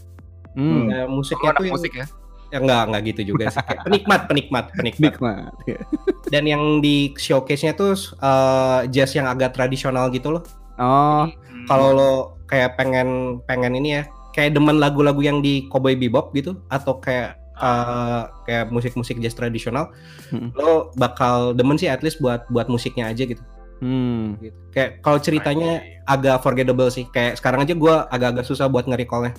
[0.52, 0.92] Hmm.
[0.92, 2.06] Lu musiknya tuh yang, musik ya?
[2.52, 5.52] Ya enggak enggak gitu juga sih kayak penikmat penikmat penikmat Nikmat.
[5.64, 5.80] ya.
[6.28, 10.44] dan yang di showcase-nya tuh uh, jazz yang agak tradisional gitu loh
[10.76, 11.68] Oh, Hmm.
[11.68, 12.12] kalau lo
[12.44, 17.36] kayak pengen pengen ini ya kayak demen lagu-lagu yang di Cowboy Bebop gitu atau kayak
[17.54, 19.92] uh, kayak musik-musik jazz tradisional
[20.28, 20.48] Hmm.
[20.52, 23.44] lo bakal demen sih at least buat buat musiknya aja gitu
[23.80, 24.40] hmm.
[24.40, 24.56] gitu.
[24.72, 25.70] Kayak kalau ceritanya
[26.08, 27.04] agak forgettable sih.
[27.06, 29.36] Kayak sekarang aja gua agak-agak susah buat nge-recall-nya.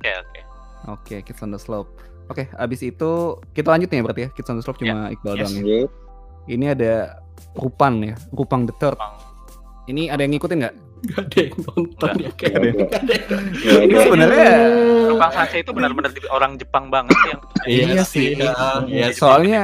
[0.00, 0.08] Oke,
[0.84, 1.12] oke.
[1.12, 1.90] Oke, Kids on the Slope.
[2.26, 3.10] Oke, abis itu
[3.50, 4.30] kita lanjut nih ya berarti ya.
[4.30, 5.40] Kids on the Slope cuma Iqbal Yes.
[5.42, 5.80] doang ya.
[6.48, 6.92] Ini ada
[7.52, 8.96] Rupan ya, Rupang the Third.
[8.96, 9.14] Bang.
[9.84, 10.74] Ini ada yang ngikutin nggak?
[11.02, 12.70] Gak ada yang nonton ya kayak Nggak ada.
[12.72, 14.50] Nggak ada yang- Nggak Ini sebenarnya
[15.08, 18.26] Rupang Sanse itu benar-benar orang Jepang banget yang Iya sih.
[18.34, 18.54] Iya,
[18.86, 19.06] iya.
[19.10, 19.62] Soalnya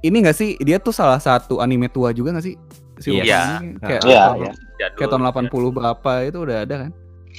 [0.00, 2.54] ini nggak sih dia tuh salah satu anime tua juga nggak sih?
[2.96, 3.22] Si Iya.
[3.22, 3.42] Iya.
[3.58, 4.52] ini kayak Iya, iya.
[4.94, 6.90] kayak tahun 80 berapa itu udah ada kan?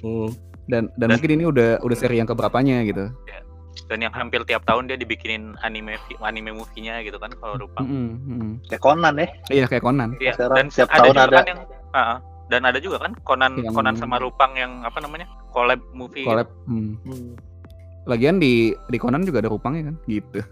[0.02, 0.30] Hmm.
[0.72, 3.12] Dan dan Dan- mungkin ini udah udah seri yang keberapanya gitu.
[3.88, 7.84] Dan yang hampir tiap tahun dia dibikin anime anime movie-nya gitu kan kalau Rupang.
[7.84, 8.52] Mm-mm, mm-mm.
[8.66, 10.10] Kayak Conan ya Iya kayak Conan.
[10.18, 11.36] Iya, dan tiap ada tahun juga ada.
[11.36, 11.60] kan yang
[11.92, 12.18] ah.
[12.48, 15.28] dan ada juga kan Conan Yang- Conan sama Rupang yang apa namanya?
[15.52, 16.24] collab movie.
[16.24, 16.48] Collab.
[16.64, 16.96] Hmm.
[18.04, 19.96] Lagian di di Conan juga ada Rupangnya kan?
[20.06, 20.24] Gitu.
[20.24, 20.40] gitu.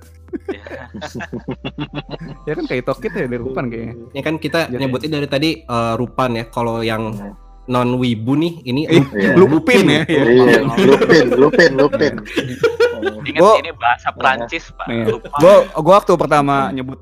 [2.46, 3.94] Ya kan kayak Tokit ya ada Rupan kayaknya.
[4.12, 6.44] Ini kan kita Jadi- nyebutin dari tadi eh, Rupan ya.
[6.48, 7.34] Kalau yang Hmm.
[7.70, 9.38] Non wibu nih ini Eh, Iya.
[9.38, 10.02] Lupin ya.
[10.04, 10.24] Iya.
[10.26, 12.14] Iya, Lupin, Lupin, Lupin.
[13.22, 14.88] Ingat Gua- ini bahasa Prancis, Pak.
[14.88, 15.06] Iya.
[15.08, 15.38] Rupang.
[15.38, 16.98] Gua gua waktu pertama nyebut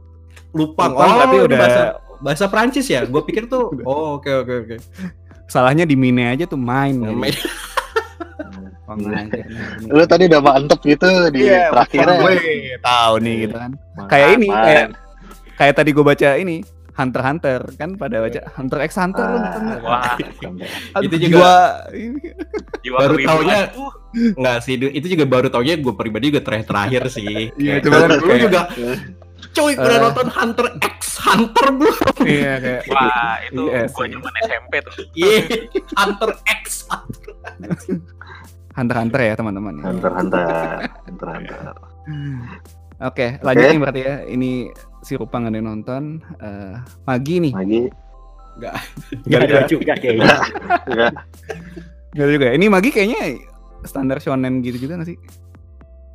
[0.51, 0.91] Lupang.
[0.91, 1.82] Oh, tapi udah bahasa,
[2.20, 3.01] bahasa Prancis ya.
[3.03, 3.72] Gue pikir tuh.
[3.82, 4.76] Oh oke oke oke.
[5.47, 6.91] salahnya di mine aja tuh main.
[6.97, 7.32] Main.
[8.84, 9.32] Oh, main.
[9.84, 12.15] Lu tadi udah mantep gitu di Iya, terakhirnya.
[12.18, 12.34] gue
[12.78, 13.72] tahu nih gitu kan.
[14.05, 14.86] Kayak ini kayak
[15.55, 16.55] kayak tadi gue baca ini
[16.97, 19.53] Hunter Hunter kan pada baca Hunter x Hunter Ah.
[19.55, 19.79] nggak?
[19.85, 20.17] Wah,
[20.99, 21.85] Itu juga-
[22.81, 27.01] jiwa Baru taunya Uh, Enggak sih, itu juga baru taunya gue pribadi juga terakhir terakhir
[27.11, 27.53] sih.
[27.53, 28.61] Iya, Kayak, cuma kan lu kayak- juga
[29.53, 30.01] cuy udah Eh.
[30.01, 32.15] nonton Hunter X Hunter belum?
[32.25, 34.11] Iya kayak Wah, itu Iya gua sih.
[34.17, 34.93] zaman SMP tuh.
[35.13, 35.37] Iya,
[35.93, 36.63] Hunter X.
[38.73, 39.73] Hunter x Hunter ya teman-teman.
[39.75, 39.83] ya.
[39.85, 40.41] Hunter, Hunter,
[41.05, 41.59] Hunter, Hunter.
[42.99, 43.73] Oke, lanjut Oke.
[43.73, 44.15] nih berarti ya.
[44.25, 44.51] Ini
[45.01, 46.19] si Rupang ada yang nonton.
[46.37, 47.53] Eh, Magi nih.
[47.53, 47.81] Lagi,
[48.57, 48.73] Gak
[49.29, 49.53] Gak ada.
[49.53, 50.33] ada juga kayaknya.
[50.89, 51.07] ya,
[52.11, 52.45] Gak ada juga.
[52.49, 52.53] ya?
[52.55, 53.21] Ini Magi kayaknya
[53.83, 55.17] standar shonen gitu juga gak sih?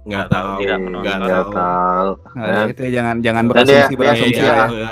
[0.03, 0.51] Enggak Nggak tahu.
[0.59, 1.51] tidak nggak tahu.
[1.55, 2.11] tahu.
[2.35, 4.35] Nah, itu ya, jangan jangan berasumsi berasumsi.
[4.35, 4.91] Iya, ya.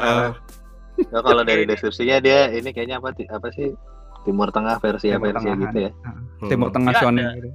[1.00, 3.72] Ya, kalau dari deskripsinya dia ini kayaknya apa apa sih
[4.22, 5.90] Timur Tengah versi Timur versi gitu ya.
[6.46, 6.74] Timur Hmm.
[6.78, 7.34] Tengah shonen ada.
[7.34, 7.48] gitu.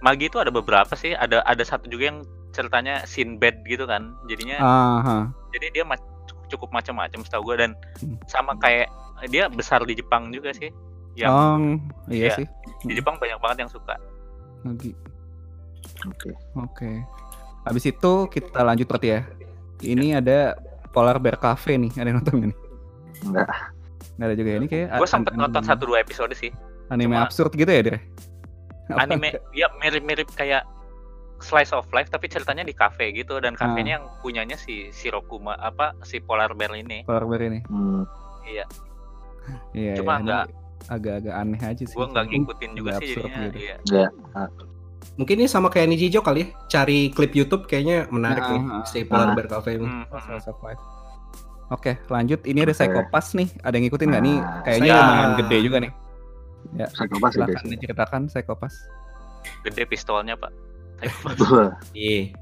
[0.00, 1.12] Magi itu ada beberapa sih.
[1.12, 2.18] Ada ada satu juga yang
[2.54, 4.16] ceritanya Sinbad gitu kan.
[4.24, 5.18] Jadinya Aha.
[5.54, 6.00] Jadi dia ma-
[6.44, 8.18] cukup macam-macam setahu gua dan Hmm.
[8.26, 8.90] sama kayak
[9.26, 10.68] dia besar di Jepang juga sih.
[11.14, 11.56] Yang Oh,
[12.08, 12.36] iya Iya.
[12.36, 12.46] sih.
[12.82, 13.94] di Jepang banyak banget yang suka.
[14.64, 14.90] Oke.
[16.56, 16.90] Oke.
[17.64, 19.20] Habis itu kita lanjut berarti ya.
[19.80, 20.58] Ini ada
[20.90, 21.92] Polar Bear Cafe nih.
[21.92, 22.56] Ada yang nonton nih?
[23.24, 23.48] Enggak.
[24.14, 24.58] Nggak ada juga ya.
[24.58, 26.50] Ini kayak Gue sempet nonton anime- satu dua episode sih.
[26.86, 28.00] anime cuma- absurd gitu ya, Dire?
[28.86, 29.08] Apa?
[29.08, 30.68] Anime ya mirip-mirip kayak
[31.44, 33.60] slice of life tapi ceritanya di cafe gitu dan Ah.
[33.62, 37.04] kafenya yang punyanya si Shirokuma apa si Polar Bear ini.
[37.04, 37.60] Polar Bear ini.
[37.64, 38.08] Hmm.
[38.42, 38.64] Iya,
[39.70, 39.94] Iya.
[39.94, 40.48] Cuma ini nggak-
[40.86, 41.92] agak-agak aneh aja sih.
[41.92, 43.38] gue nggak ngikutin juga sih jadinya.
[43.46, 43.56] gitu.
[43.60, 43.76] Iya.
[43.84, 44.48] Enggak.
[45.14, 46.48] Mungkin ini sama kayak Nijijo kali ya.
[46.66, 49.34] Cari klip YouTube kayaknya menarik Nah, nih ah, si Polar ah.
[49.34, 49.84] Bear Cafe ini.
[49.84, 50.20] Hmm, hmm.
[50.26, 50.80] Slice of Life.
[51.66, 52.40] Oke, lanjut.
[52.42, 52.72] Ini ada.
[52.72, 53.48] Psychopass nih.
[53.60, 54.36] Ada yang ngikutin nggak nih?
[54.36, 55.92] Nah, Kayaknya saya- lumayan gede juga nih.
[56.74, 58.74] Ya, Psikopas silakan diceritakan Psychopass.
[59.60, 60.48] Gede pistolnya pak.
[61.00, 61.74] Betul.
[61.92, 62.32] Iya.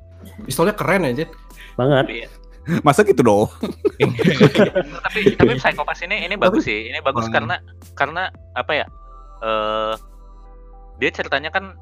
[0.44, 1.24] Pistolnya keren aja.
[1.74, 2.06] Banget.
[2.08, 2.28] Iya.
[2.86, 3.50] Masa gitu dong?
[5.02, 6.86] tapi tapi Psychopass ini ini bagus sih.
[6.88, 7.34] Ini bagus Hmm.
[7.34, 7.56] karena
[7.94, 8.22] karena
[8.54, 8.86] apa ya?
[9.42, 9.94] Eh
[11.00, 11.74] dia ceritanya kan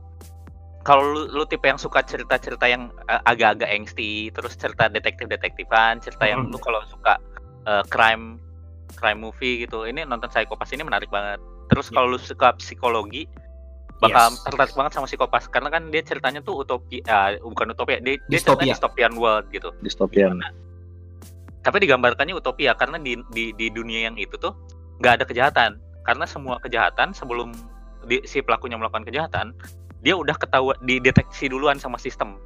[0.81, 6.25] kalau lu, lu tipe yang suka cerita-cerita yang eh, agak-agak angsty, terus cerita detektif-detektifan, cerita
[6.25, 6.53] yang Hmm.
[6.57, 7.21] lu kalau suka
[7.69, 8.41] eh, crime
[8.97, 9.85] crime movie gitu.
[9.85, 11.37] Ini nonton Psychopass ini menarik banget.
[11.69, 13.29] Terus kalau lu suka psikologi
[14.01, 14.41] bakal Yes.
[14.43, 17.05] tertarik banget sama Psychopass karena kan dia ceritanya tuh utopia,
[17.39, 20.41] bukan utopia, dia, dia ceritanya dystopian world gitu Dystopian.
[21.61, 24.57] tapi digambarkannya utopia karena di di, di dunia yang itu tuh
[24.99, 25.71] nggak ada kejahatan
[26.03, 27.53] karena semua kejahatan sebelum
[28.03, 29.53] di- si pelakunya melakukan kejahatan
[30.01, 32.41] dia udah ketahuan dideteksi duluan sama sistem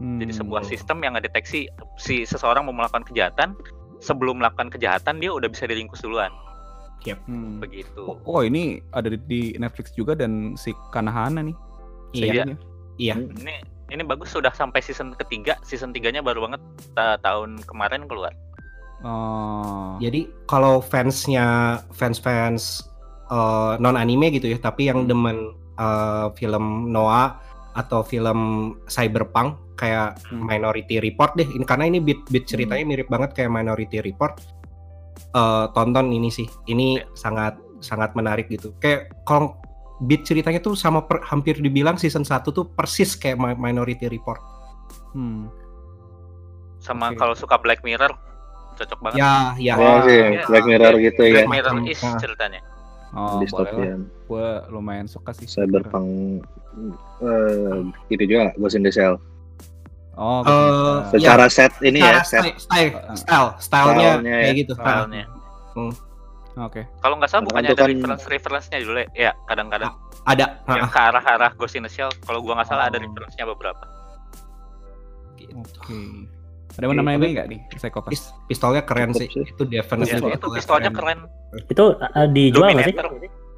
[0.00, 0.40] jadi Hmm.
[0.40, 3.52] sebuah sistem yang ngedeteksi si seseorang mau melakukan kejahatan
[3.98, 6.32] sebelum melakukan kejahatan dia udah bisa diringkus duluan
[7.24, 7.62] Hmm.
[7.62, 11.56] begitu Oh, oh, ini ada di, di Netflix juga dan si Kanahana nih.
[12.12, 12.44] Iya,
[12.98, 13.14] iya.
[13.16, 13.54] ini
[13.88, 16.60] ini bagus sudah sampai season ketiga season tiganya baru banget
[16.92, 18.32] ta- tahun kemarin keluar
[18.98, 19.94] Oh.
[20.02, 22.82] Jadi kalau fansnya fans-fans
[23.78, 27.38] non anime gitu ya, tapi yang demen eh, film Noah
[27.78, 28.38] atau film
[28.90, 30.42] cyberpunk kayak Hmm.
[30.42, 31.46] Minority Report deh.
[31.46, 34.34] Ini karena ini beat beat ceritanya mirip banget kayak Minority Report.
[35.28, 36.46] Eh, tonton ini sih.
[36.64, 37.04] Ini Iya.
[37.12, 38.74] sangat sangat menarik gitu.
[38.76, 39.54] Kayak kalau
[40.00, 44.38] beat ceritanya tuh sama per- hampir dibilang season 1 tuh persis kayak Mi- Minority Report.
[45.10, 45.50] Hmm.
[46.78, 47.18] sama Oke.
[47.18, 48.14] kalau suka Black Mirror
[48.72, 49.74] cocok banget Ya, ya.
[49.74, 50.46] Oh sih, Iya.
[50.46, 51.32] Black Mirror gitu ya.
[51.34, 52.14] Black Mirror Macam- is ah.
[52.16, 52.60] ceritanya
[53.08, 53.40] Oh, boleh lah.
[53.42, 54.00] Dystopian.
[54.24, 55.44] Gue lumayan suka sih.
[55.44, 56.46] Cyberpunk
[57.18, 59.18] eh itu juga Ghost in the Shell.
[60.18, 61.14] Oh, Eh, bisa.
[61.14, 64.58] Secara set ini ya, set style, style, style, stylenya Stylenya kayak ya.
[64.58, 64.72] gitu.
[64.74, 64.82] Ah.
[64.82, 65.24] soalnya
[66.58, 66.82] Oke.
[66.98, 69.94] kalau nggak salah bukannya itu ada kan- reference reference-nya dulu ya ya kadang-kadang
[70.24, 70.58] ada.
[70.66, 73.04] yang ah, ke arah arah Ghost in the Shell kalau gua nggak salah ada Oh.
[73.04, 73.86] reference-nya beberapa
[75.38, 75.94] Oke.
[76.74, 77.60] Ada yang namanya ini nggak nih?
[77.72, 78.10] Psychopath.
[78.10, 79.28] Pis- pistolnya keren Cukup sih.
[79.32, 79.44] sih.
[79.48, 81.26] Itu definitely Ya, itu pistolnya keren
[81.64, 82.96] Itu uh, dijual nggak sih?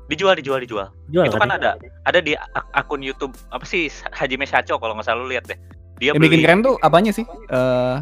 [0.06, 4.42] Dijual dijual dijual Jual itu kan ada ada di ak- akun YouTube apa sih Hajime
[4.42, 5.56] Shacho kalau nggak salah lu lihat deh
[6.00, 7.22] dia Yang bikin beli keren tuh apanya sih?
[7.28, 7.96] Eh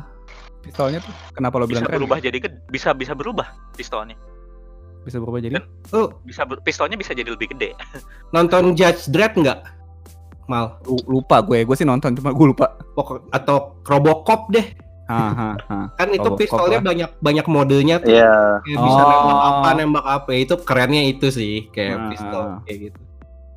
[0.61, 1.99] pistolnya tuh kenapa lo bisa bilang keren?
[1.99, 4.15] berubah jadi gede bisa bisa berubah pistolnya
[5.01, 5.57] Bisa berubah jadi?
[5.91, 7.73] Oh, bisa ber- pistolnya bisa jadi lebih gede
[8.35, 9.59] nonton Judge Dredd nggak?
[10.47, 10.81] Mal.
[10.83, 12.73] Lu- Lupa gue, gue sih nonton cuma gue lupa.
[12.93, 14.65] Pokok atau Robocop deh.
[15.05, 15.87] Ah, ah, ah.
[15.95, 16.87] Kan itu Robocop pistolnya lah.
[16.87, 18.13] banyak banyak modenya tuh.
[18.13, 19.09] Iya, Kayak bisa Oh.
[19.09, 20.31] nembak apa nembak apa.
[20.35, 22.59] Itu kerennya itu sih kayak Ah, pistol ah.
[22.63, 23.01] kayak gitu.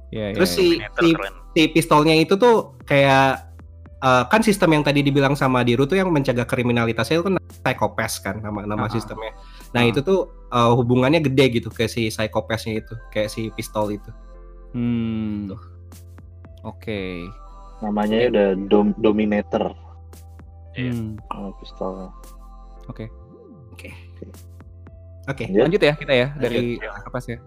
[0.09, 0.55] Iya, iya, Terus iya.
[0.55, 1.07] si si,
[1.49, 3.50] si pistolnya itu tuh kayak
[4.01, 8.15] eh, kan sistem yang tadi dibilang sama Diru tuh yang mencegah kriminalitasnya itu kan psychopath
[8.19, 8.89] kan nama nama Ah.
[8.89, 9.31] sistemnya.
[9.71, 9.89] Nah, Ah.
[9.89, 14.11] itu tuh eh, hubungannya gede gitu ke si psychopathnya itu, kayak si pistol itu.
[14.73, 15.51] Hmm.
[16.63, 17.25] Oke.
[17.81, 19.73] namanya udah dom Dominator.
[20.77, 20.93] Iya.
[20.93, 21.17] Hmm.
[21.29, 22.13] Oh, pistolnya.
[22.85, 23.09] Oke.
[25.49, 25.65] Ya.
[25.65, 26.91] Lanjut ya kita ya dari Lanjut, ya.
[27.01, 27.37] apa sih?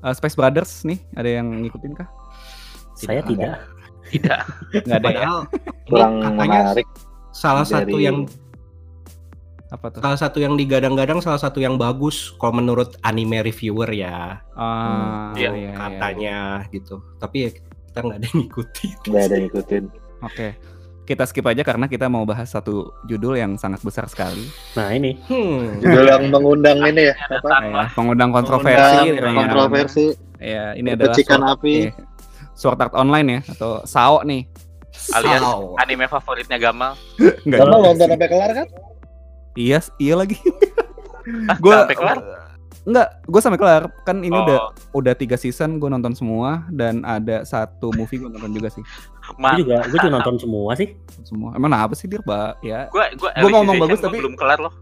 [0.00, 2.06] Eh, Space Brothers nih, ada yang ngikutin kah?
[2.94, 3.58] Saya Tidak tidak.
[4.10, 4.40] Tidak
[4.72, 5.00] Nggak ada ya?
[5.00, 5.38] Padahal
[5.86, 6.86] Kurang ini katanya menarik
[7.30, 8.18] salah satu dari- yang
[9.68, 10.02] Apa tuh?
[10.02, 15.46] salah satu yang digadang-gadang salah satu yang bagus kalau menurut anime reviewer ya Ah, Iya,
[15.46, 15.72] iya, iya, iya.
[15.72, 16.36] katanya
[16.68, 16.98] gitu.
[17.16, 18.96] Tapi ya kita nggak ada yang ngikutin.
[19.04, 19.84] nggak ada yang ngikutin.
[20.20, 20.48] Oke.
[21.00, 24.46] Kita skip aja karena kita mau bahas satu judul yang sangat besar sekali.
[24.74, 25.78] Nah ini Hmm.
[25.78, 27.38] Judul yang mengundang ini ya, apa?
[27.42, 28.94] datang Ya, pengundang kontroversi.
[28.96, 29.38] Mengundang katanya.
[29.44, 30.04] kontroversi,
[30.36, 31.14] Ya, ini adalah
[31.52, 31.74] api.
[31.84, 31.92] iya,
[32.60, 34.44] Sword Art Online ya atau SAO nih.
[35.16, 35.78] alias Sao.
[35.78, 37.58] anime favoritnya Gamal Enggak.
[37.58, 38.66] Kamu nonton sampai kelar kan?
[39.52, 40.36] Iya, iya lagi.
[41.46, 42.18] Hah, Gua sampai kelar
[42.80, 43.82] Enggak, gue sampai kelar.
[44.02, 44.42] Kan ini Oh.
[44.42, 44.58] udah
[44.92, 48.80] udah tiga season gue nonton semua dan ada satu movie gue nonton juga sih.
[49.30, 50.96] gue juga gue juga nonton semua sih.
[51.22, 51.54] Semua.
[51.54, 52.52] Emang apa sih dia, Mbak?
[52.60, 54.74] Ya, gua gua Gua ngomong bagus, tapi- belum kelar loh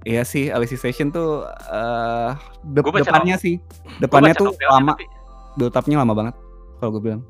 [0.00, 2.30] iya sih Alicization tuh eh
[2.64, 3.60] de- Gua depannya sih.
[3.98, 5.04] Depannya tuh lama, tapi
[5.56, 6.34] build up-nya lama banget
[6.80, 7.22] kalau gue bilang.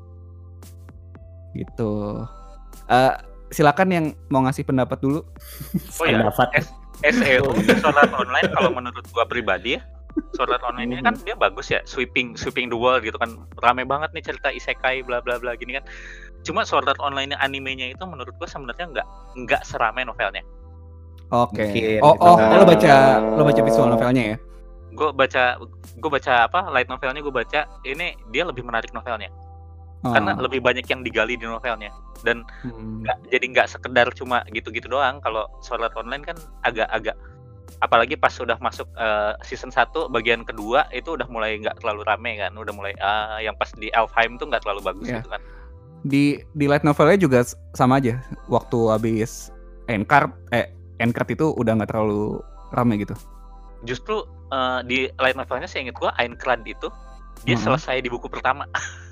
[1.51, 1.91] Gitu.
[2.87, 3.13] Eh
[3.51, 5.21] silakan yang mau ngasih pendapat dulu.
[5.99, 6.81] oh ya Pendapat.
[7.01, 7.49] SEO
[7.81, 9.81] Sword Art Online kalau menurut gua pribadi ya
[10.37, 13.81] Sword Art Online ini kan dia bagus ya sweeping sweeping the world gitu kan rame
[13.87, 15.85] banget nih cerita isekai bla bla bla gini kan
[16.45, 19.07] cuma Sword Art Online animenya itu menurut gua sebenarnya nggak
[19.45, 20.45] nggak serame novelnya
[21.31, 21.63] Oke.
[21.63, 24.37] Mungkin Oh, oh, lo baca lo baca visual novelnya ya?
[24.91, 25.55] gue baca
[25.95, 29.31] gue baca apa light novelnya gue baca ini dia lebih menarik novelnya
[30.01, 30.13] Oh.
[30.17, 31.93] karena lebih banyak yang digali di novelnya
[32.25, 33.05] dan Hmm.
[33.05, 37.13] nggak jadi nggak sekedar cuma gitu-gitu doang kalau Sword Art Online kan agak-agak
[37.79, 42.33] apalagi pas sudah masuk eh, season 1 bagian kedua itu udah mulai nggak terlalu rame
[42.35, 45.21] kan udah mulai ah yang pas di Elfheim tuh nggak terlalu bagus Iya.
[45.21, 45.41] gitu kan
[46.01, 48.17] di di light novelnya juga sama aja
[48.49, 49.53] waktu habis
[49.85, 50.65] end card eh
[50.97, 52.41] Aincrad itu udah nggak terlalu
[52.71, 53.13] rame gitu.
[53.81, 56.89] Justru eh, di light novelnya saya ingat gua Aincrad itu
[57.41, 57.65] dia Mhm.
[57.65, 58.65] selesai di buku pertama.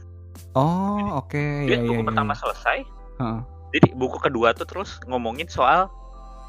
[0.58, 1.44] Oh, oke.
[1.70, 2.40] Dia ya, buku ya, pertama ya.
[2.42, 2.78] selesai.
[3.22, 3.40] Heeh.
[3.70, 5.94] Jadi buku kedua tuh terus ngomongin soal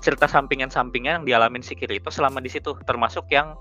[0.00, 3.52] cerita sampingan-sampingan yang dialamin si Kirito selama di situ, termasuk yang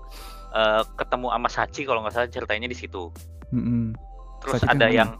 [0.56, 3.12] eh, ketemu sama Sachi kalau nggak salah ceritanya di situ.
[3.52, 3.92] Mm-mm.
[4.40, 4.96] Terus Sachi kan ada mana?
[4.96, 5.10] yang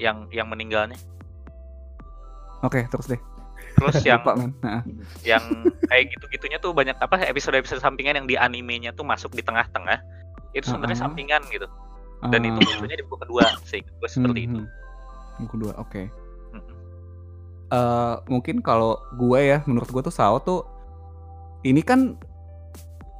[0.00, 0.96] yang yang meninggalnya.
[2.64, 3.20] Oke, terus deh.
[3.76, 4.32] Terus yang Lupa.
[4.40, 4.82] Heeh.
[5.28, 5.44] yang
[5.84, 10.00] kayak gitu-gitunya tuh banyak apa episode-episode sampingan yang di animenya tuh masuk di tengah-tengah.
[10.56, 11.06] Itu sebenarnya Uh-uh.
[11.12, 11.68] sampingan gitu.
[12.26, 12.66] Dan itu Ah.
[12.66, 14.60] munculnya di buku kedua, seingat gue seperti itu.
[14.60, 14.68] Mhm.
[15.40, 16.02] Buku dua, oke.
[16.50, 16.76] Mm-mm.
[17.66, 20.62] Eh, mungkin kalau gue ya, menurut gue tuh Sao tuh
[21.62, 22.14] ini kan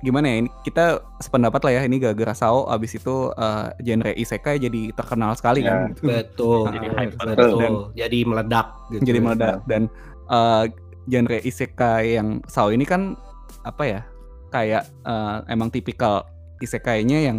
[0.01, 0.37] gimana ya?
[0.39, 0.85] Ini kita
[1.19, 1.83] sependapat lah ya.
[1.83, 5.75] Ini gara-gara Sao abis itu eh, genre isekai jadi terkenal sekali Ya.
[5.75, 5.79] kan.
[5.91, 6.03] Gitu.
[6.07, 6.61] Betul.
[6.71, 7.59] Jadi Ah, hype betul.
[7.59, 9.03] Dan- Jadi meledak gitu.
[9.03, 9.83] jadi meledak dan
[10.27, 10.65] eh,
[11.05, 13.17] genre isekai yang Sao ini kan
[13.63, 14.01] apa ya?
[14.49, 16.25] Kayak eh, emang tipikal
[16.57, 17.39] isekainya yang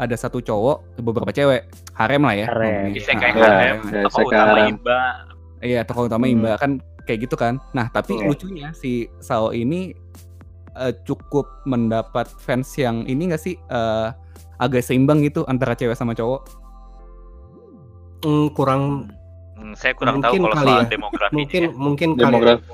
[0.00, 2.46] ada satu cowok, beberapa cewek, harem lah ya.
[2.48, 2.96] Harem.
[2.96, 4.68] Isekai Ah, Ya, harem, ya, tokoh utama harem.
[4.72, 5.00] Imba.
[5.60, 6.34] Iya, tokoh utama Hmm.
[6.34, 6.70] Imba kan
[7.04, 7.60] kayak gitu kan.
[7.70, 8.24] Nah, tapi Iya.
[8.26, 9.92] lucunya si Sao ini
[10.72, 14.08] eh, cukup mendapat fans yang ini gak sih eh,
[14.56, 16.46] agak seimbang gitu antara cewek sama cowok.
[18.20, 19.08] Hmm, kurang
[19.52, 20.88] Hmm, saya kurang tahu Mungkin kalau kali soal ya.
[20.88, 21.36] demografinya.
[21.36, 21.70] mungkin ya.
[21.74, 22.22] mungkin kali.
[22.22, 22.64] Demografi.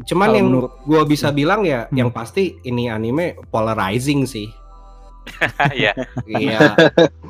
[0.00, 1.94] Cuman Kalau yang menurut- gua bisa bilang ya Hmm.
[1.94, 4.50] yang pasti ini anime polarizing sih.
[5.78, 5.92] Iya.
[6.26, 6.58] Iya.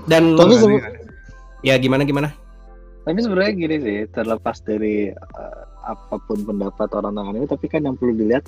[0.04, 0.88] Dan Tapi gimana?
[1.60, 2.28] ya gimana gimana?
[3.02, 7.80] Tapi sebenarnya gini sih, terlepas dari uh, apa pun pendapat orang tentang anime, tapi kan
[7.80, 8.44] yang perlu dilihat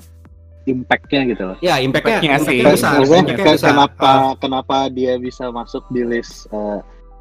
[0.63, 1.57] impact-nya gitu loh.
[1.59, 2.61] Ya, impactnya Impactnya sih.
[2.61, 2.93] impactnya besar.
[3.25, 3.69] Ke- besar.
[3.73, 6.77] kenapa Ah, kenapa dia bisa masuk di list uh,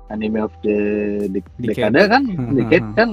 [0.09, 0.77] anime of the
[1.33, 1.89] de- Decade.
[1.89, 2.23] dekade kan?
[2.29, 3.11] Hmm, Decade hmm, kan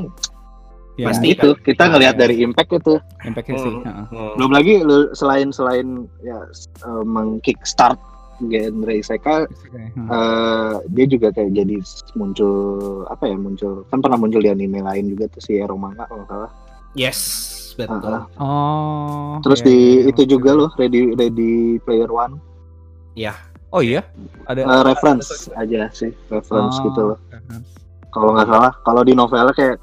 [0.97, 1.29] Ya, Pasti.
[1.29, 2.21] itu kita Iya, ngelihat iya.
[2.25, 2.97] dari impact itu.
[3.21, 3.69] impactnya sih.
[3.69, 3.85] Hmm.
[3.85, 4.05] heeh.
[4.09, 4.31] hmm.
[4.33, 5.87] Belum lagi lu- selain selain
[6.19, 6.41] ya
[6.83, 8.01] uh, mengkickstart
[8.37, 10.07] genre isekai Isekai, heeh.
[10.07, 11.75] eh, dia juga kayak jadi
[12.13, 12.53] muncul
[13.09, 16.21] apa ya muncul kan pernah muncul di anime lain juga tuh si Ero Manga kalau
[16.23, 16.51] nggak salah.
[16.97, 17.19] Yes,
[17.77, 18.13] betul.
[18.13, 19.37] Ah, Oh.
[19.45, 20.29] Terus iya, di iya, itu iya.
[20.29, 22.37] juga loh Ready Ready Player One
[23.73, 23.99] Oh iya,
[24.47, 27.17] ada Eh, reference aja sih reference Oh, gitu loh.
[28.09, 29.77] Kalau nggak salah kalau di novelnya kayak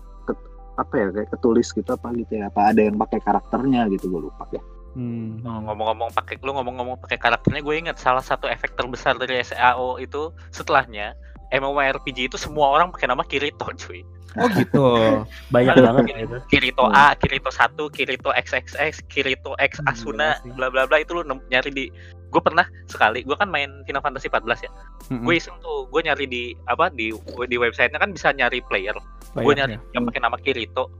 [0.74, 4.26] apa ya kayak ketulis gitu apa gitu ya apa ada yang pakai karakternya gitu gue
[4.26, 4.58] lupa ya.
[4.94, 5.42] Hmm.
[5.42, 9.98] Oh, ngomong-ngomong pakai lu ngomong-ngomong pakai karakternya gue ingat salah satu efek terbesar dari SAO
[9.98, 11.12] itu setelahnya
[11.50, 14.02] MMORPG itu semua orang pakai nama Kirito cuy.
[14.34, 14.82] Oh gitu.
[15.54, 16.36] Banyak banget Kirito- gitu.
[16.48, 16.96] Kirito Hmm.
[16.96, 20.50] A, Kirito 1, Kirito XXX, Kirito X Hmm, Asuna, sih.
[20.50, 21.86] bla bla bla itu lu nyari di
[22.28, 24.70] gue pernah sekali gue kan main Final Fantasy 14 ya
[25.06, 25.22] Mm-mm.
[25.22, 27.14] gue iseng tuh gue nyari di apa di
[27.46, 28.98] di websitenya kan bisa nyari player
[29.32, 29.80] gue nyari ya.
[29.94, 30.90] yang pakai nama Kirito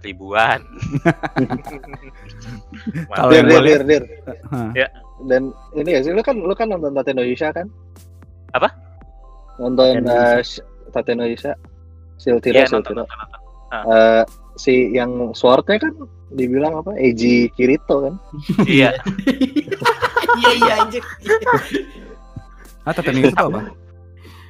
[0.00, 0.64] ribuan
[3.08, 4.02] Kalau yang dir, dir, dir.
[4.52, 4.70] Hah.
[5.24, 7.64] Dan ini ya sih lu kan lu kan nonton Tateno Yusha kan?
[8.52, 8.68] Apa?
[9.56, 10.44] Nonton Tateno Yusha.
[10.44, 11.52] Sh- Tateno Yusha.
[12.16, 13.02] Siltiro, Iya, nonton, Siltiro.
[13.02, 13.40] nonton, nonton.
[13.88, 14.22] Eh,
[14.56, 15.92] si yang swordnya kan
[16.30, 16.92] dibilang apa?
[16.96, 18.14] Eiji Kirito kan?
[18.68, 18.92] iya
[20.36, 21.02] Iya iya anjir.
[22.84, 23.60] Ah, Tatami itu apa?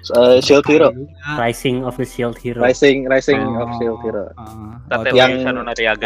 [0.09, 0.95] Eh, Shield Hero,
[1.35, 2.61] Rising of the Shield Hero.
[2.61, 4.25] Rising Rising of Oh, Shield Hero.
[4.37, 4.79] ah.
[4.87, 5.35] Tateno Oh, yang-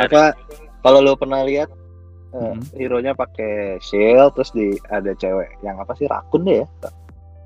[0.00, 0.32] Apa?
[0.80, 1.68] Kalau lu pernah lihat
[2.30, 2.62] eh, Hmm.
[2.72, 6.66] hero-nya pakai shield terus di ada cewek yang apa sih rakun deh ya?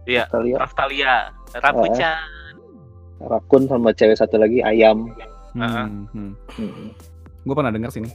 [0.05, 0.24] Iya.
[0.30, 1.14] Lihat Raftalia
[1.57, 2.20] Rapuchan
[3.18, 5.09] rakun sama cewek satu lagi ayam.
[5.57, 6.30] Hmm, hmm.
[6.52, 6.88] Hmm.
[7.42, 8.11] Gue pernah denger sini.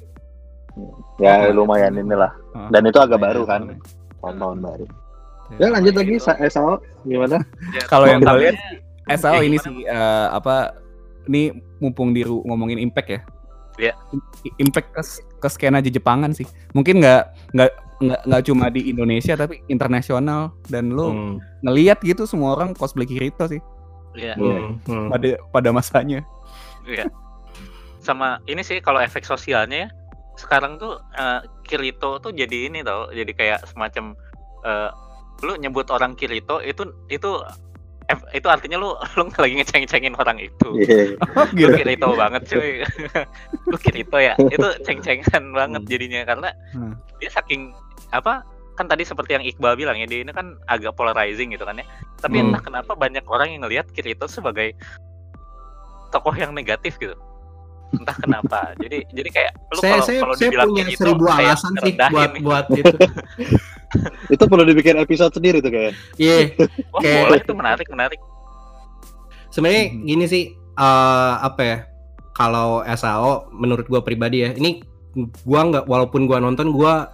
[1.18, 2.02] Ya Oh, lumayan iya.
[2.02, 2.32] inilah.
[2.54, 2.70] Ah.
[2.70, 3.76] Dan itu agak baru Iya, kan, iya.
[4.22, 4.86] tahun-tahun baru.
[5.56, 6.26] Ya, Ya lanjut lagi, gitu.
[6.26, 7.42] Sa- eh, Sao, gimana?
[7.74, 8.58] Ya, Kalau yang gue tapi- lihat
[9.10, 10.78] SAO ini sih eh, apa
[11.26, 13.22] ini mumpung diru ngomongin impact ya.
[13.80, 13.94] Iya.
[14.58, 15.02] Impact ke,
[15.40, 16.46] ke skena di Jepangan sih.
[16.72, 22.24] Mungkin nggak nggak nggak nggak cuma di Indonesia tapi internasional dan lu Hmm, ngelihat gitu
[22.24, 23.60] semua orang cosplay Kirito sih
[24.16, 25.08] Iya, hmm, hmm.
[25.10, 26.24] pada pada masanya.
[26.84, 27.10] iya.
[28.00, 29.90] Sama ini sih kalau efek sosialnya ya.
[30.36, 34.16] Sekarang tuh eh, Kirito tuh jadi ini tau, jadi kayak semacam
[34.62, 34.90] eh,
[35.42, 37.30] lu nyebut orang Kirito itu itu
[38.34, 40.70] itu artinya lu lu lagi ngeceng-cengin orang itu.
[40.82, 41.14] Iya.
[41.38, 42.82] Oh, Lu Kirito banget cuy.
[43.70, 44.34] lu Kirito ya.
[44.40, 45.92] Itu ceng-cengan banget Hmm.
[45.92, 46.98] jadinya karena Hmm.
[47.22, 47.70] dia saking
[48.10, 48.42] apa
[48.74, 51.86] kan tadi seperti yang Iqbal bilang ya dia ini kan agak polarizing gitu kan ya.
[52.18, 52.50] Tapi Hmm.
[52.50, 54.74] entah kenapa banyak orang yang ngelihat Kirito sebagai
[56.10, 57.14] tokoh yang negatif gitu.
[57.94, 58.74] Entah kenapa.
[58.82, 61.72] jadi jadi kayak lu Saya kalau saya kalau saya dibilang punya Kirito seribu kayak alasan
[61.78, 62.42] sih buat nih.
[62.42, 62.96] buat itu.
[64.34, 65.94] Itu perlu dibikin episode sendiri tuh kayak.
[66.16, 66.54] Iya.
[66.92, 68.20] Wah, kayak- boleh itu menarik menarik.
[69.50, 70.02] Sebenarnya Mhm.
[70.06, 70.44] gini sih
[70.76, 71.78] eh, apa ya?
[72.32, 74.80] Kalau SAO menurut gua pribadi ya, ini
[75.44, 77.12] gua nggak walaupun gua nonton gua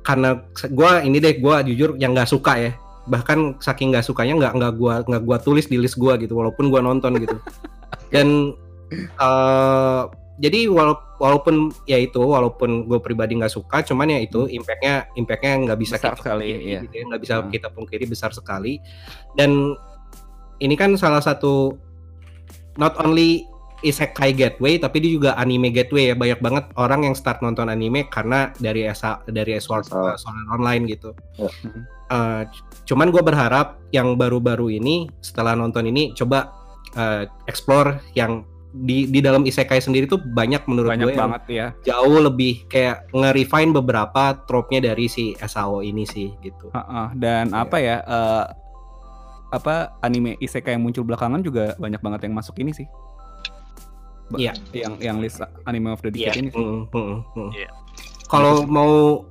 [0.00, 0.38] karena
[0.70, 2.72] gua ini deh gua jujur yang nggak suka ya
[3.06, 6.70] bahkan saking nggak sukanya nggak nggak gua nggak gua tulis di list gua gitu walaupun
[6.70, 7.34] gua nonton gitu
[8.14, 8.54] dan
[8.94, 10.02] eh
[10.36, 15.52] jadi wala- walaupun ya itu walaupun gue pribadi nggak suka cuman ya itu impactnya impactnya
[15.64, 16.80] nggak bisa Besar kita sekali, pungkiri iya.
[16.84, 17.48] gitu ya, nggak bisa Hmm.
[17.48, 18.72] kita pungkiri besar sekali
[19.32, 19.50] dan
[20.58, 21.76] ini kan salah satu
[22.76, 23.44] not only
[23.80, 28.08] isekai gateway tapi dia juga anime gateway ya banyak banget orang yang start nonton anime
[28.08, 30.16] karena dari SA dari Sword, Sword.
[30.16, 31.12] Sword Art Online gitu.
[31.36, 31.48] Ya.
[32.06, 32.42] Eh,
[32.86, 36.52] cuman gue berharap yang baru-baru ini setelah nonton ini coba
[36.96, 41.42] eh, explore yang di di dalam isekai sendiri tuh banyak menurut banyak gue yang banget
[41.48, 46.68] ya jauh lebih kayak nge-refine beberapa trope-nya dari si SAO ini sih gitu.
[46.70, 47.62] Heeh, dan Iya.
[47.62, 48.44] apa ya eh,
[49.48, 52.84] apa anime isekai yang muncul belakangan juga banyak banget yang masuk ini sih
[54.26, 54.52] Ba- Iya.
[54.74, 56.34] yang yang list anime of the Iya.
[56.34, 56.58] decade ini sih.
[56.58, 57.50] Mm, mm, mm.
[57.54, 57.70] Iya.
[58.26, 59.22] Kalau mau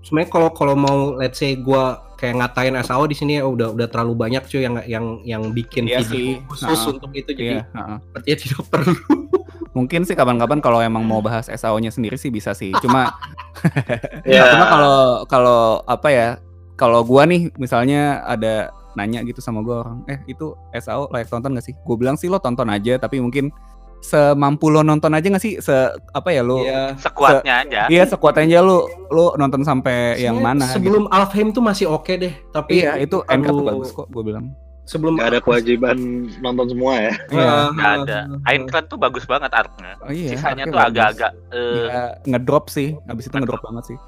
[0.00, 3.88] sebenarnya kalau kalau mau let's say gua kayak ngatain SAO di sini ya udah udah
[3.88, 6.44] terlalu banyak cuy yang yang yang bikin Iya video sih.
[6.46, 8.94] khusus Nah, untuk itu jadi Iya, sepertinya tidak perlu.
[9.70, 13.14] mungkin sih kapan-kapan kalau emang mau bahas SAO-nya sendiri sih bisa sih cuma
[14.28, 14.52] Ya.
[14.52, 14.96] cuma kalau
[15.26, 16.28] kalau apa ya
[16.74, 21.54] kalau gua nih misalnya ada nanya gitu sama gua orang eh itu SAO layak tonton
[21.54, 23.54] gak sih gue bilang sih lo tonton aja tapi mungkin
[24.00, 25.72] semampu lo nonton aja gak sih se
[26.12, 26.96] apa ya lo Iya.
[26.96, 27.80] Sekuatnya aja.
[27.86, 32.12] Iya sekuat aja lu lu nonton sampai yang Sebenarnya mana Sebelum Alfheim tuh masih oke
[32.16, 32.48] deh, gitu.
[32.50, 34.46] tapi Iya, itu NK tuh bagus kok gue bilang.
[34.88, 35.96] Sebelum Gak ada kewajiban
[36.42, 37.12] nonton semua ya.
[37.30, 37.52] Iya.
[37.70, 38.18] Nggak ada.
[38.48, 39.94] Aincrad tuh bagus banget artnya.
[40.02, 40.34] Oh iya.
[40.34, 42.98] Sisanya tuh agak-agak eh, Iya, ngedrop sih.
[43.06, 43.98] Habis itu ngedrop banget sih.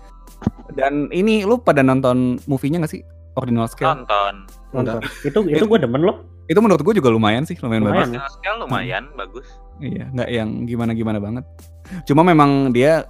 [0.74, 3.04] Dan ini lu pada nonton movie-nya gak sih?
[3.32, 4.02] Ordinal Scale.
[4.02, 4.34] nonton.
[4.74, 5.00] Nonton.
[5.22, 6.26] Itu itu gue demen loh.
[6.44, 8.10] Itu menurut gue juga lumayan sih, lumayan, Lumayan.
[8.12, 8.32] bagus.
[8.34, 9.46] Scale lumayan bagus.
[9.78, 11.44] Iya, nggak yang gimana-gimana banget.
[12.04, 13.06] Cuma memang dia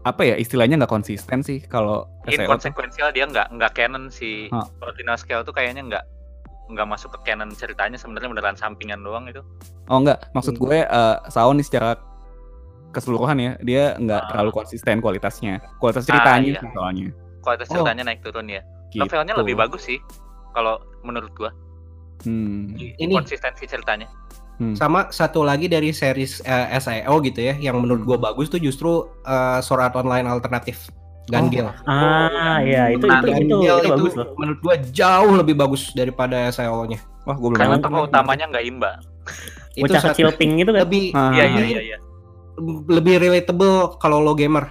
[0.00, 2.44] apa ya istilahnya nggak konsisten sih kalau SEO tuh.
[2.46, 4.48] Inkonsequential dia nggak nggak canon si.
[4.80, 6.04] Ordinal scale tuh kayaknya nggak
[6.70, 9.42] nggak masuk ke canon ceritanya sebenarnya beneran sampingan doang itu.
[9.86, 10.62] Oh enggak, maksud Hmm.
[10.62, 11.98] gue eh Sao nih secara
[12.90, 14.28] keseluruhan ya, dia nggak Ah.
[14.28, 15.58] terlalu konsisten kualitasnya.
[15.76, 16.60] Kualitas Ah, ceritanya iya.
[16.60, 17.06] sih soalnya.
[17.40, 17.74] Kualitas Oh.
[17.76, 18.62] ceritanya naik turun ya.
[18.90, 18.98] Gitu.
[19.00, 19.98] Novelnya lebih bagus sih
[20.52, 21.50] kalau menurut gua.
[22.22, 22.72] Hmm.
[22.76, 24.08] Ini- Konsistensi ceritanya.
[24.56, 24.74] hmm.
[24.74, 28.90] sama satu lagi dari series eh, SAO gitu ya yang menurut gua bagus tuh justru
[29.22, 30.92] eh, Sword Art Online alternatif
[31.26, 31.70] Gangil.
[31.84, 34.34] Ah, iya itu itu Nah, itu, Gangil itu bagus loh.
[34.34, 36.98] menurut gua jauh lebih bagus daripada SAO-nya.
[37.22, 38.90] Wah, gue belum Karena tokoh utamanya nggak imba.
[39.72, 40.80] Itu Bocah kecil pink itu kan.
[40.82, 41.30] lebih Ah.
[41.30, 41.98] Iya iya iya iya.
[42.86, 44.68] lebih relatable kalau lo gamer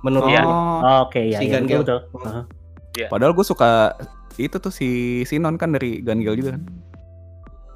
[0.00, 0.40] menurut Iya.
[0.40, 0.48] gua.
[0.48, 1.82] Oh, Oh, Oke, iya, Si iya Gangil.
[1.82, 2.24] betul betul.
[2.24, 2.44] Heeh.
[3.06, 3.94] padahal gue suka
[4.36, 4.88] itu tuh si
[5.22, 6.62] Sinon kan dari Gangil juga kan.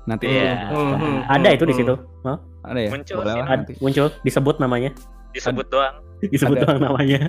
[0.03, 0.69] Nanti Iya.
[0.69, 1.81] lu- Hmm, Ada itu di hmm.
[1.81, 1.95] situ.
[2.23, 2.39] Hah?
[2.63, 2.91] ada ya?
[2.91, 3.47] Muncul Boleh lah Sinon.
[3.49, 3.73] Ad- nanti.
[3.79, 4.91] muncul disebut namanya.
[5.31, 5.95] Disebut doang.
[6.33, 6.63] Disebut Ada.
[6.65, 7.21] doang namanya.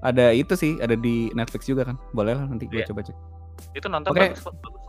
[0.00, 1.96] Ada itu sih, ada di Netflix juga kan.
[2.10, 2.88] Boleh lah nanti gue Iya.
[2.88, 3.16] coba cek.
[3.72, 4.20] Itu nonton Oke.
[4.26, 4.80] bagus bagus.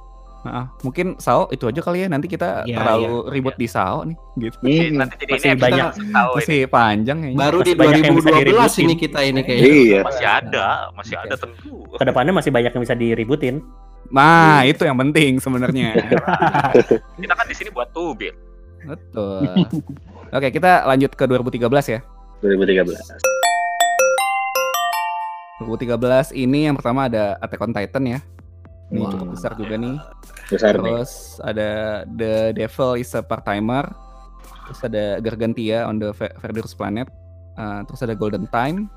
[0.44, 2.08] Nah, mungkin Sao itu aja kali ya.
[2.10, 4.60] Nanti kita Iya, terlalu ribut di Sao nih, gitu.
[4.60, 4.98] Jadi Hmm.
[4.98, 5.88] nanti jadi Masih ini banyak.
[5.88, 6.36] tahu ini.
[6.36, 7.40] Masih panjang kayaknya.
[7.40, 8.84] Baru di Masih banyak yang bisa 2012 diributin.
[8.84, 9.72] ini kita ini kayaknya.
[9.72, 10.00] Iya.
[10.04, 11.74] Masih ada, masih ada tentu.
[11.90, 13.56] Ke depannya masih banyak yang bisa diributin.
[14.14, 15.98] Nah, itu yang penting sebenarnya.
[17.22, 18.38] Kita kan di sini buat tubir.
[18.86, 19.50] Betul.
[20.30, 22.00] Oke, kita lanjut ke 2013 ya.
[22.44, 22.94] 2013.
[25.64, 28.20] 2013 ini yang pertama ada Attack on Titan ya.
[28.92, 29.10] Ini Wah.
[29.16, 29.96] cukup besar juga nih.
[30.52, 30.84] Besar nih.
[30.84, 31.70] Terus ada
[32.06, 33.88] The Devil is a Part-Timer.
[34.70, 37.08] Terus ada Gargantia on the Ver- Verdurous Planet.
[37.56, 38.92] Uh, terus ada Golden Time.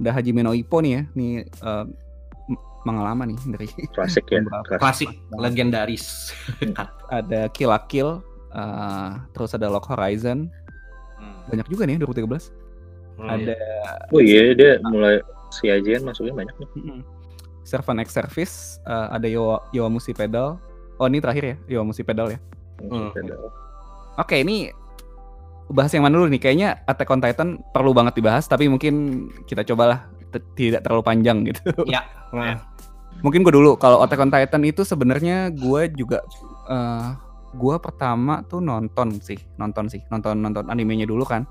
[0.00, 1.02] Ada Hajime no Ippo nih ya.
[1.18, 1.84] Nih uh,
[2.84, 4.44] lama nih dari Klasik ya.
[4.68, 4.78] Klasik.
[4.80, 6.34] Klasik, legendaris.
[7.18, 8.20] ada Kill la Kill.
[8.54, 10.46] uh, terus ada Lock Horizon.
[11.18, 11.40] Hmm.
[11.50, 12.52] Banyak juga nih 2013.
[13.24, 13.58] Ada
[14.10, 17.02] Oh iya dia mulai si Ajian masuknya banyak nih.
[17.64, 18.54] Servant X Service,
[18.84, 20.60] uh, ada Yowa, Yowamushi Pedal.
[21.00, 22.38] Oh ini terakhir ya, Yowamushi Pedal ya.
[22.84, 23.10] Hmm.
[24.20, 24.70] Oke ini
[25.72, 26.40] bahas yang mana dulu nih?
[26.42, 30.06] Kayaknya Attack on Titan perlu banget dibahas, tapi mungkin kita cobalah
[30.58, 31.62] tidak terlalu panjang gitu.
[31.88, 32.04] Ya.
[32.34, 32.58] Nah,
[33.20, 36.24] mungkin gue dulu kalau Attack on Titan itu sebenarnya gue juga
[36.66, 37.08] eh
[37.54, 41.46] gue pertama tuh nonton sih, nonton sih, nonton nonton animenya dulu kan.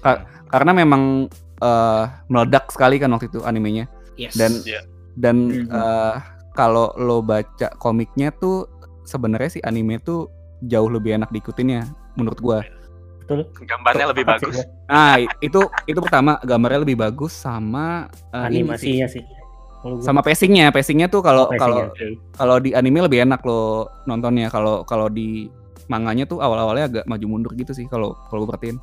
[0.00, 3.86] Ka- karena memang eh meledak sekali kan waktu itu animenya.
[4.14, 4.34] yes.
[4.34, 4.80] Dan Iya.
[5.14, 5.70] dan Mhm.
[5.70, 6.16] eh,
[6.52, 8.66] kalau lo baca komiknya tuh
[9.02, 10.30] sebenarnya sih anime tuh
[10.62, 11.82] jauh lebih enak diikutin ya
[12.14, 12.58] menurut gua.
[13.20, 13.46] Betul.
[13.64, 14.54] Gambarnya lebih bagus.
[14.54, 14.64] gua.
[14.86, 18.58] Nah, itu itu pertama gambarnya lebih bagus sama sih.
[18.60, 19.22] Animasinya sih.
[20.00, 21.92] Sama pacingnya, pacingnya tuh kalau Oh, kalau
[22.32, 24.48] kalau di anime lebih enak lo nontonnya.
[24.48, 25.46] Kalau kalau di
[25.86, 28.78] manganya tuh awal-awalnya agak maju mundur gitu sih kalau kalau gue perhatiin.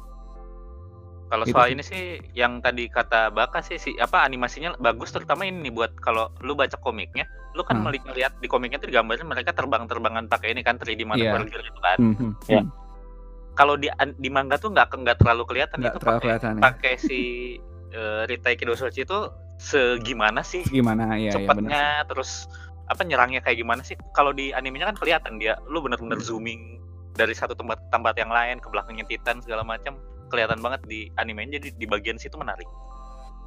[1.25, 1.73] Kalau Itu soal sih.
[1.73, 2.03] ini sih
[2.35, 6.53] yang tadi kata Baka sih si apa animasinya bagus terutama ini nih buat kalau lu
[6.53, 7.23] baca komiknya,
[7.55, 7.87] lu kan Hmm.
[7.87, 11.07] meli- melihat di komiknya tuh digambarin mereka terbang-terbangan pakai ini kan 3D Iya.
[11.31, 11.97] maneuver gitu kan.
[11.97, 12.61] Hmm, hmm, Ya.
[12.61, 12.69] hmm.
[13.51, 13.87] Kalau di
[14.17, 16.51] di manga tuh nggak nggak terlalu kelihatan Nggak itu pakai ya.
[16.59, 17.19] pakai si
[17.91, 19.19] eh, Ritai Kidosochi itu
[19.55, 21.35] segimana sih Gimana ya, ya benar.
[21.37, 22.49] cepatnya terus
[22.85, 23.95] apa nyerangnya kayak gimana sih?
[24.11, 26.27] Kalau di animenya kan kelihatan dia lu bener-bener Hmm.
[26.27, 26.75] zooming
[27.11, 29.95] dari satu tempat ke tempat yang lain ke belakangnya Titan segala macam
[30.27, 32.67] kelihatan banget di animenya jadi di bagian situ menarik.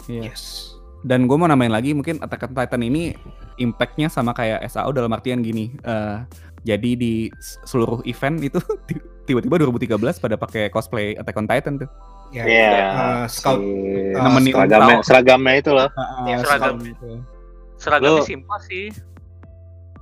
[0.07, 0.33] Iya.
[0.33, 0.73] Yes.
[1.01, 3.13] Dan gue mau nambahin lagi mungkin Attack on Titan ini
[3.57, 5.77] impactnya sama kayak SAO dalam artian gini.
[5.83, 6.25] eh,
[6.65, 7.29] jadi di
[7.63, 8.57] seluruh event itu
[8.89, 11.91] ti- tiba-tiba 2013 pada pakai cosplay Attack on Titan tuh.
[12.35, 12.45] Ya.
[12.45, 12.67] Iya.
[12.91, 13.71] Uh, scout Si
[14.11, 15.89] uh, Nemenin seragamnya, seragamnya itu loh.
[16.27, 16.75] Iya, Ah, seragam.
[16.83, 17.09] gitu.
[17.79, 18.87] Seragamnya Lu- simpel sih.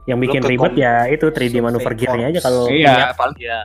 [0.03, 3.15] Yang bikin ribet ya itu 3D Survey manuver gear-nya aja kalau Iya, niat.
[3.15, 3.59] paling Ya,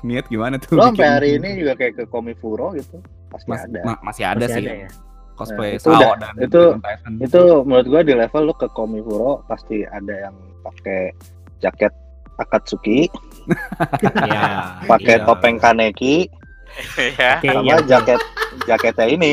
[0.00, 0.78] niat gimana tuh?
[0.78, 3.02] Lo sampai hari ini juga kayak ke Komifuro gitu.
[3.26, 3.80] Pasti Mas- ada.
[3.82, 4.90] ma- masih ada masih sih ada ya.
[5.34, 7.12] cosplay Nah, itu SAO udah- dan itu- Titan.
[7.18, 11.00] Itu menurut gua di level lu ke Komifuro pasti ada yang pakai
[11.58, 11.90] jaket
[12.38, 13.04] Akatsuki,
[14.30, 14.80] Ya.
[14.86, 15.24] pakai iya.
[15.24, 16.30] topeng Kaneki,
[17.18, 17.32] ya.
[17.38, 17.76] Oke, sama iya.
[17.86, 18.20] jaket
[18.66, 19.32] jaketnya ini.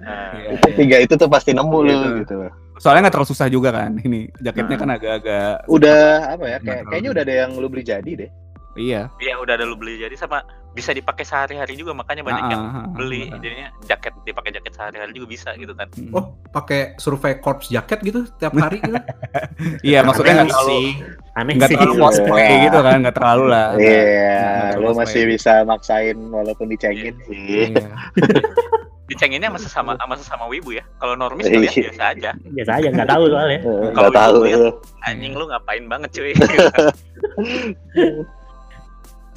[0.00, 0.76] Nah, Iya, Itu iya.
[0.78, 2.08] tiga itu tuh pasti nemu lu Gitu.
[2.22, 2.34] gitu.
[2.80, 4.80] Soalnya nggak terlalu susah juga kan ini jaketnya Nah.
[4.80, 6.02] kan agak-agak Udah
[6.38, 6.58] apa ya?
[6.62, 8.30] Kayak, kayaknya udah ada yang lu beli jadi deh.
[8.72, 9.10] Iya.
[9.16, 10.40] Iya udah ada lu beli jadi sama
[10.70, 13.42] bisa dipakai sehari-hari juga makanya banyak Ah, yang ah, ah, beli benar.
[13.42, 15.90] jadinya jaket dipakai jaket sehari-hari juga bisa gitu kan.
[15.90, 16.12] Hmm.
[16.12, 18.94] Oh, pakai survei corps jaket gitu tiap hari gitu.
[19.82, 20.86] Iya, maksudnya nggak Aneh terlalu sih.
[21.34, 21.76] Aneh nggak sih.
[21.76, 22.64] terlalu cosplay Iya.
[22.64, 23.66] gitu kan, nggak terlalu lah.
[23.74, 27.74] Iya, terlalu lu masih bisa maksain walaupun dicengin sih.
[27.74, 27.86] Iya.
[29.10, 30.86] Dicenginnya sama sesama sama sesama wibu ya.
[30.96, 31.58] Kalau normis Iya.
[31.58, 32.30] ngeliat biasa aja.
[32.46, 33.58] Biasa aja nggak tahu soalnya.
[33.90, 34.54] Kalau Nggak tahu ya.
[34.54, 34.68] itu.
[35.02, 36.30] Anjing lu ngapain banget cuy.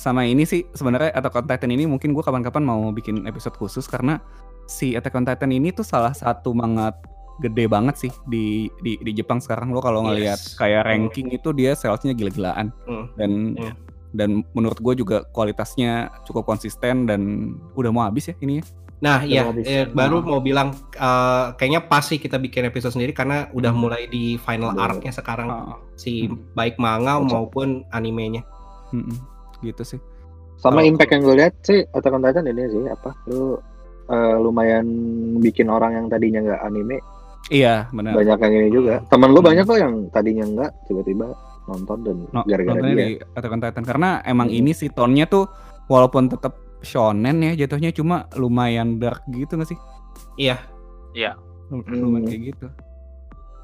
[0.04, 3.88] Sama ini sih sebenarnya Attack on Titan ini mungkin gue kapan-kapan mau bikin episode khusus
[3.88, 4.20] karena
[4.68, 6.91] si Attack on Titan ini tuh salah satu manga
[7.39, 10.54] gede banget sih di di, di Jepang sekarang lo kalau ngelihat Yes.
[10.54, 13.08] kayak ranking itu dia salesnya gila-gilaan Hmm.
[13.16, 13.74] dan Iya.
[14.12, 17.22] dan menurut gue juga kualitasnya cukup konsisten dan
[17.74, 18.64] udah mau habis ya ini ya.
[18.99, 23.47] Nah, iya, eh, baru mau bilang eh, kayaknya pas sih kita bikin episode sendiri karena
[23.49, 23.82] udah Hmm.
[23.82, 26.39] mulai di final arc-nya sekarang Ah, si Hmm.
[26.51, 28.43] baik manga maupun animenya.
[29.64, 29.99] Gitu sih.
[30.55, 33.09] Sama Kalau- impact yang gue lihat sih Attack on Titan ini sih apa?
[33.26, 33.57] Lu
[34.03, 34.86] eh, lumayan
[35.39, 36.99] bikin orang yang tadinya nggak anime
[37.47, 38.14] Iya benar.
[38.14, 38.95] banyak yang ini juga.
[39.05, 39.47] Temen lu Hmm.
[39.47, 41.28] banyak kok yang tadinya nggak tiba-tiba
[41.64, 43.07] nonton dan No, gara-gara nontonnya dia.
[43.07, 44.57] di Attack on Titan karena emang Hmm.
[44.57, 45.47] ini sih tone-nya tuh
[45.86, 49.80] walaupun tetap shonen ya jatuhnya cuma lumayan dark gitu gak sih?
[50.38, 50.59] Iya.
[51.14, 51.39] Iya.
[51.70, 51.95] Lu- Hmm.
[51.97, 52.68] Lumayan kayak gitu.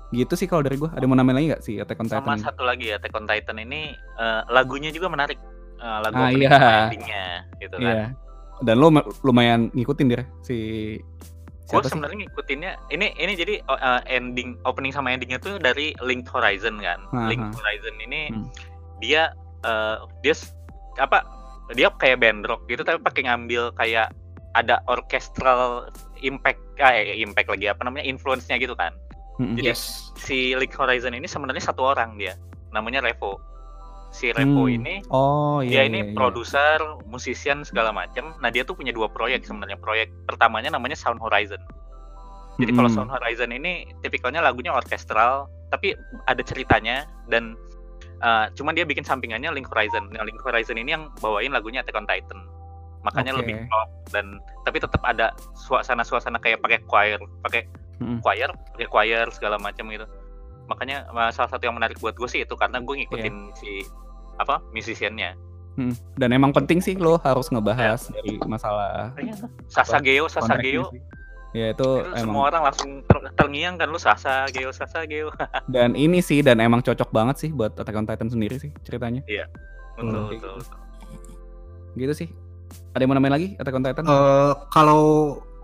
[0.09, 0.89] Gitu sih kalau dari gua.
[0.89, 2.37] Ada mau nambahin lagi gak sih Attack on sama Titan?
[2.41, 5.37] satu lagi ya Attack on Titan ini eh, lagunya juga menarik.
[5.79, 6.57] Eh, lagu Ah, iya.
[6.85, 7.25] endingnya
[7.57, 7.83] gitu kan.
[7.85, 8.03] Iya.
[8.59, 10.57] Dan lo ma- lumayan ngikutin dia si
[11.65, 16.81] Gue sebenarnya ngikutinnya ini ini jadi eh, ending opening sama endingnya tuh dari Link Horizon
[16.81, 16.97] kan.
[17.07, 17.29] Aha.
[17.29, 18.49] Link Horizon ini Hmm.
[18.97, 20.33] dia eh, dia
[20.97, 21.21] apa
[21.71, 24.09] dia kayak band rock gitu tapi pakai ngambil kayak
[24.51, 25.87] ada orchestral
[26.19, 28.91] impact ah, eh, impact lagi apa namanya influence-nya gitu kan.
[29.37, 29.55] Mm-mm.
[29.55, 30.09] Jadi Yes.
[30.17, 32.33] si Link Horizon ini sebenarnya satu orang dia.
[32.69, 33.37] Namanya Revo.
[34.09, 34.77] Si Revo Hmm.
[34.81, 35.89] ini Oh dia iya.
[35.89, 36.15] ini iya, iya.
[36.17, 38.33] produser, musisian segala macam.
[38.41, 39.77] Nah dia tuh punya dua proyek sebenarnya.
[39.77, 41.61] Proyek pertamanya namanya Sound Horizon.
[42.59, 43.07] Jadi kalau Mm-mm.
[43.07, 45.95] Sound Horizon ini tipikalnya lagunya orkestral, tapi
[46.27, 47.55] ada ceritanya dan
[48.19, 50.11] uh, cuman dia bikin sampingannya Link Horizon.
[50.11, 52.39] Nah, Link Horizon ini yang bawain lagunya Attack on Titan.
[53.07, 53.47] Makanya Oke.
[53.47, 57.63] lebih pop dan tapi tetap ada suasana-suasana kayak pakai choir, pakai
[58.03, 58.19] Mm-mm.
[58.19, 60.03] choir, pakai choir segala macam gitu.
[60.69, 63.55] Makanya uh, salah satu yang menarik buat gue sih itu karena gue ngikutin Iya.
[63.55, 63.71] si
[64.37, 65.33] apa musiciannya.
[65.75, 65.93] Mm.
[66.15, 69.15] Dan emang penting sih lo harus ngebahas dari masalah
[69.65, 70.83] Sasageo, kontraknya Sasageo.
[70.87, 71.01] sih.
[71.49, 75.33] Ya itu Itu emang semua orang langsung ter- terngiang kan lu Sasageo, Sasageo.
[75.73, 79.25] dan ini sih dan emang cocok banget sih buat Attack on Titan sendiri sih ceritanya.
[79.25, 79.41] betul,
[79.97, 80.29] Hmm.
[80.29, 80.77] betul, betul.
[81.95, 82.29] Gitu sih.
[82.93, 84.03] Ada yang mau nambahin lagi Attack on Titan?
[84.05, 85.01] Eh, kalau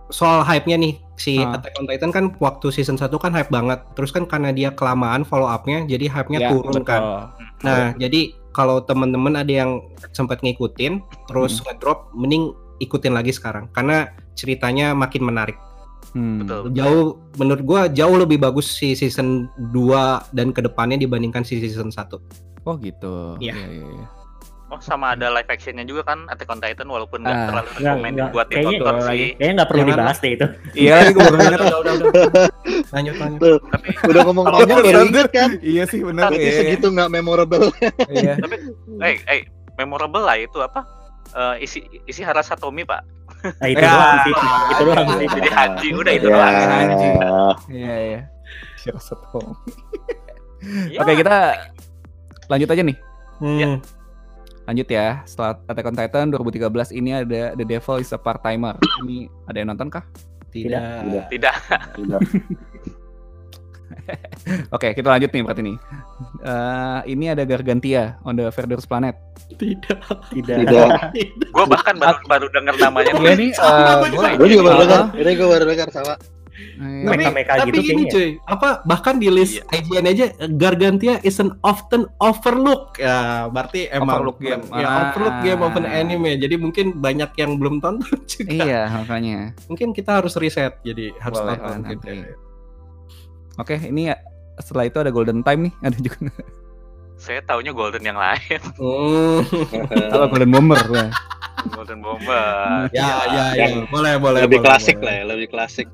[0.08, 1.56] soal hype-nya nih si Ah.
[1.56, 3.80] Attack on Titan kan waktu season 1 kan hype banget.
[3.96, 7.00] Terus kan karena dia kelamaan follow up-nya jadi hype-nya Ya, turun kan.
[7.00, 7.64] betul.
[7.64, 8.20] Nah, jadi
[8.52, 9.80] kalau temen-temen ada yang
[10.12, 15.56] sempat ngikutin terus ngedrop mending ikutin lagi sekarang karena ceritanya makin menarik.
[16.12, 16.44] Hmm.
[16.44, 16.72] Betul.
[16.72, 17.04] Jauh
[17.36, 22.16] menurut gua jauh lebih bagus si season 2 dan ke depannya dibandingkan si season 1.
[22.64, 23.36] Oh gitu.
[23.40, 23.52] Iya.
[23.56, 24.06] Iya, iya, iya.
[24.66, 27.46] Oh sama ada live actionnya juga kan Attack on Titan walaupun nggak Ah.
[27.46, 28.28] terlalu nggak.
[28.34, 29.28] buat Kayaknya- ditonton sih.
[29.30, 30.46] Kayaknya nggak perlu Jangan dibahas deh itu.
[30.74, 31.60] Iya lagi gue baru udah, ingat.
[31.60, 32.12] udah, udah, udah.
[32.88, 33.40] Lanjut, lanjut.
[33.40, 35.06] Tuh, Tapi udah ngomong Kalau panjang Alexander.
[35.06, 35.50] inget kan?
[35.62, 36.22] Iya sih benar.
[36.26, 36.58] Berarti Iya.
[36.58, 37.64] segitu nggak memorable.
[38.08, 38.32] Iya.
[39.06, 39.40] eh eh
[39.76, 40.80] memorable lah itu apa?
[41.28, 43.06] Eh, isi isi Hara Satomi pak.
[43.46, 43.86] Nah, itu Ya.
[43.88, 44.34] doang sih.
[44.66, 45.26] Itu doang sih.
[45.28, 46.32] Jadi haji udah itu Ya.
[46.32, 46.54] doang.
[46.74, 47.14] Anjing.
[47.70, 48.20] Iya iya.
[48.82, 49.54] Heroes at Home.
[50.90, 50.98] Iya.
[50.98, 51.36] Oke kita
[52.44, 52.96] lanjut aja nih.
[53.36, 53.78] Hmm.
[54.66, 55.22] Lanjut ya.
[55.22, 58.74] Setelah Attack on Titan 2013 ini ada The Devil is a Part-Timer.
[59.06, 60.02] Ini ada yang nonton kah?
[60.50, 60.82] Tidak.
[61.06, 61.24] Tidak.
[61.30, 61.54] Tidak.
[61.94, 62.20] Tidak.
[64.70, 65.76] Oke, kita lanjut nih berarti nih.
[66.40, 69.14] Eh, ini ada Gargantia on the Verdur's Planet.
[69.52, 69.98] Tidak.
[70.30, 70.56] Tidak.
[70.62, 70.88] Tidak.
[71.50, 73.10] Gue bahkan baru baru denger namanya.
[73.14, 75.02] Iya nih, eh, gua- Gue juga baru dengar.
[75.14, 76.14] Ini gue baru dengar sama.
[76.56, 79.76] Eh, Tapi, Meka-meka tapi gitu ini cuy, apa bahkan di list Iya.
[79.76, 82.96] IGN aja Gargantia is an often overlook.
[82.96, 84.64] Ya, berarti emang Overlook game.
[84.70, 84.96] Ya, Ah.
[85.06, 86.32] overlook game of an anime.
[86.34, 88.48] Jadi mungkin banyak yang belum tonton juga.
[88.50, 89.52] Iya, makanya.
[89.66, 91.72] Mungkin kita harus riset jadi harus Boleh gitu.
[91.76, 92.16] nanti.
[93.56, 94.16] Oke, ini ya,
[94.56, 96.28] setelah itu ada Golden Time nih, ada juga.
[97.16, 98.60] Saya taunya Golden yang lain.
[100.08, 101.08] Kalau Golden Bomber lah.
[101.68, 102.88] Golden Bomber.
[102.90, 103.66] ya, ya, ya.
[103.66, 104.40] Yang Boleh, boleh.
[104.44, 105.06] lebih boleh, klasik boleh.
[105.06, 105.86] lah ya, lebih klasik.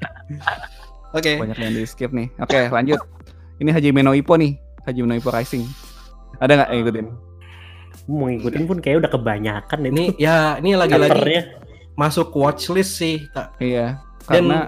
[1.16, 1.32] Oke.
[1.38, 2.28] Banyak yang di skip nih.
[2.38, 3.00] Oke, lanjut.
[3.56, 4.58] Ini Hajime no Ippo nih.
[4.84, 5.64] Hajime no Ippo Rising.
[6.36, 7.06] Ada nggak yang ikutin?
[8.06, 10.12] Mau ngikutin pun kayak udah kebanyakan ini.
[10.12, 11.48] Ini ya, ini lagi-lagi
[11.96, 13.24] masuk watchlist sih.
[13.32, 13.56] Tak.
[13.58, 13.98] Iya,
[14.28, 14.60] Dan karena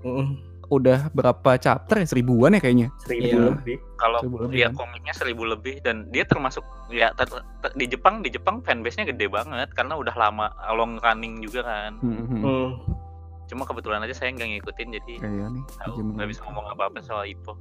[0.00, 0.32] Mm.
[0.70, 2.06] Udah berapa chapter ya?
[2.06, 2.88] Seribuan ya kayaknya.
[3.02, 3.46] seribu Iya.
[3.52, 3.76] lebih.
[3.98, 4.86] Kalau dia kan?
[4.86, 7.28] komiknya seribu lebih dan dia termasuk ya ter-
[7.60, 11.98] ter- di Jepang di Jepang fanbase-nya gede banget karena udah lama long running juga kan.
[11.98, 12.40] Hmm, hmm.
[12.40, 12.68] Hmm.
[13.44, 15.62] Cuma kebetulan aja saya nggak ngikutin jadi Iya nih.
[15.66, 16.48] tahu Hajime no nggak bisa Ippo.
[16.48, 17.52] ngomong apa-apa soal Ippo.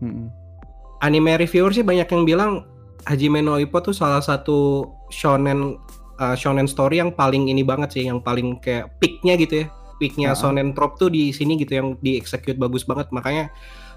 [0.00, 0.28] Hmm, hmm.
[0.98, 2.52] Anime reviewer sih banyak yang bilang
[3.04, 5.76] Hajime no Ippo tuh salah satu shonen
[6.16, 9.66] uh, shonen story yang paling ini banget sih, yang paling kayak peaknya gitu ya.
[9.98, 13.10] Peaknya shonen trope tuh di sini gitu yang di execute bagus banget.
[13.10, 13.50] Makanya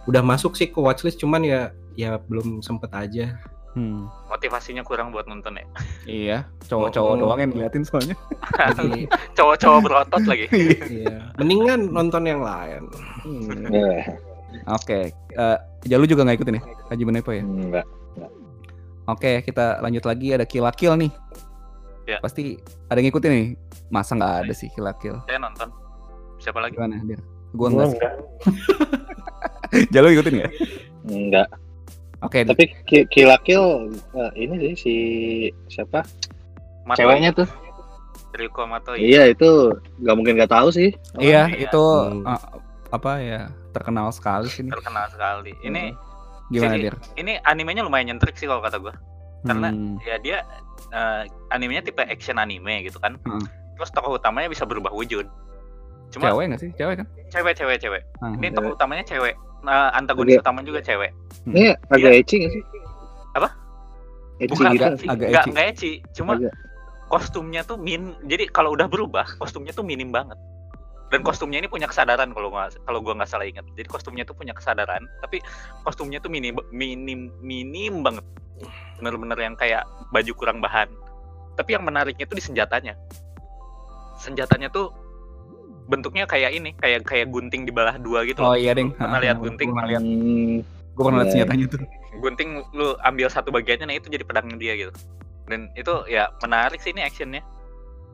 [0.09, 1.59] udah masuk sih ke watchlist cuman ya
[1.93, 3.37] ya belum sempet aja.
[3.71, 4.11] Hmm.
[4.27, 5.65] Motivasinya kurang buat nonton ya.
[6.03, 6.37] Iya,
[6.67, 7.19] cowok-cowok Oh.
[7.23, 8.19] doang yang ngeliatin soalnya.
[8.75, 9.07] Jadi,
[9.39, 10.45] Cowok-cowok berotot lagi.
[10.99, 11.31] iya.
[11.39, 12.91] Mendingan nonton yang lain.
[13.71, 14.03] Eh,
[14.67, 16.63] Oke, eh, Jalu juga nggak ikutin ya?
[16.91, 17.43] Hajime no Ippo ya?
[17.47, 17.87] Enggak.
[19.07, 21.11] Oke, kita lanjut lagi ada Kill la Kill nih.
[22.05, 22.19] Ya.
[22.19, 23.47] Pasti ada yang ngikutin nih.
[23.87, 25.15] Masa nggak ada sih Kill la Kill?
[25.25, 25.71] Saya nonton.
[26.41, 26.73] Siapa lagi?
[26.73, 27.21] Gimana, Dir?
[27.51, 27.87] Gua Gua enggak.
[27.87, 27.99] sih.
[27.99, 28.13] enggak.
[29.93, 30.51] Jalu ikutin nggak?
[31.05, 31.47] Enggak.
[32.21, 33.63] Oke, Tapi Ki- Kill la Kill
[34.13, 34.95] eh, ini sih si
[35.67, 36.05] siapa?
[36.83, 36.99] Matoi.
[36.99, 37.47] Ceweknya tuh.
[38.31, 38.99] Ryuko Matoi.
[38.99, 40.89] Iya itu nggak mungkin nggak tahu sih.
[41.17, 41.67] iya iya.
[41.67, 42.23] itu Hmm.
[42.25, 42.41] eh,
[42.89, 44.63] apa ya terkenal sekali sih.
[44.65, 45.53] Terkenal sekali.
[45.61, 45.93] Ini
[46.47, 46.95] Gimana, Jadi, Dir?
[47.15, 48.91] ini animenya lumayan nyentrik sih kalau kata gua.
[49.41, 49.95] karena- Hmm.
[50.01, 50.37] Ya dia
[50.91, 53.15] eh, animenya tipe action anime gitu kan.
[53.21, 53.41] Hmm.
[53.73, 55.25] Terus tokoh utamanya bisa berubah wujud.
[56.12, 56.70] Cuma cewek nggak sih?
[56.76, 57.07] Cewek kan?
[57.32, 58.01] cewek cewek cewek.
[58.20, 58.36] Ah.
[58.36, 59.36] Ini tokoh utamanya cewek.
[59.64, 60.43] Nah, antagonis Oke.
[60.43, 61.12] utama juga cewek.
[61.47, 62.64] Ini agak ecchi nggak sih?
[63.38, 63.49] Apa?
[64.38, 64.84] Ecchi Bukan gitu.
[64.84, 65.07] agak- ecchi.
[65.07, 65.49] agak Nggak- ecchi.
[65.53, 65.91] nggak ecchi.
[66.12, 66.53] Cuma Agak.
[67.07, 68.01] kostumnya tuh min.
[68.26, 70.36] Jadi kalau udah berubah, kostumnya tuh minim banget.
[71.07, 73.68] Dan kostumnya ini punya kesadaran kalau nggak kalau gua nggak salah ingat.
[73.76, 75.43] Jadi kostumnya tuh punya kesadaran, tapi
[75.84, 78.24] kostumnya tuh minim minim minim banget.
[78.95, 80.88] Bener-bener yang kayak baju kurang bahan.
[81.55, 82.95] Tapi yang menariknya tuh di senjatanya.
[84.18, 84.93] Senjatanya tuh
[85.91, 88.39] bentuknya kayak ini, kayak kayak gunting dibelah dua gitu.
[88.39, 88.95] Oh iya, Ding.
[88.95, 89.69] Pernah Ah, lihat gunting?
[89.69, 90.01] Pernah lihat.
[90.01, 91.35] Hmm, Gua pernah lihat Iya.
[91.43, 91.81] senjatanya tuh.
[92.13, 94.91] gunting lu ambil satu bagiannya nah itu jadi pedangnya dia gitu
[95.47, 97.39] dan itu ya menarik sih ini actionnya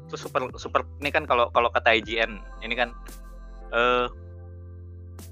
[0.05, 2.93] itu super super ini kan kalau kalau kata IGN ini kan
[3.73, 4.05] eh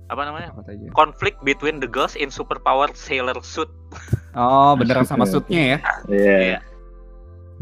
[0.05, 0.89] apa namanya Apa aja.
[0.91, 3.69] conflict between the girls in superpower sailor suit
[4.33, 5.77] Oh, beneran sama suitnya ya?
[6.09, 6.35] Iya.
[6.41, 6.57] Iya.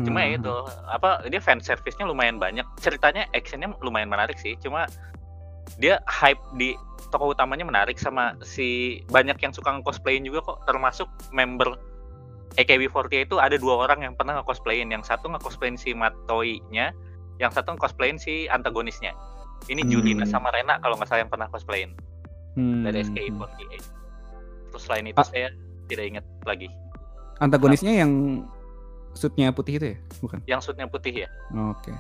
[0.01, 0.37] Cuma ya Hmm.
[0.41, 0.53] itu
[0.89, 4.89] apa dia fan service-nya lumayan banyak ceritanya actionnya lumayan menarik sih cuma
[5.77, 6.73] dia hype di
[7.13, 11.77] tokoh utamanya menarik sama si banyak yang suka cosplayin juga kok termasuk member
[12.53, 16.93] AKB48 itu ada dua orang yang pernah nge-cosplayin yang satu nge-cosplayin si Matoi-nya
[17.37, 19.13] yang satu nge-cosplayin si antagonisnya
[19.69, 19.89] ini Hmm.
[19.89, 21.93] Julina sama Rena kalau nggak salah yang pernah cosplayin
[22.53, 22.81] Hmm.
[22.81, 23.81] dari SKE48
[24.69, 25.25] terus selain itu Ah.
[25.25, 25.49] saya
[25.85, 26.69] tidak ingat lagi
[27.41, 28.45] Antagonisnya yang
[29.13, 29.97] suitnya putih itu ya?
[30.21, 30.39] Bukan?
[30.49, 31.29] yang suitnya putih ya
[31.73, 31.93] Oke.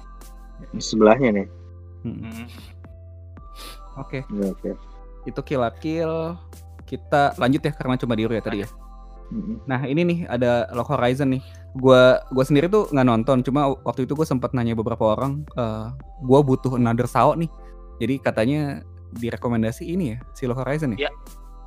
[0.73, 1.47] Di sebelahnya nih.
[2.03, 2.19] Hmm.
[2.23, 2.47] Hmm.
[3.99, 4.71] Oke, Iya, Oke.
[5.29, 6.13] itu Kill Kill.
[6.83, 8.69] Kita lanjut ya karena cuma diuru ya tadi ya.
[9.33, 9.65] Mm-mm.
[9.65, 11.43] Nah ini nih ada Log Horizon nih.
[11.73, 15.89] Gua gua sendiri tuh nggak nonton, cuma waktu itu gue sempat nanya beberapa orang, eh
[16.21, 17.49] gua butuh another Sao nih.
[17.97, 18.61] Jadi katanya
[19.17, 21.07] direkomendasi ini ya si Log Horizon ya.
[21.07, 21.11] Iya.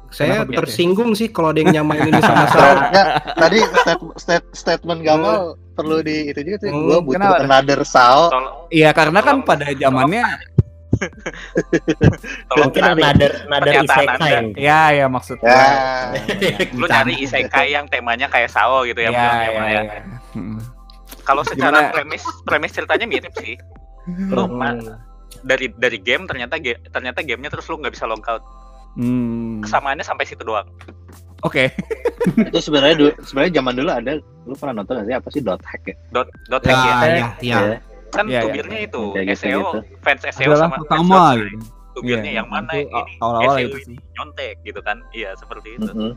[0.08, 0.56] Saya Kenapa ya?
[0.60, 2.74] tersinggung sih kalau ada yang nyamain ini sama saya.
[3.32, 5.36] Tadi state- state- statement Gamal
[5.72, 6.68] perlu di itu juga tuh.
[6.70, 7.36] Hmm, Gua butuh kenapa?
[7.42, 8.30] another Sao.
[8.30, 10.24] Tolong, Iya karena kan Tolong- pada zamannya
[12.48, 14.32] tolong Mungkin nader nader isekai.
[14.56, 16.16] Ya ya maksud Ya.
[16.72, 19.82] lu cari isekai yang temanya kayak Sao gitu ya, ya, ya, yang mana ya.
[19.82, 20.02] ya.
[20.32, 20.58] Hmm.
[21.20, 21.92] Kalau secara Gimana?
[21.92, 23.58] premis premis ceritanya mirip sih.
[24.30, 24.80] Lu Hmm.
[25.42, 26.56] dari dari game ternyata
[26.88, 28.40] ternyata gamenya terus lu nggak bisa logout.
[28.96, 29.60] Hmm.
[29.60, 30.64] Kesamaannya sampai situ doang.
[31.40, 31.68] Oke.
[32.48, 35.60] itu sebenarnya dulu sebenarnya zaman dulu ada lu pernah nonton nggak sih apa sih dot
[35.60, 37.04] hack ya Dot dot Ya, hack ya.
[37.04, 37.26] ya, ya.
[37.38, 37.58] Ya.
[38.08, 38.42] Kan Iya, iya.
[38.42, 39.78] tubirnya itu Kayak gitu, SEO gitu.
[40.00, 41.66] fans SEO Adalah sama pertama fans gitu.
[41.92, 43.96] Tubirnya Iya, yang mana itu ini awal-awal SEO itu sih.
[44.12, 44.96] nyontek gitu kan.
[45.10, 45.88] Iya, seperti itu.
[45.88, 46.12] Mm-mm.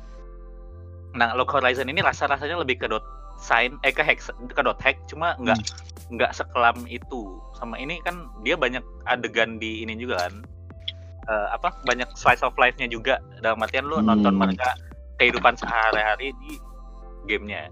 [1.12, 3.04] Nah, Log Horizon ini rasa-rasanya lebih ke dot
[3.36, 6.16] sign eh ke hack ke dot hack cuma nggak Hmm.
[6.16, 7.22] nggak sekelam itu.
[7.54, 10.46] Sama ini kan dia banyak adegan di ini juga kan.
[11.30, 14.10] Eh, apa banyak slice of life-nya juga dalam artian lu Hmm.
[14.10, 14.74] nonton mereka
[15.22, 16.58] kehidupan sehari-hari di
[17.30, 17.70] gamenya.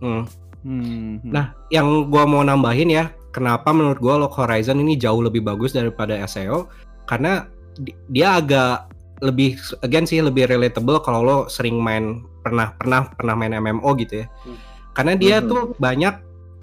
[0.00, 0.24] Hmm.
[0.64, 1.20] Hmm.
[1.20, 3.04] Nah, yang gua mau nambahin ya,
[3.36, 6.72] kenapa menurut gua Log Horizon ini jauh lebih bagus daripada SEO
[7.04, 7.44] karena
[7.76, 8.88] di- dia agak
[9.20, 14.24] lebih again sih lebih relatable kalau lo sering main pernah pernah pernah main MMO gitu
[14.24, 14.26] ya.
[14.40, 14.56] Hmm.
[14.96, 15.48] Karena dia Mhm.
[15.52, 16.14] tuh banyak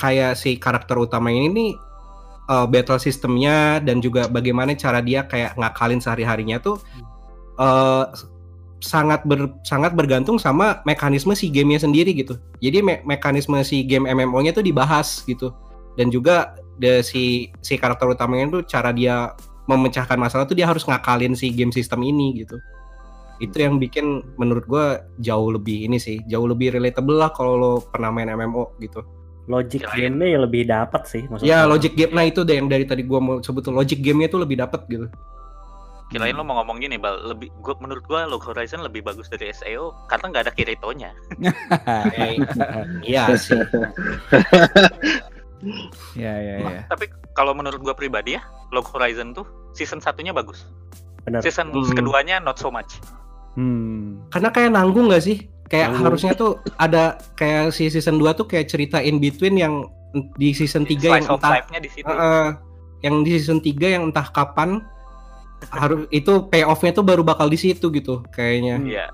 [0.01, 1.71] kayak si karakter utama ini nih
[2.53, 6.77] uh, battle sistemnya dan juga bagaimana cara dia kayak ngakalin sehari-harinya tuh
[7.57, 8.05] uh,
[8.83, 12.35] sangat ber, sangat bergantung sama mekanisme si gamenya sendiri gitu.
[12.59, 15.55] Jadi me- mekanisme si game MMO-nya tuh dibahas gitu.
[15.95, 19.31] Dan juga de, si si karakter utamanya tuh cara dia
[19.71, 22.59] memecahkan masalah tuh dia harus ngakalin si game sistem ini gitu.
[23.39, 27.71] Itu yang bikin menurut gua jauh lebih ini sih, jauh lebih relatable lah kalau lo
[27.79, 28.99] pernah main MMO gitu.
[29.43, 32.65] Logic Kirain- game-nya ya lebih dapat sih maksud Ya logic game, nah itu deh yang
[32.65, 35.11] dari tadi gua mau sebut logic gamenya tuh lebih dapat gitu.
[36.07, 39.49] Kirain lo mau ngomong gini, Bal, lebih gua menurut gua Log Horizon lebih bagus dari
[39.49, 41.11] SEO karena nggak ada Kirito-nya.
[42.13, 42.37] Eh,
[43.03, 43.57] Iya sih.
[46.13, 46.79] Ya ya ya.
[46.85, 50.67] Tapi kalau menurut gua pribadi ya, Log Horizon tuh season satunya bagus.
[51.23, 51.39] Benar.
[51.39, 51.87] Season Hmm.
[51.89, 52.99] keduanya not so much.
[53.55, 54.19] Hmm.
[54.27, 55.47] Karena kayak nanggung gak sih?
[55.73, 59.89] Kayak harusnya tuh ada kayak si season 2 tuh kayak cerita in between yang
[60.37, 62.05] di season 3 yang Slice entah di situ.
[62.05, 62.45] Heeh.
[63.03, 64.79] yang di season 3 yang entah kapan
[65.73, 68.77] harus itu payoff-nya tuh baru bakal di situ gitu kayaknya.
[68.79, 69.05] Iya.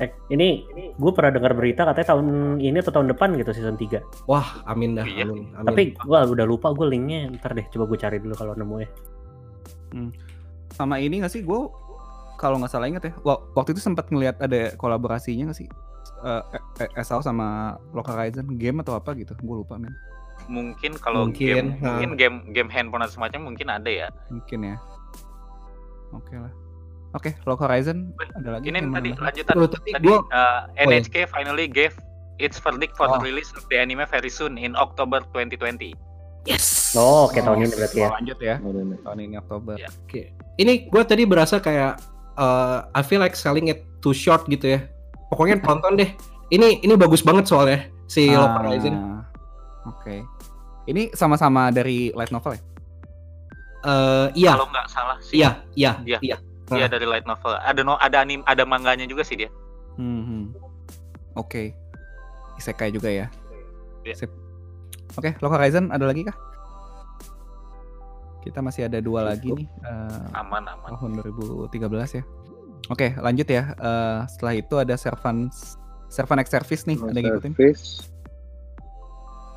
[0.00, 0.64] Eh, ini
[0.96, 4.00] gue pernah dengar berita katanya tahun ini atau tahun depan gitu season 3.
[4.24, 5.28] Wah, amin dah, Iya.
[5.28, 5.52] amin.
[5.52, 5.66] amin.
[5.68, 7.28] Tapi gua udah lupa gue linknya.
[7.36, 8.88] Ntar deh coba gue cari dulu kalau nemu ya.
[10.72, 11.60] Sama ini gak sih gue
[12.42, 15.70] kalau nggak salah inget ya wa- waktu itu sempat ngelihat ada kolaborasinya gak sih
[16.18, 16.42] Eh,
[16.80, 17.46] eh, SAO sama
[17.90, 19.90] Local Horizon game atau apa gitu gue lupa men
[20.46, 21.94] Mungkin kalau Mungkin, game ha.
[21.94, 24.06] mungkin game game handphone atau semacam mungkin ada ya.
[24.28, 24.76] mungkin ya
[26.12, 26.52] oke lah
[27.12, 29.22] oke Local Horizon ada lagi Ini tadi mana?
[29.24, 29.54] lanjutan.
[29.56, 30.98] Oh, tapi Tadi gua- uh, Oh, iya.
[31.00, 31.94] NHK finally gave
[32.38, 33.22] its verdict for the Oh.
[33.22, 35.94] release of the anime very soon in October 2020.
[36.44, 36.94] yes.
[36.94, 38.08] Oh, oke tahun ini berarti ya.
[38.08, 38.56] Oh, lanjut ya
[39.00, 39.90] tahun ini Oktober Iya.
[40.52, 41.98] Ini gue tadi berasa kayak
[42.34, 44.80] eh, I feel like selling it too short gitu ya.
[45.28, 46.10] Pokoknya tonton deh.
[46.48, 48.94] Ini ini bagus banget soalnya si Ah, Local Horizon.
[49.82, 50.14] oke
[50.84, 52.62] ini sama-sama dari light novel ya
[53.82, 55.42] Eh, iya, Kalau nggak salah sih.
[55.42, 56.18] iya, iya, Iya.
[56.22, 56.36] iya.
[56.70, 57.58] Iya dari light novel.
[57.58, 59.50] Ada no ada anim ada manganya juga sih dia.
[59.98, 60.44] Hmm, hmm.
[61.34, 61.74] Oke.
[62.54, 63.26] Isekai juga ya.
[64.14, 64.30] Sip.
[65.12, 66.36] Oke, Local Horizon ada lagi kah?
[68.42, 70.90] Kita masih ada dua lagi nih eh, Aman aman.
[70.98, 72.22] tahun 2013 ya.
[72.90, 73.72] Oke, lanjut ya.
[73.78, 75.48] Eh, setelah itu ada Servant
[76.10, 77.52] Servant X Service nih, ada yang ngikutin?
[77.54, 77.86] Service.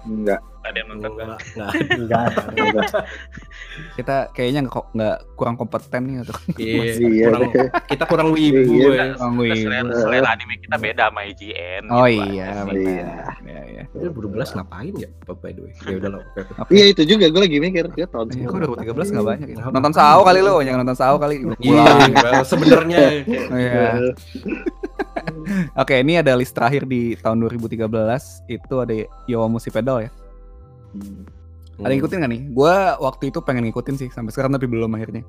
[0.05, 0.41] Enggak.
[0.65, 1.39] Ada yang nonton Enggak, nggak?
[1.45, 1.71] enggak.
[1.93, 2.25] Enggak.
[2.57, 3.03] enggak.
[3.93, 7.25] Kita kayaknya nggak kok- nggak kurang kompeten nih atau Iya, Iya.
[7.27, 7.41] kurang,
[7.85, 8.89] kita kurang wibu Iya.
[8.89, 9.05] ya.
[9.13, 9.61] kurang Kita wibu.
[9.61, 11.83] selera, selera anime kita beda sama IGN.
[11.87, 12.73] Oh gitu iya, benar.
[12.75, 13.13] Iya.
[13.45, 13.83] Iya, iya.
[13.87, 15.71] Itu 2012 ngapain ya, by the way?
[15.85, 16.21] Ya udah lah.
[16.59, 16.71] Oke.
[16.71, 18.77] Iya itu juga gue lagi mikir dia tahun Iya, kok semua.
[18.81, 19.57] 2013 nggak banyak ya?
[19.69, 21.35] Nonton Sao kali lo, jangan nonton Sao kali.
[21.41, 21.85] Udah Iya,
[22.43, 23.01] sebenarnya
[23.51, 23.81] Iya.
[25.75, 27.85] Oke, ini ada list terakhir di tahun 2013
[28.47, 28.93] itu ada
[29.25, 30.11] Yowamushi Pedal ya.
[30.95, 31.23] Hmm.
[31.77, 32.41] Ada yang ngikutin gak nih?
[32.49, 35.27] Gua waktu itu pengen ngikutin sih sampai sekarang tapi belum akhirnya.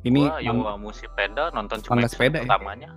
[0.00, 2.46] Ini Wah, Yowa Musi Peda nonton cuma sepeda ya?
[2.46, 2.90] pertamanya.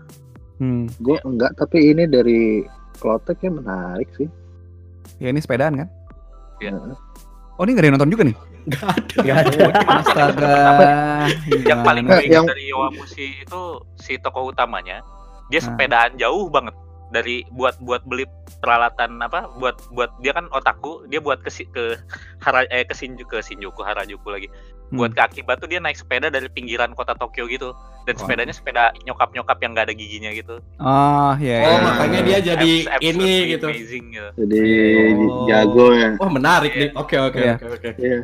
[0.57, 2.65] hmm, Gue enggak tapi ini dari
[2.97, 4.29] Kloteknya menarik sih.
[5.17, 5.89] ya ini sepedaan kan?
[6.57, 6.77] Iya.
[7.55, 8.35] Oh, ini gak ada yang nonton juga nih?
[8.67, 9.15] Gak ada.
[9.17, 9.65] Enggak ada.
[9.97, 10.55] Astaga.
[11.63, 13.61] Yang paling gimana gue ingat Yang- dari Yowa Musi itu
[13.95, 15.01] si tokoh utamanya
[15.49, 15.65] dia Nah.
[15.67, 16.73] sepedaan jauh banget
[17.11, 18.23] dari buat buat beli
[18.57, 21.99] peralatan apa buat buat dia kan otaku dia buat ke si- ke
[22.39, 24.47] hara eh ke Shinjuku ke Shinjuku Harajuku lagi
[24.87, 24.99] Hmm.
[24.99, 27.71] buat ke Akiba tuh dia naik sepeda dari pinggiran kota Tokyo gitu
[28.03, 28.19] dan Wah.
[28.19, 31.57] sepedanya sepeda nyokap nyokap yang gak ada giginya gitu Oh, ya.
[31.61, 31.79] Oh, ya.
[31.81, 33.67] makanya dia jadi Abs- ini gitu.
[33.67, 34.29] amazing gitu.
[34.35, 34.63] Jadi
[35.23, 35.47] Oh.
[35.47, 36.09] jago ya.
[36.17, 36.89] Wah, menarik nih.
[36.93, 37.55] Oke, oke, Iya.
[37.55, 37.89] oke, oke.
[37.97, 38.19] Iya.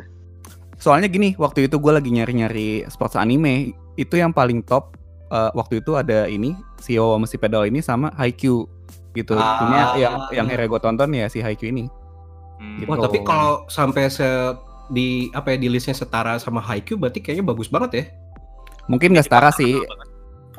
[0.76, 4.92] Soalnya gini, waktu itu gue lagi nyari-nyari sports anime, itu yang paling top
[5.28, 8.64] eh, waktu itu ada ini si Yowamushi Pedal ini sama Haikyuu
[9.14, 9.36] gitu.
[9.36, 9.64] Ah.
[9.64, 11.84] Ini yang yang akhirnya gue tonton ya si Haikyuu ini.
[12.58, 12.82] Hmm.
[12.82, 12.90] Gitu.
[12.90, 14.26] Wah, tapi kalau sampai se
[14.88, 18.04] di apa ya di listnya setara sama Haikyuu berarti kayaknya bagus banget ya.
[18.88, 19.76] Mungkin nggak setara sih.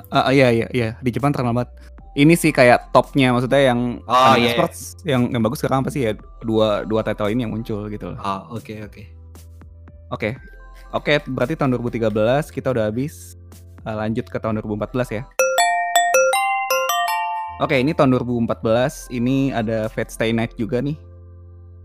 [0.09, 1.73] Ah, iya iya iya di Jepang terkenal banget.
[2.17, 4.53] Ini sih kayak topnya maksudnya yang Oh, anime iya.
[4.57, 8.13] sports yang yang bagus sekarang apa sih ya dua dua title ini yang muncul gitu
[8.13, 8.19] loh.
[8.19, 9.03] Ah, oke oke.
[10.09, 10.30] Oke.
[10.89, 13.38] Oke, berarti tahun 2013 kita udah habis.
[13.85, 15.23] Uh, lanjut ke tahun 2014 ya.
[17.60, 20.95] Oke, ini tahun 2014 ini ada Fate Stay Night juga nih.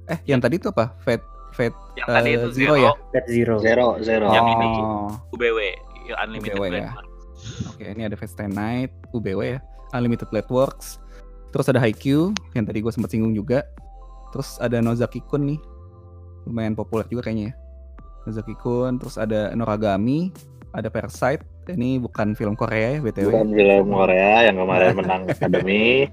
[0.07, 0.95] Eh, yang tadi itu apa?
[1.03, 2.91] Fate Fate Yang eh, tadi itu Zero Zero, ya?
[3.11, 3.55] Dead Zero.
[3.59, 4.27] Zero, zero.
[4.31, 4.69] Yang ini.
[4.79, 5.11] Oh.
[5.35, 5.59] UBW,
[6.07, 6.91] ya, Unlimited UBW, Blade ya.
[7.75, 9.61] Oke, ini ada Fate Stay Night, UBW ya.
[9.91, 11.03] Unlimited Blade Works.
[11.51, 13.67] Terus ada Haikyuu yang tadi gue sempat singgung juga.
[14.31, 15.59] Terus ada Nozaki Kun nih.
[16.47, 17.55] Lumayan populer juga kayaknya ya.
[18.31, 20.31] Nozaki Kun, terus ada Noragami,
[20.71, 21.43] ada Parasite.
[21.73, 23.33] Ini bukan film Korea ya, BTW.
[23.33, 26.11] Bukan film Korea yang kemarin menang Academy.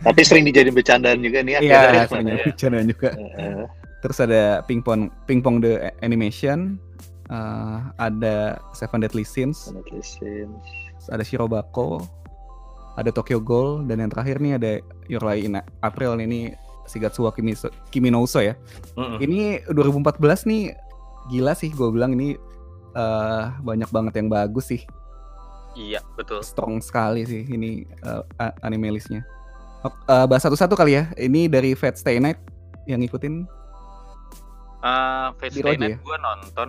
[0.00, 2.42] Tapi sering dijadiin bercandaan juga nih Iya, sering ya.
[2.48, 3.10] bercanda juga.
[3.14, 3.62] Heeh.
[4.00, 6.80] Terus ada Ping Pong Ping Pong the Animation,
[7.28, 10.56] eh, ada Seven Deadly Sins, Listen.
[10.96, 12.00] terus ada Shirobako,
[12.96, 14.70] ada Tokyo Ghoul, dan yang terakhir nih ada
[15.06, 16.56] Your Lie in April ini
[16.88, 17.52] Shigatsuwa Kimi,
[17.92, 18.56] Kimi no Uso ya.
[18.96, 19.20] Mm-mm.
[19.20, 20.16] Ini 2014
[20.48, 20.72] nih
[21.28, 22.40] gila sih gue bilang ini
[22.92, 24.82] eh, banyak banget yang bagus sih.
[25.72, 26.42] Iya, betul.
[26.42, 27.86] Strong sekali sih ini
[28.36, 29.22] a- anime listnya.
[29.80, 31.08] Ok, eh, bahas satu-satu kali ya.
[31.14, 32.42] Ini dari Fate Stay Night
[32.84, 33.46] yang ngikutin.
[34.80, 35.98] Eh, Fate Stay Night ya?
[35.98, 36.68] gue nonton.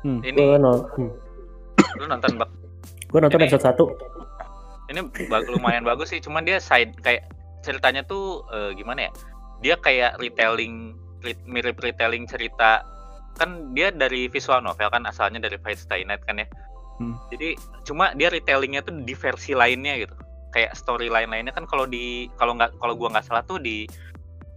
[0.00, 0.20] Hmm.
[0.22, 1.10] Ini Gue no, hmm.
[1.92, 2.48] lu nonton bak
[3.06, 3.84] Gua nonton Ini- episode 1.
[4.88, 7.28] ini bag- lumayan bagus sih cuman dia side kayak
[7.60, 9.10] ceritanya tuh eh, gimana ya
[9.60, 12.80] dia kayak retelling re- mirip retelling cerita
[13.36, 16.48] kan dia dari visual novel kan asalnya dari Fate Stay Night kan ya.
[17.00, 17.16] Hmm.
[17.32, 17.56] jadi
[17.88, 20.12] cuma dia retellingnya tuh di versi lainnya gitu.
[20.52, 23.88] Kayak storyline lainnya kan kalau di kalau nggak kalau gua nggak salah tuh di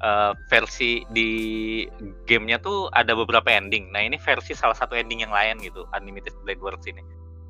[0.03, 1.29] eh, versi di
[2.27, 3.95] gamenya tuh ada beberapa ending.
[3.95, 6.99] Nah ini versi salah satu ending yang lain gitu Unlimited Blade Works ini.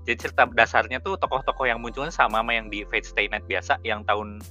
[0.06, 3.82] Jadi cerita dasarnya tuh tokoh-tokoh yang munculnya sama sama yang di Fate Stay Night biasa
[3.82, 4.44] yang tahun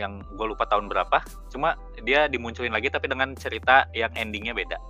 [0.00, 1.20] yang gue lupa tahun berapa.
[1.52, 1.76] Cuma
[2.06, 4.80] dia dimunculin lagi tapi dengan cerita yang endingnya beda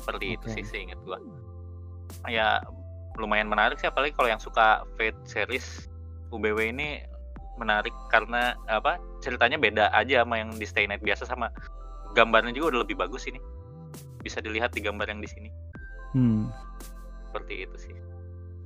[0.00, 0.54] seperti itu Oke.
[0.56, 1.18] sih seingat gue
[2.26, 2.58] ya
[3.14, 5.86] lumayan menarik sih apalagi kalau yang suka Fate series
[6.32, 7.04] UBW ini
[7.54, 11.52] menarik karena apa ceritanya beda aja sama yang di Stay Night biasa sama
[12.16, 13.36] gambarnya juga udah lebih bagus ini
[14.20, 15.50] bisa dilihat di gambar yang di sini
[16.10, 16.50] Hmm.
[17.28, 17.94] seperti itu sih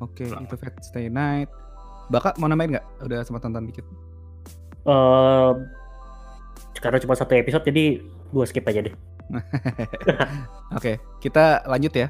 [0.01, 0.48] Oke, Selamat.
[0.48, 1.47] itu Fate Stay Night.
[2.11, 2.86] Bakak mau nambahin nggak?
[3.06, 3.86] Udah sempat tonton dikit.
[4.85, 5.51] Eh
[6.77, 8.94] karena cuma satu episode jadi gua skip aja deh.
[10.77, 12.09] Oke, kita lanjut ya.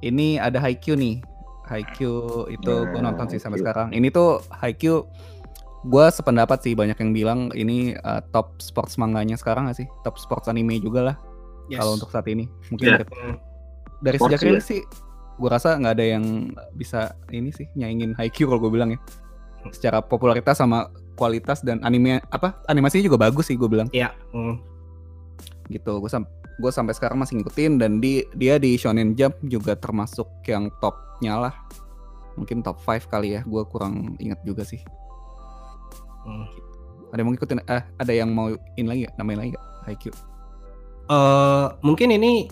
[0.00, 1.16] Ini ada Haikyuu nih.
[1.64, 3.88] Haikyuu itu gue Nah, nonton sih sampai sekarang.
[3.90, 5.08] Ini tuh Haikyuu
[5.84, 9.88] gue sependapat sih banyak yang bilang ini uh, top sports manganya sekarang gak sih?
[10.00, 11.16] Top sports anime juga lah
[11.66, 11.80] Yes.
[11.80, 12.44] kalau untuk saat ini.
[12.68, 13.36] Mungkin dari, Hmm.
[14.04, 14.80] dari Sports sejak rilis sih
[15.34, 16.24] gue rasa nggak ada yang
[16.76, 19.00] bisa ini sih nyaingin Haikyuu kalau gue bilang ya.
[19.72, 24.12] Secara popularitas sama kualitas dan anime apa animasinya juga bagus sih gue bilang Iya.
[24.36, 24.60] hmm.
[25.70, 29.74] gitu gue sam gue sampai sekarang masih ngikutin dan di dia di Shonen Jump juga
[29.74, 31.54] termasuk yang topnya lah
[32.34, 34.82] mungkin top 5 kali ya gue kurang ingat juga sih
[36.24, 36.48] Hmm.
[37.12, 39.14] ada yang mau ngikutin eh ada yang mau in lagi gak?
[39.14, 40.16] namain lagi gak Haikyuu
[41.04, 42.48] Eh, mungkin ini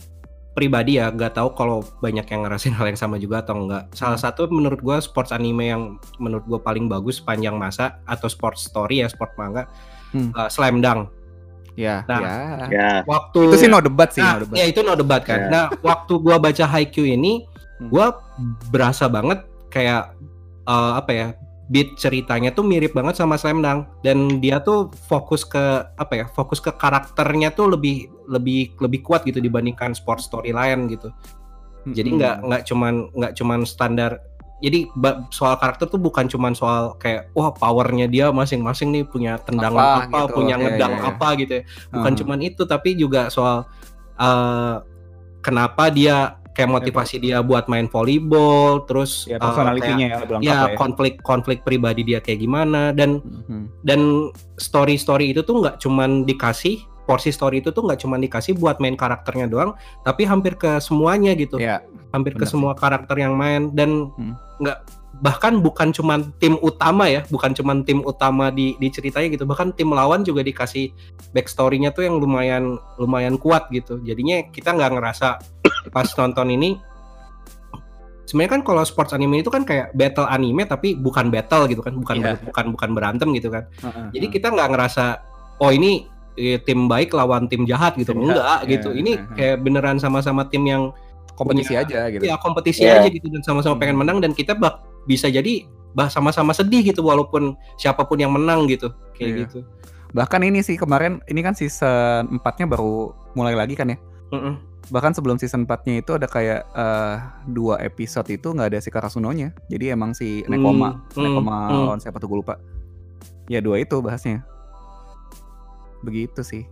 [0.53, 3.89] pribadi ya, gak tahu kalau banyak yang ngerasain hal yang sama juga atau enggak.
[3.97, 4.29] Salah Hmm.
[4.29, 5.83] satu menurut gua sports anime yang
[6.21, 9.65] menurut gua paling bagus sepanjang masa atau sports story ya, sport manga,
[10.13, 10.37] Hmm.
[10.37, 11.09] eh, Slam Dunk.
[11.75, 12.37] Ya Nah, ya
[12.69, 15.39] Ya, Waktu itu sih no debat sih Nah, no debat ya itu no debat kan.
[15.39, 15.49] Ya.
[15.49, 17.45] Nah, waktu gua baca Haikyuu ini,
[17.81, 17.89] Hmm.
[17.89, 18.07] gua
[18.69, 20.13] berasa banget kayak
[20.63, 21.29] eh, apa ya?
[21.67, 25.59] Beat ceritanya tuh mirip banget sama Slam Dunk dan dia tuh fokus ke
[25.97, 26.25] apa ya?
[26.29, 31.09] Fokus ke karakternya tuh lebih lebih lebih kuat gitu dibandingkan sport story lain gitu.
[31.83, 32.19] Jadi Mm-mm.
[32.21, 34.21] nggak nggak cuman nggak cuman standar.
[34.63, 34.87] Jadi
[35.29, 39.99] soal karakter tuh bukan cuman soal kayak wah powernya dia masing-masing nih punya tendangan Apa
[40.07, 40.35] apa, gitu.
[40.35, 41.11] punya Iya, ngedang iya, iya.
[41.11, 41.63] apa gitu ya.
[41.91, 42.19] Bukan Ah.
[42.23, 43.67] cuman itu tapi juga soal
[44.15, 44.77] eh,
[45.41, 46.17] kenapa dia
[46.53, 51.15] kayak motivasi dia buat main volleyball, terus ya personalitinya ya kayak- ya lah ya konflik
[51.19, 53.83] konflik pribadi dia kayak gimana dan Mhm.
[53.83, 54.01] dan
[54.55, 58.79] story story itu tuh nggak cuman dikasih porsi story itu tuh nggak cuman dikasih buat
[58.79, 63.35] main karakternya doang, tapi hampir ke semuanya gitu ya hampir ke Benar semua karakter yang
[63.35, 64.37] main dan Hmm.
[64.59, 64.79] nggak
[65.19, 69.71] bahkan bukan cuman tim utama ya bukan cuman tim utama di di ceritanya gitu bahkan
[69.71, 70.91] tim lawan juga dikasih
[71.31, 75.39] backstory-nya tuh yang lumayan lumayan kuat gitu jadinya kita nggak ngerasa
[75.95, 76.75] pas nonton ini
[78.25, 81.95] sebenarnya kan kalau sports anime itu kan kayak battle anime tapi bukan battle gitu kan
[81.95, 82.39] bukan Iya.
[82.43, 84.35] bukan bukan berantem gitu kan Heeh, jadi heeh.
[84.35, 85.05] kita nggak ngerasa
[85.61, 89.61] oh ini eh, tim baik lawan tim jahat gitu Tim enggak jahat, gitu ini kayak
[89.61, 90.91] beneran sama-sama tim yang
[91.33, 92.23] kompetisi punya- aja gitu.
[92.23, 93.01] ya kompetisi Iya.
[93.01, 97.01] aja gitu dan sama-sama pengen menang dan kita bak bisa jadi bah sama-sama sedih gitu
[97.01, 99.39] walaupun siapa pun yang menang gitu kayak Iya.
[99.45, 99.59] gitu.
[100.13, 103.97] Bahkan ini sih kemarin ini kan season 4-nya baru mulai lagi kan ya.
[104.31, 104.61] Mm-mm.
[104.89, 109.57] Bahkan sebelum season 4-nya itu ada kayak eh, dua episode itu nggak ada si Karasuno-nya.
[109.67, 111.85] Jadi emang si Nekoma, Hmm, Nekoma hmm, hmm.
[111.87, 112.61] lawan siapa tuh gue lupa.
[113.47, 114.45] Ya dua itu bahasnya.
[116.03, 116.63] Begitu sih.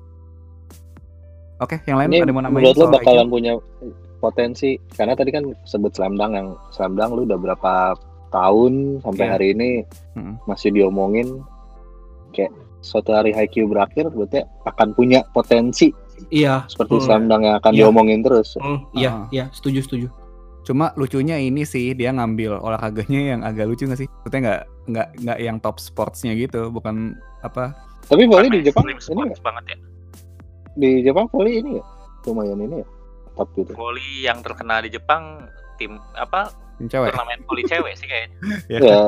[1.60, 3.32] Oke, yang lain Ini ada mau namain menurut lo soal bakalan IQ?
[3.32, 3.52] punya
[4.18, 7.72] potensi karena tadi kan sebut slam dunk yang slam dunk lu udah berapa
[8.30, 9.32] tahun sampai Iya.
[9.32, 9.70] hari ini
[10.14, 10.34] Mm-mm.
[10.46, 11.40] masih diomongin
[12.30, 12.48] kayak
[12.80, 15.92] suatu hari Haikyuu berakhir berarti akan punya potensi
[16.28, 16.64] Iya.
[16.66, 17.04] seperti Hmm.
[17.04, 17.78] slam dunk yang akan Iya.
[17.82, 18.56] diomongin terus.
[18.56, 19.24] Mm, iya, Ah.
[19.30, 20.06] iya, setuju, setuju.
[20.62, 24.08] Cuma lucunya ini sih dia ngambil olahraganya yang agak lucu gak sih?
[24.20, 27.72] Maksudnya nggak nggak nggak yang top sportsnya gitu, bukan apa?
[28.10, 29.40] Tapi volley di Jepang ini sports nggak?
[29.40, 29.78] banget ya.
[30.72, 31.84] di Jepang volley ini ya
[32.22, 32.86] lumayan ini ya
[33.32, 33.72] top gitu.
[33.72, 35.46] Volley yang terkenal di Jepang
[35.76, 37.08] tim apa Yang cewek.
[37.10, 38.36] turnamen volley cewek sih kayaknya.
[38.80, 38.98] Ya,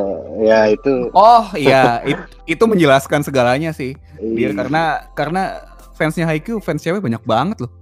[0.40, 3.92] ya itu Oh iya, it- itu menjelaskan segalanya sih.
[4.16, 4.54] Dia iya.
[4.54, 5.42] karena karena
[5.92, 7.72] fansnya Haikyuu fans cewek banyak banget loh.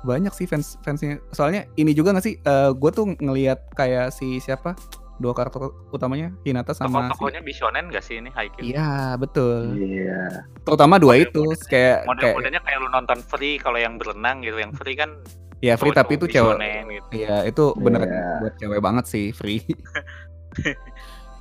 [0.00, 1.18] Banyak sih fans fansnya.
[1.30, 2.38] Soalnya ini juga gak sih?
[2.72, 4.78] gue tuh ngelihat kayak si siapa
[5.18, 8.62] dua karakter utamanya Hinata sama si Tokoh-tokohnya Bishonen gak sih ini Haikyuu?
[8.64, 9.74] Iya betul.
[9.74, 10.46] Iya.
[10.62, 14.56] Terutama dua itu Model-modelnya- kayak kayak Model-modelnya kayak lu nonton free kalau yang berenang gitu,
[14.56, 15.10] yang free kan
[15.58, 16.54] ya free tapi itu cewek.
[16.54, 17.08] Gitu.
[17.18, 18.22] Iya itu bener Iya.
[18.40, 19.58] buat cewek banget sih free.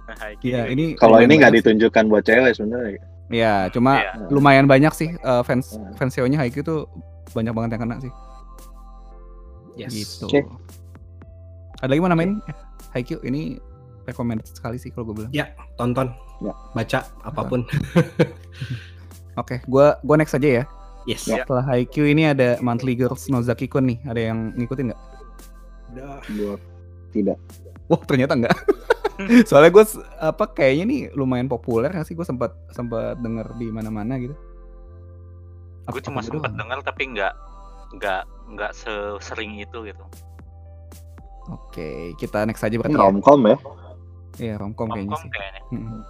[0.07, 2.97] Nah, Iya ini Kalau lumayan ini nggak ditunjukkan buat cewek sebenarnya.
[3.27, 4.11] Iya cuma Iya.
[4.31, 5.91] lumayan banyak sih eh, fans Hmm.
[5.93, 6.81] fans ceweknya Haikyuu tuh
[7.35, 8.13] banyak banget yang kena sih.
[9.75, 9.91] Yes.
[9.91, 10.25] Gitu.
[10.25, 10.41] Oke.
[11.77, 12.39] Ada lagi mau namain?
[12.89, 13.59] Haikyuu ini
[14.07, 15.31] recommended sekali sih kalau gue bilang.
[15.75, 16.07] Tonton,
[16.39, 16.53] Ya.
[16.73, 17.61] baca apa pun.
[19.41, 20.63] Oke, gua gua next aja ya.
[21.05, 21.29] Yes.
[21.29, 21.45] Ya.
[21.45, 23.99] Setelah Haikyuu ini ada Monthly Girls Nozaki Kun nih.
[24.09, 25.01] Ada yang ngikutin nggak?
[26.33, 26.53] Gua
[27.13, 27.37] tidak.
[27.87, 28.57] Wah ternyata enggak.
[29.49, 29.85] Soalnya gue
[30.21, 32.13] apa kayaknya nih lumayan populer nggak sih?
[32.13, 34.35] Gue sempat sempat denger di mana-mana gitu.
[35.89, 37.33] Gue cuma Apa sempat dengar tapi nggak
[37.97, 38.21] nggak
[38.53, 40.03] nggak sesering itu gitu.
[41.47, 43.03] Oke, kita next aja Ini berarti ya.
[43.07, 43.57] romcom ya.
[44.37, 45.31] Iya, romcom kayaknya Romcom sih.
[45.33, 45.61] kayaknya.
[45.73, 46.01] Mm-mm.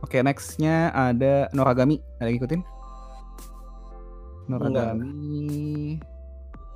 [0.00, 2.00] Oke, nextnya ada Noragami.
[2.22, 2.62] Ada yang ngikutin?
[4.48, 6.00] Noragami.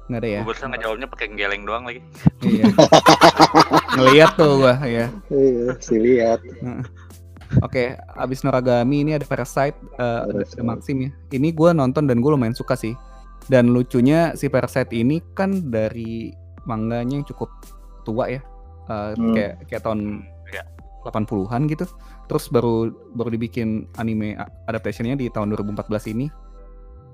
[0.05, 0.41] Nggak ada ya?
[0.45, 2.01] Gue barusan ngejawabnya pakai geleng doang lagi.
[2.45, 2.65] iya.
[3.97, 5.09] Ngeliat tuh gua, ya.
[5.33, 6.45] Iya, sih lihat.
[7.63, 10.61] Oke, abis Noragami ini ada Parasite, eh, ada, ada Parasite.
[10.67, 11.11] Maxim ya.
[11.33, 12.93] Ini gua nonton dan gue lumayan suka sih.
[13.49, 16.33] Dan lucunya si Parasite ini kan dari
[16.65, 17.49] manganya yang cukup
[18.05, 18.41] tua ya,
[18.85, 19.33] Eh, Hmm.
[19.33, 20.01] kayak kayak tahun
[20.49, 20.63] Iya.
[21.03, 21.85] 80-an gitu.
[22.25, 26.29] Terus baru baru dibikin anime adaptationnya di tahun 2014 ini.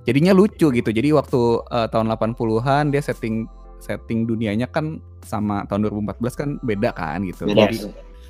[0.03, 0.91] Jadinya lucu gitu.
[0.91, 3.47] Jadi waktu eh, tahun 80-an dia setting
[3.79, 7.47] setting dunianya kan sama tahun 2014 kan beda kan gitu.
[7.47, 7.67] Beda.
[7.67, 7.79] Jadi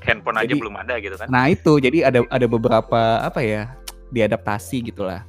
[0.01, 1.29] Handphone aja Jadi- belum ada gitu kan.
[1.29, 3.77] Nah itu jadi ada ada beberapa apa ya
[4.09, 5.23] diadaptasi gitulah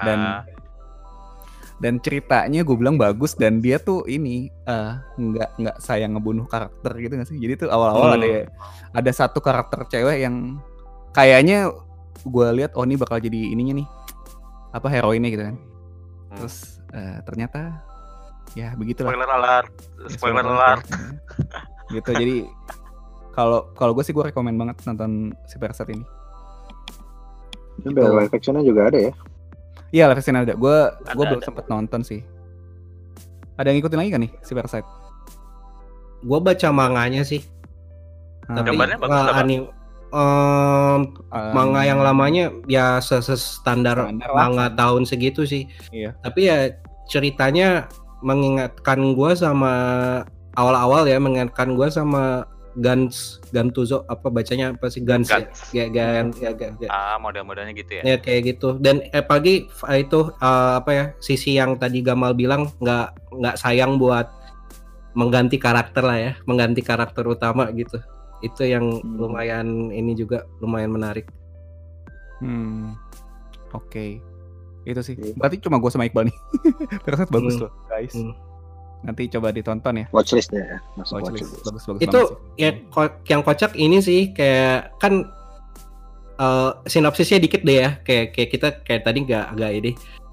[0.00, 0.38] dan Ah,
[1.82, 6.94] dan ceritanya gue bilang bagus dan dia tuh ini eh, nggak nggak sayang ngebunuh karakter
[6.96, 8.22] gitu gak sih jadi tuh awal-awal Hmm.
[8.22, 8.30] ada
[8.94, 10.62] ada satu karakter cewek yang
[11.10, 11.74] kayaknya
[12.22, 13.88] gue lihat oh ini bakal jadi ininya nih
[14.70, 16.38] apa heroinnya gitu kan Hmm.
[16.38, 16.56] terus
[16.88, 17.82] eh, ternyata
[18.52, 20.84] ya begitulah spoiler alert, Ya, spoiler alert alert.
[20.86, 20.96] ya.
[21.94, 22.36] gitu jadi
[23.30, 25.10] kalau kalau gue sih gue rekomend banget nonton
[25.44, 26.04] si Parasite ini
[27.78, 29.12] Ini udah live actionnya juga ada ya.
[29.92, 30.54] Iya, live action ada.
[30.54, 32.24] Gue Ada, gue belum sempet nonton sih.
[33.54, 34.88] Ada yang ngikutin lagi kan nih si Parasite?
[36.22, 37.44] Gua baca manganya sih.
[38.46, 39.36] Ah, Tapi Gambarnya bagus eh, Pak?
[39.36, 39.70] anim-
[40.08, 41.00] um,
[41.52, 44.38] manga yang lamanya ya se- se- standar Standar lah.
[44.40, 45.68] manga tahun segitu sih.
[45.90, 46.16] Iya.
[46.20, 46.72] Tapi ya
[47.06, 47.90] ceritanya
[48.22, 49.74] mengingatkan gua sama
[50.54, 55.72] awal-awal ya mengingatkan gua sama Gans Gantuzo apa bacanya apa sih Gans, Guns.
[55.72, 55.84] ya?
[55.84, 56.88] Ya, Gan- ya, ya, ya.
[56.88, 58.02] Ah, model-modelnya gitu ya.
[58.04, 58.76] Ya kayak gitu.
[58.76, 63.56] Dan eh, apalagi f- itu eh, apa ya sisi yang tadi Gamal bilang nggak nggak
[63.56, 64.28] sayang buat
[65.12, 68.00] mengganti karakter lah ya, mengganti karakter utama gitu.
[68.40, 69.16] Itu yang Hmm.
[69.16, 71.28] lumayan ini juga lumayan menarik.
[72.40, 72.96] Hmm.
[73.70, 74.18] Oke.
[74.82, 75.14] Itu sih.
[75.14, 75.36] Oke.
[75.36, 76.36] Berarti cuma gue sama Iqbal nih.
[77.04, 77.62] Parasite bagus Hmm.
[77.62, 78.10] loh, guys.
[78.12, 78.34] Hmm.
[79.02, 80.06] Nanti coba ditonton ya.
[80.10, 80.78] Watchlistnya ya.
[80.94, 81.42] Masuk Watchlist.
[81.50, 81.66] watchlist.
[81.66, 82.20] Bagus bagus Itu
[82.54, 85.26] ya ko- yang kocak ini sih kayak kan
[86.38, 87.90] eh, sinopsisnya dikit deh ya.
[88.02, 89.92] Kayak kayak kita kayak tadi nggak agak ini.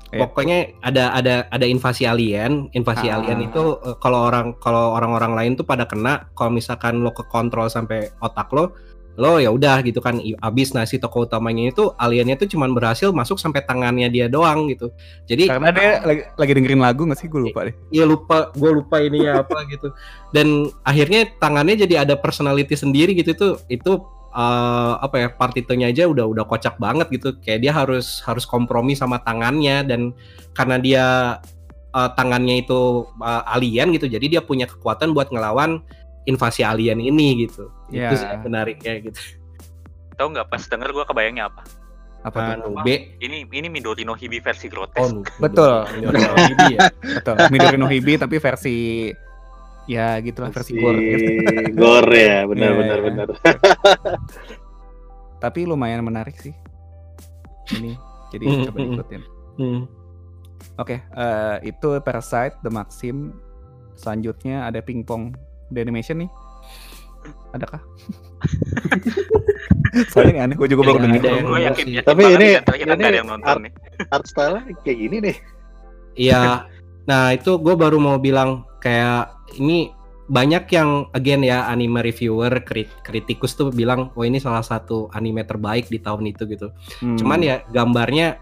[0.10, 0.26] Iya.
[0.26, 2.66] Pokoknya ada ada ada invasi alien.
[2.74, 3.22] Invasi Ah.
[3.22, 6.30] alien itu eh, kalau orang kalau orang-orang lain tuh pada kena.
[6.34, 8.74] Kalau misalkan lo ke kontrol sampai otak lo,
[9.18, 13.10] lo ya udah gitu kan abis nah si tokoh utamanya itu aliennya tuh cuman berhasil
[13.12, 14.90] masuk sampai tangannya dia doang gitu
[15.28, 17.28] jadi Karena dia lagi, lagi dengerin lagu gak sih?
[17.28, 17.76] Gue lupa deh.
[17.94, 19.92] Iya lupa, gue lupa ini ya apa gitu.
[20.34, 23.92] Dan akhirnya tangannya jadi ada personality sendiri gitu itu itu
[24.34, 27.38] eh, apa ya partitunya aja udah udah kocak banget gitu.
[27.42, 30.02] Kayak dia harus harus kompromi sama tangannya dan
[30.58, 31.06] karena dia
[31.94, 35.84] eh, tangannya itu eh, alien gitu, jadi dia punya kekuatan buat ngelawan
[36.30, 37.74] invasi alien ini gitu.
[37.90, 38.14] Ya.
[38.14, 39.18] Itu sih yang menariknya gitu.
[40.14, 41.62] Tahu nggak pas denger gue kebayangnya apa?
[42.20, 42.76] Apa tuh?
[42.84, 43.16] B.
[43.18, 45.08] Ini ini Midori no Hibi versi Oh, grotes.
[45.10, 45.88] nu- Betul.
[45.96, 46.80] Midori no Hibi ya.
[47.18, 47.36] Betul.
[47.50, 48.76] Midori no Hibi tapi versi
[49.88, 51.02] ya gitulah versi gore.
[51.74, 53.06] gore ya, benar Iya, benar iya.
[53.08, 53.28] benar.
[55.40, 56.52] Tapi lumayan menarik sih.
[57.72, 57.96] Ini
[58.30, 58.86] jadi Hmm, coba hmm.
[58.86, 59.22] diikutin.
[59.56, 59.82] Hmm.
[60.76, 63.32] Oke, eh, itu Parasite, The Maxim.
[63.96, 65.32] Selanjutnya ada Pingpong
[65.72, 66.30] Animation nih.
[67.54, 67.82] Adakah?
[70.14, 71.20] Soalnya ini aneh, gue juga baru denger.
[71.20, 71.42] ada ya.
[71.42, 73.74] Gue yakin, yakin Tapi ini- ini ada yang nonton art- nih.
[74.10, 75.36] Art style kayak gini nih.
[76.16, 76.70] Iya.
[77.10, 79.92] Nah itu gue baru mau bilang kayak ini
[80.30, 85.42] banyak yang again ya anime reviewer krit- kritikus tuh bilang oh ini salah satu anime
[85.42, 86.70] terbaik di tahun itu gitu.
[87.02, 87.18] Hmm.
[87.18, 88.38] Cuman ya gambarnya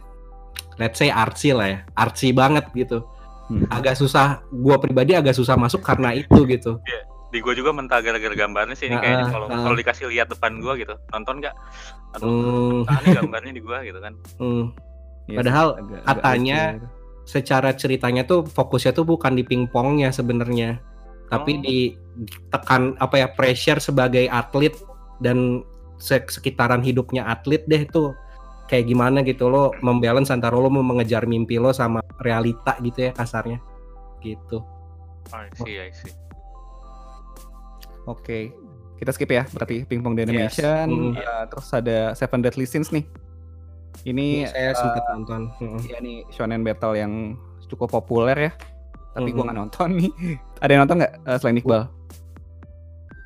[0.78, 3.08] let's say artsy lah ya, artsy banget gitu.
[3.48, 3.64] Hmm.
[3.72, 6.84] Agak susah, gue pribadi agak susah masuk karena itu gitu.
[7.28, 10.74] Di gue juga mentah gara-gara gambarnya sih ini kayaknya kalau kalau dikasih lihat depan gue
[10.80, 10.96] gitu.
[11.12, 11.56] Nonton nggak?
[12.16, 14.14] Aduh, Hmm, nah ini gambarnya di gue gitu kan.
[14.38, 14.64] hmm.
[15.28, 16.88] Iya Padahal agak- agak katanya lucu gitu.
[17.28, 20.80] Secara ceritanya tuh fokusnya tuh bukan di pingpongnya sebenarnya,
[21.28, 21.62] tapi Oh.
[21.62, 21.78] di
[22.48, 24.72] tekan apa ya pressure sebagai atlet
[25.20, 25.60] dan
[26.00, 28.16] sek- sekitaran hidupnya atlet deh tuh
[28.68, 33.12] kayak gimana gitu lo membalance antara lo mau mengejar mimpi lo sama realita gitu ya
[33.12, 33.60] kasarnya
[34.20, 34.64] gitu.
[35.30, 36.16] I see, I see.
[38.08, 38.56] Oke,
[38.98, 40.30] kita skip ya berarti Pingpong The Yes.
[40.58, 40.88] Animation.
[40.88, 41.14] Hmm.
[41.14, 43.04] Eh, terus ada Seven Deadly Sins nih.
[44.04, 45.52] Ini saya eh, sempat nonton.
[45.58, 45.80] Mm.
[45.84, 47.36] ya nih shonen battle yang
[47.68, 48.52] cukup populer ya.
[49.12, 49.48] Tapi gua Mhm.
[49.50, 50.12] nggak nonton nih.
[50.64, 51.84] Ada yang nonton nggak eh, selain Iqbal?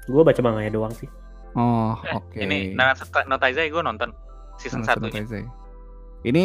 [0.09, 1.07] Gue baca manganya doang sih.
[1.53, 2.35] Oh, Eh, oke.
[2.35, 4.15] Ini Nanatsu no Taizai gue nonton
[4.57, 5.13] season Nanatsu 1 no nya.
[5.19, 5.43] Taizai.
[6.23, 6.43] Ini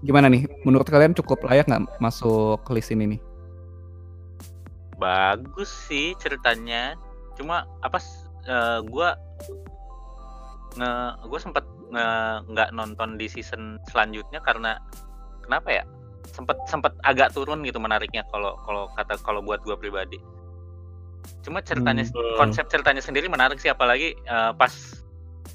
[0.00, 0.48] gimana nih?
[0.64, 3.20] Menurut kalian cukup layak nggak masuk list ini nih?
[4.98, 6.96] Bagus sih ceritanya.
[7.38, 9.14] Cuma apa s- eh, gua
[10.74, 10.90] nge
[11.24, 11.64] gue sempet
[12.44, 14.76] nggak nonton di season selanjutnya karena
[15.40, 15.84] kenapa ya?
[16.28, 20.20] Sempet sempet agak turun gitu menariknya kalau kalau kata kalau buat gua pribadi.
[21.40, 22.36] Cuma ceritanya Hmm.
[22.36, 24.74] konsep ceritanya sendiri menarik sih apalagi eh, pas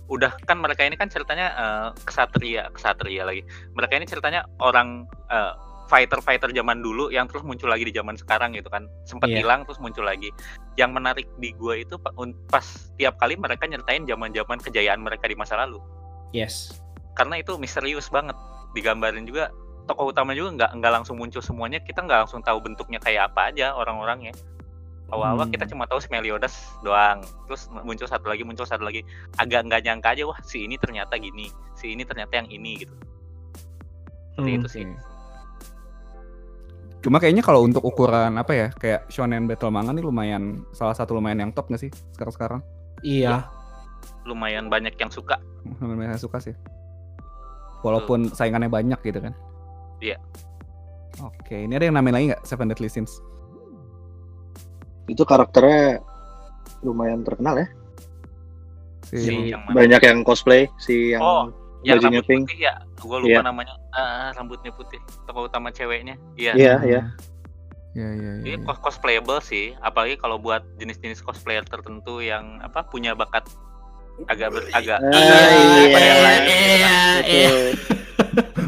[0.10, 3.46] udah kan mereka ini kan ceritanya eh, kesatria kesatria lagi.
[3.72, 5.54] Mereka ini ceritanya orang eh,
[5.94, 8.90] fighter-fighter zaman dulu yang terus muncul lagi di zaman sekarang gitu kan.
[9.06, 9.46] Sempat Iya.
[9.46, 10.34] hilang terus muncul lagi.
[10.74, 12.02] Yang menarik di gua itu
[12.50, 12.66] pas
[12.98, 15.78] tiap kali mereka nyeritain zaman-zaman kejayaan mereka di masa lalu.
[16.34, 16.82] Yes.
[17.14, 18.34] Karena itu misterius banget.
[18.74, 19.54] Digambarin juga
[19.86, 21.78] tokoh utama juga nggak nggak langsung muncul semuanya.
[21.78, 24.34] Kita nggak langsung tahu bentuknya kayak apa aja orang-orangnya.
[25.14, 25.54] Awal-awal Hmm.
[25.54, 27.22] kita cuma tahu si Meliodas doang.
[27.46, 29.06] Terus muncul satu lagi, muncul satu lagi.
[29.38, 32.96] Agak nggak nyangka aja wah si ini ternyata gini, si ini ternyata yang ini gitu.
[34.34, 34.86] Seperti Hmm, itu sih.
[37.04, 41.20] Cuma kayaknya kalau untuk ukuran apa ya, kayak shonen battle manga nih lumayan salah satu
[41.20, 42.64] lumayan yang top nggak sih sekarang-sekarang?
[43.04, 43.44] Iya.
[44.24, 45.36] Lumayan banyak yang suka.
[45.84, 46.56] Lumayan suka sih.
[47.84, 49.36] Walaupun saingannya banyak gitu kan.
[50.00, 50.16] Iya.
[51.20, 53.20] Oke, ini ada yang namain lagi nggak Seven Deadly Sins?
[55.12, 56.00] Itu karakternya
[56.88, 57.68] lumayan terkenal ya.
[59.04, 59.76] Si, Si Yang yang mana?
[59.76, 61.52] banyak yang cosplay si yang Oh,
[61.84, 62.44] Yang bajunya rambut pink.
[62.46, 63.42] putih ya, gue lupa Iya.
[63.42, 63.74] namanya.
[63.90, 65.00] Ah, rambutnya putih.
[65.24, 66.16] Tokoh utama ceweknya.
[66.34, 66.52] Iya.
[66.54, 67.02] Iya, iya.
[67.94, 68.42] Iya, iya, iya.
[68.42, 68.64] Ini iya.
[68.64, 73.46] cos- cosplayable sih, apalagi kalau buat jenis-jenis cosplayer tertentu yang apa punya bakat
[74.26, 77.20] agak ber, agak Ah, agak iya, daripada yang lain, gitu kan.
[77.20, 77.58] Betul.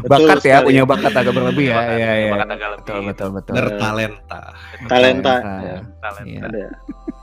[0.06, 1.76] Bakat ya, punya bakat agak berlebih ya.
[1.90, 2.30] Iya, iya.
[2.30, 3.52] bakat agak lebih Betul, betul, betul.
[3.56, 4.40] Bertalenta.
[4.86, 5.34] Talenta.
[5.42, 5.78] Iya.
[6.22, 6.40] Iya.
[6.46, 6.58] Ada.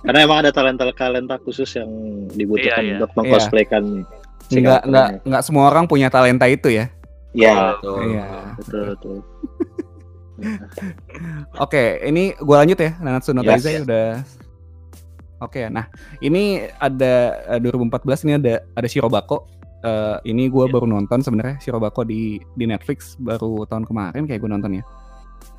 [0.03, 1.88] Karena emang ada talenta-talenta khusus yang
[2.30, 2.95] dibutuhkan Iya, iya.
[2.99, 3.84] untuk mengcosplaykan
[4.49, 5.28] Nggak, nggak, karakternya.
[5.30, 6.86] nggak semua orang punya talenta itu ya.
[7.34, 7.98] Iya, Betul.
[8.14, 8.26] Iya.
[8.57, 9.18] betul betul.
[11.60, 12.91] Oke, ini gua lanjut ya.
[12.99, 13.84] Nanatsu no Yes, Taizai yes.
[13.86, 14.07] udah
[15.40, 17.14] Oke, nah ini ada
[17.49, 19.44] eh, 2014 ini ada ada Shirobako.
[19.84, 20.74] Eh, ini gua Iya.
[20.74, 24.84] baru nonton sebenarnya Shirobako di di Netflix baru tahun kemarin kayak gue nonton ya.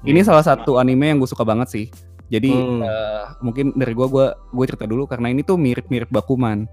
[0.03, 1.87] Ini salah satu anime yang gue suka banget sih.
[2.27, 2.81] Jadi Hmm.
[2.81, 6.65] eh, mungkin dari gua gua gue cerita dulu karena ini tuh mirip-mirip Bakuman.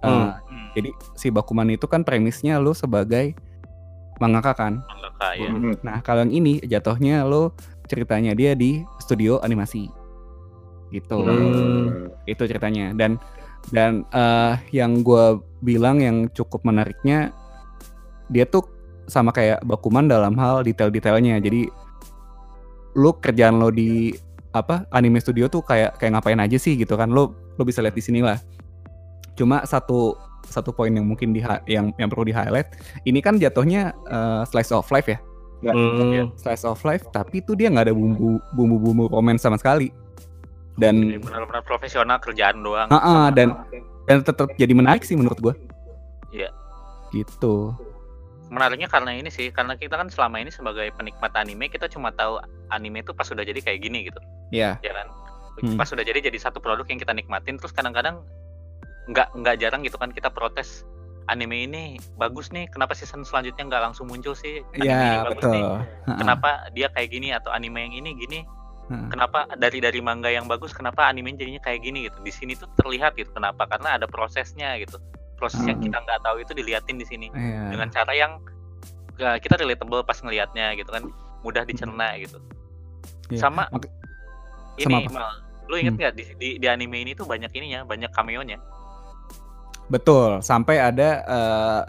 [0.00, 0.36] Eh, Hmm.
[0.70, 3.34] Hmm, Jadi si Bakuman itu kan premisnya lo sebagai
[4.22, 4.72] mangaka kan.
[4.86, 5.50] mangaka ya.
[5.82, 7.50] Nah, kalau yang ini jatuhnya lo
[7.90, 9.90] ceritanya dia di studio animasi.
[10.90, 11.18] Gitu.
[11.18, 12.14] Hmm.
[12.24, 12.94] Itu ceritanya.
[12.94, 13.18] Dan
[13.68, 17.28] Dan eh, yang gue bilang yang cukup menariknya
[18.32, 18.64] dia tuh
[19.04, 21.36] sama kayak Bakuman dalam hal detail-detailnya.
[21.44, 21.68] Jadi
[22.96, 24.16] lu kerjaan lo di
[24.56, 27.92] apa anime studio tuh kayak kayak ngapain aja sih gitu kan lo lo bisa lihat
[27.92, 28.40] di sini lah.
[29.36, 30.16] Cuma satu
[30.50, 32.74] satu poin yang mungkin di yang yang perlu di highlight
[33.06, 35.18] ini kan jatuhnya eh, slice of life ya
[35.60, 36.32] Hmm.
[36.40, 39.92] slice of life tapi itu dia nggak ada bumbu bumbu bumbu romance sama sekali
[40.80, 42.88] dan benar-benar profesional kerjaan doang.
[42.88, 43.52] Ah, ah, dan
[44.08, 45.52] dan tetap jadi menarik sih menurut gua
[46.32, 46.48] Iya.
[47.12, 47.76] gitu
[48.50, 52.42] menariknya karena ini sih, karena kita kan selama ini sebagai penikmat anime kita cuma tahu
[52.74, 54.18] anime itu pas sudah jadi kayak gini gitu,
[54.50, 55.06] ya ya kan?
[55.62, 55.78] Hmm.
[55.78, 58.26] Pas sudah jadi jadi satu produk yang kita nikmatin, terus kadang-kadang
[59.10, 60.86] nggak nggak jarang gitu kan kita protes
[61.26, 64.66] anime ini bagus nih, kenapa season selanjutnya nggak langsung muncul sih?
[64.74, 65.64] Anime ini ya bagus betul nih,
[66.18, 68.40] kenapa dia kayak gini atau anime yang ini gini?
[68.90, 69.06] Ha.
[69.06, 72.18] Kenapa dari dari manga yang bagus, kenapa anime jadinya kayak gini gitu?
[72.26, 73.62] Di sini tuh terlihat gitu, kenapa?
[73.70, 74.98] Karena ada prosesnya gitu.
[75.38, 75.86] Proses yang Hmm.
[75.86, 77.70] kita nggak tahu itu diliatin di sini Iya.
[77.70, 78.42] dengan cara yang
[79.14, 81.06] ya, kita relatable pas ngelihatnya gitu kan
[81.46, 82.42] mudah dicerna gitu
[83.30, 83.38] Iya.
[83.38, 83.86] sama Mak-
[84.76, 85.10] ini sama apa?
[85.14, 85.30] Mal,
[85.70, 86.00] lu inget Hmm.
[86.02, 88.58] nggak di, di di anime ini tuh banyak ininya banyak cameo-nya
[89.90, 91.80] betul sampai ada eh,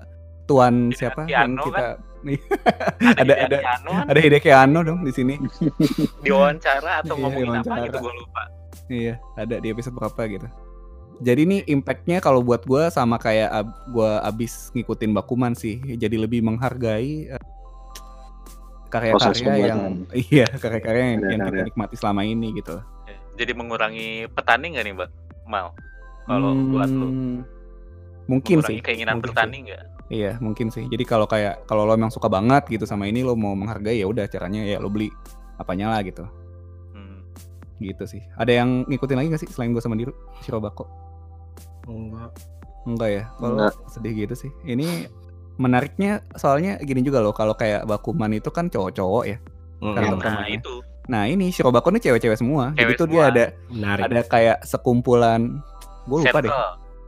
[0.44, 1.22] tuan Hideki siapa?
[1.26, 1.86] Yang kita
[3.22, 4.06] ada ada ada kan?
[4.06, 5.38] ada Hideki Anno dong di sini.
[6.26, 7.86] Diwawancara atau Iya, ngomongin apa diwawancara.
[7.86, 8.44] gitu gue lupa.
[8.86, 10.48] Iya, ada di episode berapa gitu.
[11.22, 15.78] Jadi ini impactnya kalau buat gue sama kayak ab- gua abis ngikutin Bakuman sih.
[15.78, 17.30] Jadi lebih menghargai
[18.92, 22.76] Proses karya-karya yang iya karya-karya yang, yang kita nikmati selama ini gitu.
[23.32, 25.10] jadi mengurangi petani nggak nih mbak?
[25.48, 25.72] Mal
[26.28, 27.08] kalau buat lu.
[27.08, 27.38] Hmm,
[28.30, 28.82] mungkin sih.
[28.84, 30.84] keinginan mungkin bertani nggak Iya, mungkin sih.
[30.92, 34.12] Jadi kalau kayak kalau lo emang suka banget gitu sama ini lo mau menghargai ya
[34.12, 35.08] udah caranya ya lo beli
[35.56, 36.28] apanya lah gitu.
[36.92, 37.24] Hmm.
[37.80, 38.20] Gitu sih.
[38.36, 40.12] Ada yang ngikutin lagi gak sih selain gue sama Diru?
[40.44, 40.84] Shirobako?
[41.88, 42.36] Enggak.
[42.84, 43.74] Enggak ya, kalau Enggak.
[43.88, 44.52] sedih gitu sih.
[44.68, 45.08] Ini
[45.56, 49.40] menariknya soalnya gini juga loh, kalau kayak Bakuman itu kan cowok-cowok ya.
[49.80, 49.96] Hmm.
[49.96, 52.76] Karena nah itu Nah ini Shirobako ini cewek-cewek semua.
[52.76, 53.16] Jadi Cewek tuh semua.
[53.16, 54.04] dia ada Menarik.
[54.12, 55.64] ada kayak sekumpulan,
[56.06, 56.52] gue lupa deh.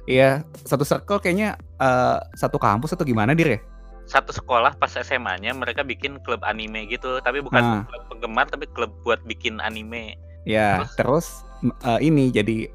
[0.03, 3.61] Iya satu circle kayaknya eh, satu kampus atau gimana dir ya?
[4.03, 7.81] satu sekolah pas SMA-nya mereka bikin klub anime gitu tapi bukan Nah.
[7.87, 12.67] klub penggemar tapi klub buat bikin anime Ya terus m- eh, ini jadi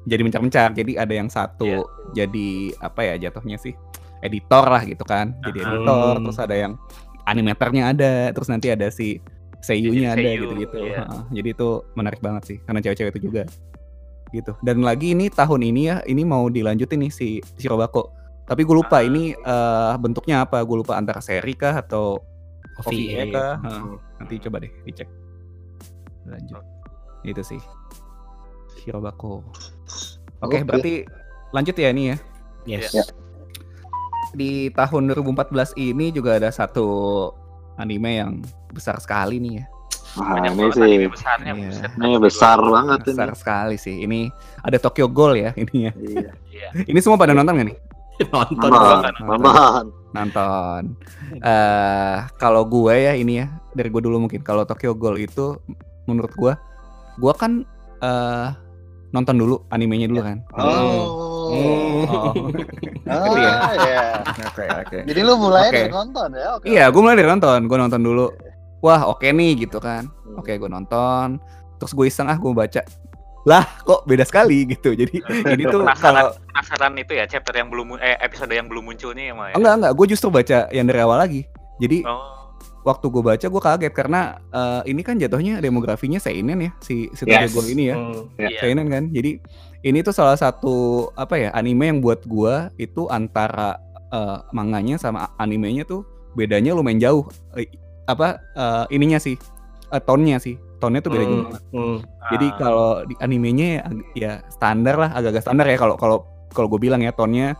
[0.00, 0.70] jadi mencar-mencar.
[0.72, 1.82] Jadi ada yang satu Iya.
[2.16, 2.48] jadi
[2.80, 3.74] apa ya jatuhnya sih
[4.20, 5.34] editor lah gitu kan.
[5.42, 5.66] Jadi Ah.
[5.66, 6.12] editor.
[6.16, 6.24] Hmm.
[6.24, 6.72] Terus ada yang
[7.24, 8.12] animatornya ada.
[8.30, 9.18] Terus nanti ada si
[9.60, 10.78] seiyunya ada gitu-gitu.
[10.80, 11.02] iya.
[11.04, 13.42] Heeh, Jadi itu menarik banget sih karena cewek-cewek itu juga
[14.30, 14.54] gitu.
[14.62, 17.28] Dan lagi ini tahun ini ya ini mau dilanjutin nih si
[17.58, 18.10] Shirobako.
[18.46, 19.06] Tapi gue lupa Ah.
[19.06, 20.62] ini eh, bentuknya apa?
[20.62, 22.18] Gue lupa antara seri kah atau
[22.80, 23.24] OVA OVA.
[23.30, 23.52] kah?
[23.62, 23.80] Heeh.
[23.84, 23.96] Hmm.
[24.18, 25.08] Nanti coba deh dicek.
[26.26, 26.64] Lanjut.
[27.22, 27.60] Itu sih.
[28.80, 29.44] Shirobako.
[30.40, 30.64] Oke, Oke.
[30.64, 30.92] berarti
[31.52, 32.16] lanjut ya ini ya.
[32.66, 32.94] Yes.
[32.94, 33.04] Ya.
[34.30, 36.86] Di tahun 2014 ini juga ada satu
[37.76, 38.32] anime yang
[38.70, 39.66] besar sekali nih ya.
[40.10, 41.62] Wah, banyak ini sih anime besarnya Iya.
[41.62, 41.90] buset.
[41.96, 43.08] ini besar banget ini.
[43.14, 43.96] Besar sekali sih.
[44.02, 44.20] Ini
[44.60, 45.92] ada Tokyo Ghoul ya ini ya.
[45.94, 46.30] Iya.
[46.50, 46.68] Iya.
[46.82, 47.78] Ini semua pada nonton gak nih?
[48.20, 48.68] Nonton.
[48.68, 49.84] Nonton, nonton.
[50.12, 50.82] Nonton.
[51.40, 55.56] Eh kalau gue ya ini ya dari gue dulu mungkin kalau Tokyo Ghoul itu
[56.04, 56.52] menurut gue,
[57.16, 57.62] gue kan
[58.02, 58.48] eh
[59.10, 60.38] nonton dulu animenya dulu kan.
[60.52, 60.68] Oh.
[61.50, 62.30] Oh.
[63.10, 63.52] Oh, Iya.
[63.74, 64.04] iya.
[64.44, 64.98] Oke oke.
[65.02, 65.80] Jadi lu mulai Oke.
[65.80, 66.48] dari nonton ya?
[66.54, 66.66] Oke.
[66.66, 67.60] Iya, gue mulai dari nonton.
[67.66, 68.26] Gue nonton dulu.
[68.80, 70.08] Wah, oke nih gitu kan.
[70.36, 71.40] Oke, gue nonton.
[71.80, 72.80] Terus gue iseng ah, gue baca.
[73.48, 74.92] Lah, kok beda sekali gitu.
[74.92, 75.20] Jadi
[75.56, 79.32] ini tuh penasaran kalau penasaran itu ya chapter yang belum eh episode yang belum munculnya
[79.32, 79.54] ya Mal, ya?
[79.56, 81.48] enggak enggak, gue justru baca yang dari awal lagi.
[81.80, 82.40] Jadi oh
[82.80, 87.28] waktu gue baca gue kaget karena eh, ini kan jatuhnya demografinya seinen ya si si
[87.28, 87.52] Yes.
[87.52, 87.96] Ghoul ini ya.
[87.96, 88.24] Hmm.
[88.40, 89.12] iya Seinen kan.
[89.12, 89.40] Jadi
[89.84, 93.80] ini tuh salah satu apa ya anime yang buat gua itu antara
[94.12, 96.04] eh, manganya sama animenya tuh
[96.36, 97.24] bedanya lumayan jauh.
[98.10, 99.38] Apa eh, ininya sih
[99.86, 100.58] eh, tone-nya sih.
[100.78, 101.34] Tone-nya tuh beda Hmm.
[101.44, 101.62] banget.
[101.70, 101.96] Hmm.
[102.30, 103.82] Jadi Ah, kalau di animenya ya,
[104.14, 106.18] ya standar lah, agak-agak standar ya kalau kalau
[106.50, 107.54] kalau gue bilang ya tone-nya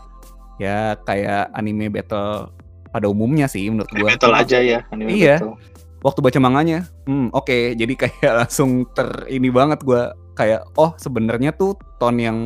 [0.57, 2.51] ya kayak anime battle
[2.89, 4.13] pada umumnya sih menurut gua.
[4.13, 4.79] Battle aja ya.
[4.91, 5.39] anime Iya.
[5.39, 5.57] battle.
[6.01, 11.53] waktu baca manganya, hmm oke, jadi kayak langsung ter ini banget gua kayak oh sebenarnya
[11.53, 12.39] tuh tone yang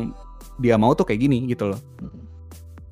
[0.57, 1.79] dia mau tuh kayak gini gitu loh.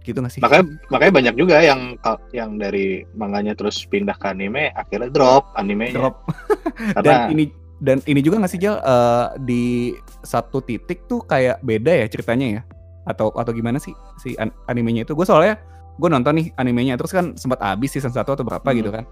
[0.04, 0.40] Gitu gak sih?
[0.40, 1.96] Makanya makanya banyak juga yang
[2.30, 5.96] yang dari manganya terus pindah ke anime akhirnya drop animenya.
[5.96, 6.28] drop.
[7.00, 7.44] dan Karena ini
[7.80, 8.78] dan ini juga nggak sih Jal?
[8.78, 9.64] Eh, di
[10.22, 12.62] satu titik tuh kayak beda ya ceritanya ya?
[13.04, 15.16] Atau atau gimana sih si an- animenya itu?
[15.16, 15.60] Gue soalnya
[15.94, 18.78] gue nonton nih animenya terus kan sempat habis season 1 atau berapa Hmm.
[18.78, 19.04] gitu kan.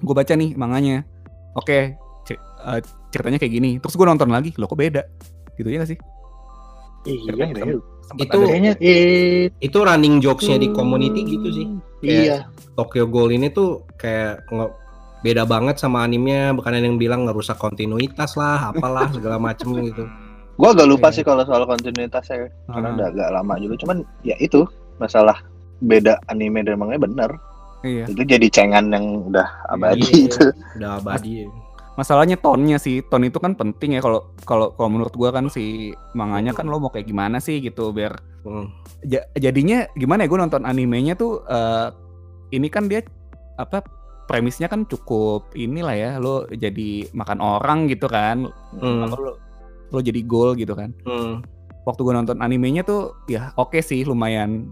[0.00, 1.04] Gue baca nih manganya.
[1.52, 3.70] Oke cer- eh, ceritanya kayak gini.
[3.80, 4.52] Terus gue nonton lagi.
[4.56, 5.04] Loh kok beda?
[5.56, 6.00] Gitu ya gak sih
[7.06, 7.32] Iya.
[8.06, 11.66] Sempet Itu- ada- Kayaknya eh Itu running jokesnya di community gitu sih.
[12.02, 12.46] Iya.
[12.74, 14.46] Tokyo Ghoul ini tuh kayak
[15.22, 16.52] beda banget sama animenya.
[16.52, 20.04] Bahkan ada yang bilang ngerusak kontinuitas lah, apalah segala macem gitu.
[20.60, 21.16] Gua agak lupa Iya.
[21.20, 22.94] sih kalau soal kontinuitasnya karena Ah.
[22.94, 23.74] udah agak lama juga.
[23.76, 24.64] Cuman ya itu
[24.96, 25.36] masalah
[25.78, 27.30] beda anime dan manga bener.
[27.84, 28.08] Iya.
[28.08, 30.24] Itu jadi cengan yang udah abadi Iya.
[30.26, 30.44] itu.
[30.80, 31.44] Udah abadi.
[31.96, 35.64] Masalahnya tonnya sih, ton itu kan penting ya kalau kalau kalau menurut gua kan si
[36.12, 38.70] manganya kan lo mau kayak gimana sih gitu biar Hmm.
[39.02, 41.88] ja- jadinya gimana ya gue nonton animenya tuh eh,
[42.52, 43.02] ini kan dia
[43.56, 43.82] apa
[44.24, 48.46] premisnya kan cukup inilah ya lo jadi makan orang gitu kan
[48.76, 49.02] Hmm.
[49.02, 49.32] apa lo
[49.88, 51.42] lo jadi goal gitu kan Hmm.
[51.82, 54.70] waktu gue nonton animenya tuh ya oke sih lumayan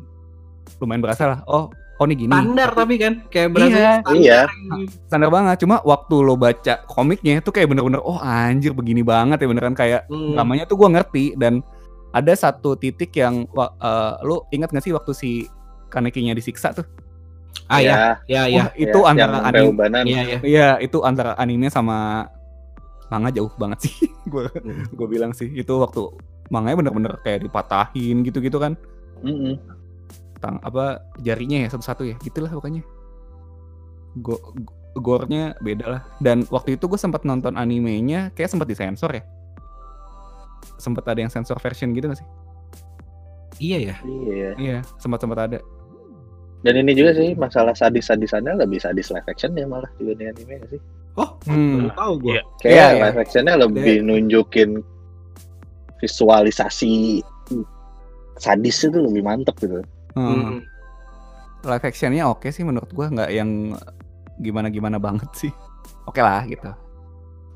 [0.79, 4.15] lumayan berasa lah oh oh nih gini Standar tapi kan kayak berasa Iya, standar.
[4.17, 4.41] iya.
[5.05, 9.47] standar banget cuma waktu lo baca komiknya tuh kayak bener-bener oh anjir begini banget ya
[9.47, 10.35] beneran kayak Hmm.
[10.35, 11.63] dramanya tuh gue ngerti dan
[12.11, 15.31] ada satu titik yang wa- eh, lo ingat gak sih waktu si
[15.87, 16.87] Kanekinya disiksa tuh
[17.65, 18.61] Ah ya, ya ya.
[18.61, 19.73] Wah, itu ya, antara anime.
[20.05, 20.39] Iya ya.
[20.43, 22.29] Iya, itu antara anime sama
[23.09, 23.95] manga jauh banget sih.
[24.27, 24.85] gue Hmm.
[24.91, 26.03] gue bilang sih itu waktu
[26.51, 28.77] manganya bener-bener kayak dipatahin gitu-gitu kan.
[29.23, 29.57] Mm-mm.
[30.45, 32.85] Tang apa jarinya ya satu-satu ya, gitulah pokoknya.
[34.21, 36.03] Go, go- gore-nya beda lah.
[36.21, 39.25] Dan waktu itu gue sempat nonton animenya, kayak sempat disensor ya.
[40.77, 42.29] Sempat ada yang sensor version gitu gak sih?
[43.59, 43.97] Iya ya.
[44.05, 44.51] Iya.
[44.55, 45.59] Iya, sempat sempat ada.
[46.61, 50.61] Dan ini juga sih masalah sadis-sadisannya lebih sadis live action ya malah juga di anime
[50.69, 50.81] sih.
[51.15, 51.89] Oh, Hmm.
[51.95, 52.37] tahu gue.
[52.37, 52.43] Iya.
[52.59, 53.03] Kayak Iya, iya.
[53.07, 54.71] live actionnya lebih nunjukin
[56.01, 57.23] visualisasi
[58.37, 59.81] sadis itu lebih mantep gitu.
[60.15, 60.63] Hmm.
[61.65, 63.75] Live actionnya oke sih menurut gua nggak yang
[64.37, 65.53] gimana-gimana banget sih.
[66.05, 66.71] Oke lah gitu.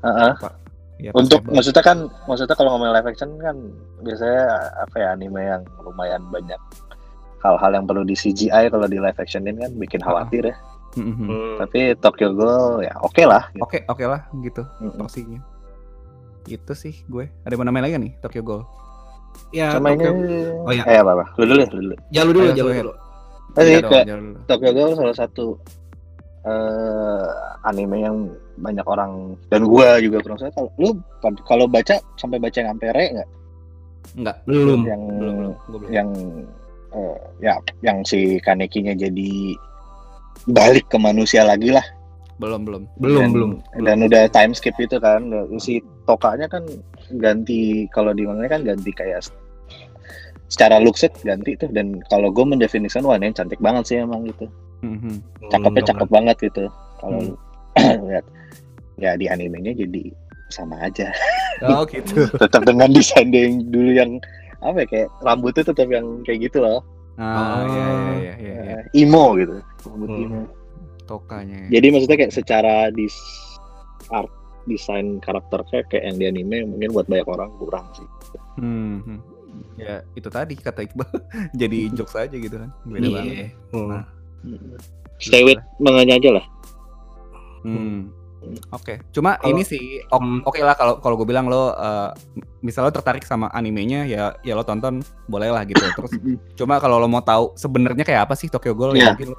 [0.01, 0.31] Heeh.
[0.99, 1.55] Ya, Untuk passable.
[1.55, 3.55] maksudnya kan maksudnya kalau ngomongin live action kan
[4.03, 4.43] biasanya
[4.77, 6.59] apa ya anime yang lumayan banyak
[7.39, 10.55] hal-hal yang perlu di CGI kalau di live actionin kan bikin khawatir ya.
[10.99, 11.13] Mhm.
[11.23, 11.55] Hmm.
[11.61, 13.47] Tapi Tokyo Ghoul ya oke lah.
[13.53, 13.63] gitu.
[13.63, 14.99] Oke, oke lah gitu Mm-mm.
[14.99, 15.39] porsinya.
[16.43, 17.31] Itu sih gue.
[17.45, 18.63] Ada yang mau nambahin lagi nih Tokyo Ghoul?
[19.49, 20.83] Ya, Sama ini Tokyo- Oh, iya.
[20.85, 21.25] Eh apa apa?
[21.35, 21.95] Lu dulu ya, lu dulu.
[22.09, 22.83] Jalu dulu, Ayo, jalu Soher.
[22.83, 22.93] dulu.
[23.49, 24.33] Tapi Iya dong, kayak dulu.
[24.45, 25.45] Tokyo Ghoul salah satu
[26.39, 27.27] eh
[27.63, 28.17] anime yang
[28.55, 30.95] banyak orang dan gua juga kurang saya kalau lu
[31.43, 33.29] kalau baca sampai baca yang sampai re nggak
[34.09, 34.81] Enggak, Belum.
[34.87, 35.53] yang belum, belum.
[35.69, 35.81] Belum.
[35.91, 36.09] yang
[36.89, 39.31] eh, ya yang si Kanekinya jadi
[40.47, 41.83] balik ke manusia lagi lah
[42.39, 42.87] Belum, belum.
[42.95, 43.51] Belum, dan, belum.
[43.83, 45.27] dan udah time skip itu kan
[45.59, 46.63] si Tokanya kan
[47.11, 47.59] ganti
[47.89, 49.25] kalau di manga kan ganti kayak
[50.45, 54.45] secara lookset ganti tuh dan kalau gue mendefinisikan wah ini cantik banget sih emang gitu
[54.79, 55.19] Mhm.
[55.49, 56.63] cakepnya Hmm, cakep banget gitu
[56.97, 58.01] kalau Hmm.
[58.09, 58.25] lihat
[58.97, 60.09] ya di animenya jadi
[60.49, 61.13] sama aja
[61.61, 62.25] Oh gitu.
[62.35, 64.11] tetap dengan desain yang dulu yang
[64.59, 66.81] apa ya kayak rambutnya tetap yang kayak gitu loh
[67.19, 67.67] Ah, Oh.
[67.67, 68.33] iya, iya, iya, iya,
[68.63, 68.77] iya.
[68.87, 70.23] Eh, emo gitu rambut Hmm.
[70.23, 70.41] emo
[71.05, 71.67] Tokanya.
[71.67, 73.13] jadi maksudnya kayak secara dis
[74.07, 74.31] art
[74.69, 78.05] desain karakternya kayak yang di anime mungkin buat banyak orang kurang sih
[78.55, 79.19] Hmm, hmm.
[79.75, 81.07] Ya itu tadi kata Iqbal.
[81.57, 82.69] Jadi jokes aja gitu kan.
[82.83, 83.15] Beda Iya.
[83.15, 83.47] banget.
[83.71, 84.03] Hmm.
[85.17, 86.45] stay with manganya aja lah
[87.59, 88.07] Hmm.
[88.71, 90.39] Oke, cuma Kalau- ini sih Hmm.
[90.41, 92.09] oke lah kalau kalau gue bilang lo eh,
[92.61, 95.83] misal lo tertarik sama animenya ya ya lo tonton boleh lah gitu.
[95.83, 96.11] Terus
[96.55, 98.99] cuma kalau lo mau tahu sebenarnya kayak apa sih Tokyo Ghoul Iya.
[99.01, 99.37] ya mungkin lo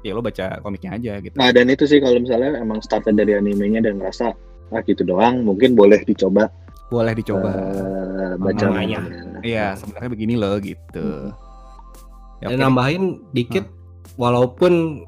[0.00, 1.34] ya lo baca komiknya aja gitu.
[1.34, 4.30] nah dan itu sih kalau misalnya emang started dari animenya dan ngerasa
[4.70, 6.48] ah gitu doang mungkin boleh dicoba
[6.88, 7.52] Boleh dicoba.
[7.52, 9.04] eh, baca Manganya.
[9.04, 9.40] manganya.
[9.44, 11.36] Iya, sebenarnya begini loh gitu.
[12.40, 12.64] Ya, Dan oke.
[12.64, 13.68] nambahin dikit,
[14.16, 15.04] walaupun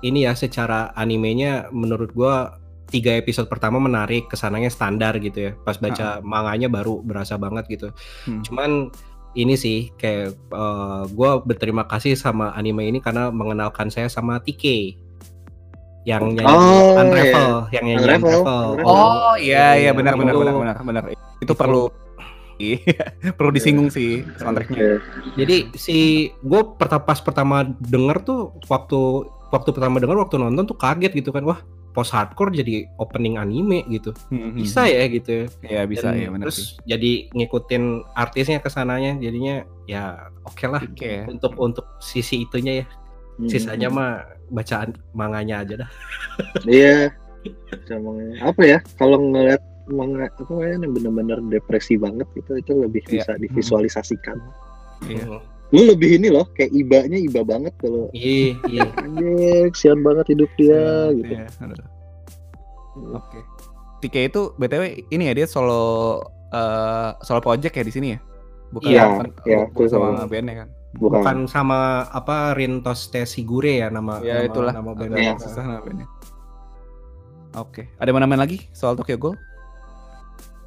[0.00, 5.52] ini ya secara animenya menurut gua tiga episode pertama menarik, ke sananya standar gitu ya.
[5.64, 7.88] Pas baca manganya baru berasa banget gitu.
[8.28, 8.44] Hmm.
[8.44, 8.70] Cuman
[9.32, 14.92] ini sih kayak eh, gua berterima kasih sama anime ini karena mengenalkan saya sama TK
[16.04, 18.84] yang nyanyi Oh, Unravel, yang nyanyi Unravel, Unravel.
[18.84, 21.02] Oh iya iya benar benar benar benar benar.
[21.40, 21.88] Itu perlu
[22.60, 25.00] iya, perlu disinggung sih soundtracknya.
[25.34, 25.96] Jadi si
[26.44, 29.00] gue pas pertama denger tuh waktu
[29.50, 31.42] waktu pertama denger waktu nonton tuh kaget gitu kan.
[31.42, 31.58] Wah
[31.94, 34.10] post hardcore jadi opening anime gitu.
[34.26, 35.86] Hmm, bisa ya gitu Ya.
[35.86, 36.66] Bisa Dan ya benar terus sih.
[36.84, 37.82] jadi ngikutin
[38.12, 39.14] artisnya ke sananya.
[39.18, 41.22] Jadinya ya oke lah Oke.
[41.22, 41.22] ya.
[41.30, 42.86] untuk untuk sisi itunya ya
[43.34, 43.50] Hmm.
[43.50, 45.90] sisanya mah bacaan manganya aja dah
[46.70, 47.10] Iya.
[47.84, 48.78] Sama apa ya?
[48.94, 53.20] Kalau ngeliat manga apa namanya yang benar-benar depresi banget gitu itu lebih Iya.
[53.20, 54.38] bisa divisualisasikan.
[55.04, 55.42] Iya.
[55.68, 60.50] Lu lebih ini loh, kayak ibanya iba banget kalau iya iya anjir, kesian banget hidup
[60.54, 61.32] dia gitu.
[61.34, 61.88] Iya, aduh.
[63.12, 63.40] Oke.
[64.00, 68.18] TK itu BTW ini ya dia solo eh solo project ya di sini ya.
[68.70, 70.26] bukan Iya, bukan, iya, bukan itu sama sama.
[70.26, 71.20] bandnya kan Bukan.
[71.20, 75.20] Bukan sama apa Rintos Tesigure ya nama ya nama, itulah nama bandnya.
[75.20, 75.34] Iya.
[75.42, 76.06] susah nama bandnya
[77.54, 79.36] oke ada mana main lagi soal Tokyo Ghoul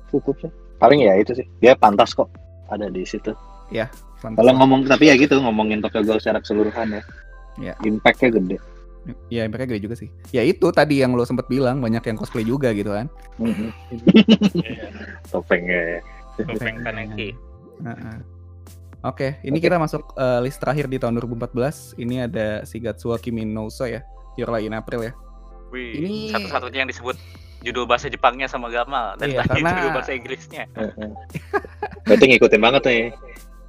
[0.08, 0.52] Cukup sih.
[0.80, 1.44] Paling ya itu sih.
[1.60, 2.32] Dia pantas kok
[2.72, 3.36] ada di situ.
[4.24, 4.40] Pantes.
[4.40, 7.02] Kalau ngomong tapi ya gitu ngomongin Tokyo Ghoul secara keseluruhan ya.
[7.60, 7.74] Iya.
[7.84, 8.58] Impact-nya gede.
[9.32, 12.44] ya impactnya gede juga sih ya itu tadi yang lo sempet bilang banyak yang cosplay
[12.44, 13.08] juga gitu kan
[13.40, 13.72] Mhm.
[15.32, 15.80] Topengnya.
[15.80, 16.00] ya.
[16.38, 17.30] Topeng Kaneki.
[17.84, 18.18] Heeh.
[19.02, 21.94] Oke, ini kita masuk eh, list terakhir di tahun 2014.
[21.96, 24.02] Ini ada Shigatsu wa Kimi no Uso ya,
[24.36, 25.14] Your Lie in April ya.
[25.70, 27.14] Wih, Ini- satu-satunya yang disebut
[27.62, 30.64] judul bahasa Jepangnya sama Gamal dan Iya, tadi karena- judul bahasa Inggrisnya.
[30.74, 31.10] Heeh.
[32.08, 33.04] Berarti ngikutin banget nih.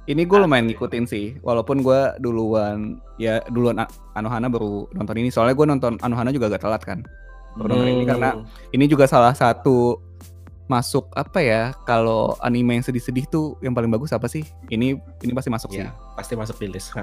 [0.09, 3.77] Ini gue lumayan ngikutin sih, walaupun gue duluan ya duluan
[4.17, 5.29] Anohana baru nonton ini.
[5.29, 7.05] Soalnya gue nonton Anohana juga agak telat kan.
[7.53, 8.09] Baru nonton ini Hmm.
[8.09, 8.29] karena
[8.73, 10.01] ini juga salah satu
[10.69, 14.45] masuk apa ya kalau anime yang sedih-sedih tuh yang paling bagus apa sih?
[14.69, 15.81] Ini ini pasti masuk sih.
[15.81, 16.93] ya pasti masuk di list.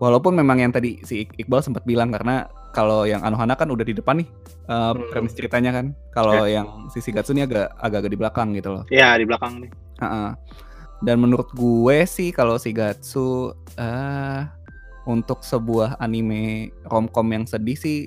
[0.00, 3.92] Walaupun memang yang tadi si Iqbal sempat bilang karena kalau yang Anohana kan udah di
[3.92, 4.28] depan nih
[4.70, 5.10] uh, Hmm.
[5.10, 5.92] premis ceritanya kan.
[6.14, 8.84] Kalau yang si Shigatsu ini agak agak di belakang gitu loh.
[8.88, 9.70] Ya di belakang nih.
[10.00, 10.38] Ha-ha.
[11.04, 14.40] Dan menurut gue sih kalau Shigatsu eh
[15.04, 18.06] untuk sebuah anime romcom yang sedih sih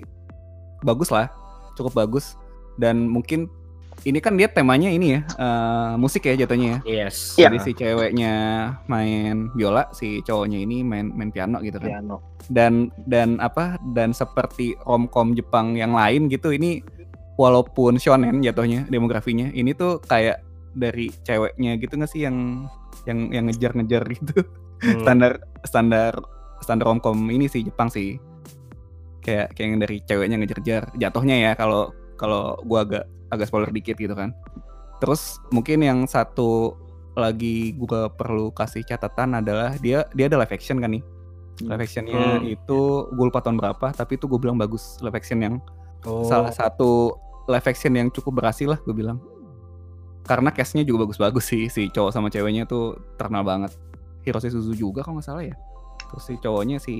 [0.81, 1.27] bagus lah,
[1.75, 2.39] cukup bagus.
[2.79, 3.51] Dan mungkin
[4.03, 7.07] ini kan dia temanya ini ya eh, musik ya jatuhnya ya.
[7.07, 7.37] Yes.
[7.37, 7.53] Iya.
[7.53, 8.33] Jadi si ceweknya
[8.89, 12.17] main biola, si cowoknya ini main main piano gitu kan Piano.
[12.49, 16.83] dan dan apa dan seperti romcom Jepang yang lain gitu ini
[17.37, 20.41] walaupun shonen jatuhnya demografinya ini tuh kayak
[20.73, 22.65] dari ceweknya gitu nggak sih yang
[23.05, 24.41] yang yang ngejar-ngejar gitu
[24.83, 24.99] Hmm.
[24.99, 26.11] standar standar
[26.59, 28.19] standar romcom ini sih Jepang sih
[29.23, 33.95] kayak kayak yang dari ceweknya ngejar-ngejar jatuhnya ya kalau kalau gua agak agak spoiler dikit
[33.95, 34.31] gitu kan.
[34.97, 36.77] Terus mungkin yang satu
[37.13, 41.03] lagi gua perlu kasih catatan adalah dia dia ada live action kan nih?
[41.61, 42.49] Live actionnya Hmm.
[42.49, 45.55] itu gue lupa tahun berapa tapi itu gue bilang bagus live action yang
[46.03, 46.25] Oh.
[46.25, 47.13] salah satu
[47.45, 49.21] live action yang cukup berhasil lah gue bilang.
[50.23, 53.75] Karena castnya juga bagus-bagus sih si cowok sama ceweknya tuh terkenal banget.
[54.23, 55.55] Hirose Suzu juga kalau nggak salah ya.
[56.09, 56.95] Terus si cowoknya si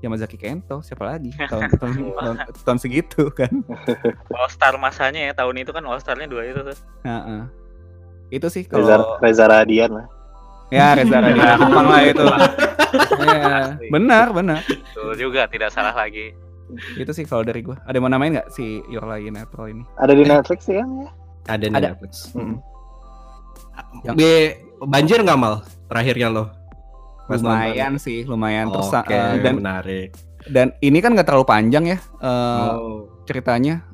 [0.00, 3.52] Yamazaki Kento siapa lagi tahun, tahun, tahun, tahun segitu kan
[4.32, 6.76] All Star masanya ya tahun itu kan All Star-nya dua itu tuh.
[7.02, 7.42] Heeh.
[8.30, 10.06] itu sih Reza, kalau Reza Radian lah.
[10.68, 12.24] ya Reza Radian Jepang lah itu
[13.20, 13.54] ya,
[13.86, 16.32] benar benar Betul juga tidak salah lagi.
[16.94, 19.66] itu sih kalau dari gue ada yang mau namain nggak si Your Lie in April
[19.68, 21.08] ini Ada di Netflix sih kan ya.
[21.48, 21.86] Ada di Ada.
[21.90, 22.12] Netflix.
[22.30, 22.56] Mm.
[24.02, 24.20] Yang- B
[24.80, 25.54] banjir nggak mal
[25.86, 26.44] terakhirnya lo?
[27.38, 28.82] Lumayan sih lumayan nonton.
[28.82, 30.08] terus Oke, uh, dan menarik.
[30.46, 32.98] dan ini kan nggak terlalu panjang ya uh, oh.
[33.24, 33.86] ceritanya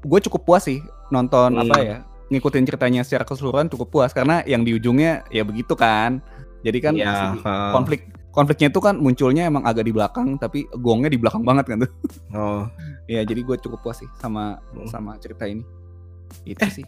[0.00, 1.62] gue cukup puas sih nonton Hmm.
[1.62, 1.96] apa ya
[2.28, 6.24] ngikutin ceritanya secara keseluruhan cukup puas karena yang di ujungnya ya begitu kan
[6.60, 7.70] jadi kan ha.
[7.70, 11.76] konflik konfliknya itu kan munculnya emang agak di belakang tapi gongnya di belakang banget kan
[11.80, 11.92] tuh
[12.32, 12.64] Oh.
[13.12, 14.88] ya jadi gue cukup puas sih sama Hmm.
[14.88, 15.60] sama cerita ini
[16.42, 16.72] itu Eh.
[16.72, 16.84] sih.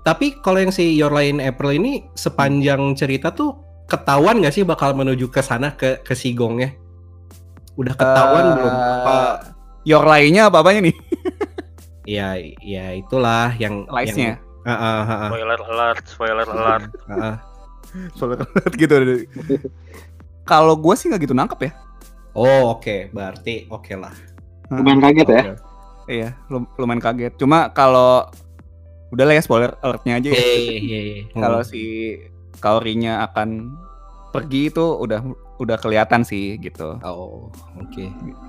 [0.00, 3.54] Tapi kalau yang si Your in April ini sepanjang cerita tuh
[3.90, 6.70] ketahuan nggak sih bakal menuju ke sana ke ke si gongnya?
[7.74, 8.74] Udah ketahuan Eh, belum?
[8.74, 9.16] Apa?
[9.82, 10.96] your lie-nya apa apanya nih
[12.06, 16.82] Ya, ya itulah yang lies-nya yang- Ah, ah, ah, ah, Spoiler alert, spoiler alert.
[17.08, 17.36] ah, ah.
[18.12, 18.94] Spoiler alert gitu
[20.42, 21.72] kalau gue sih nggak gitu nangkep ya
[22.30, 24.14] Oh oke, berarti oke lah.
[24.70, 25.42] Lumayan kaget ya.
[25.42, 25.52] Oke.
[26.06, 27.34] Iya, lum- lumayan kaget.
[27.34, 28.30] Cuma kalau
[29.10, 30.36] udah lah ya spoiler alertnya aja ya.
[30.36, 31.22] Iya, iya, iya, iya.
[31.32, 32.14] Kalau si
[32.60, 33.74] Kaorinya akan
[34.30, 35.20] pergi itu udah
[35.56, 37.00] udah kelihatan sih gitu.
[37.02, 38.04] Oh, oke.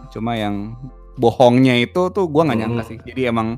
[0.10, 0.78] Cuma yang
[1.16, 2.66] bohongnya itu tuh gua nggak Hmm.
[2.70, 2.98] nyangka sih.
[3.02, 3.58] Jadi emang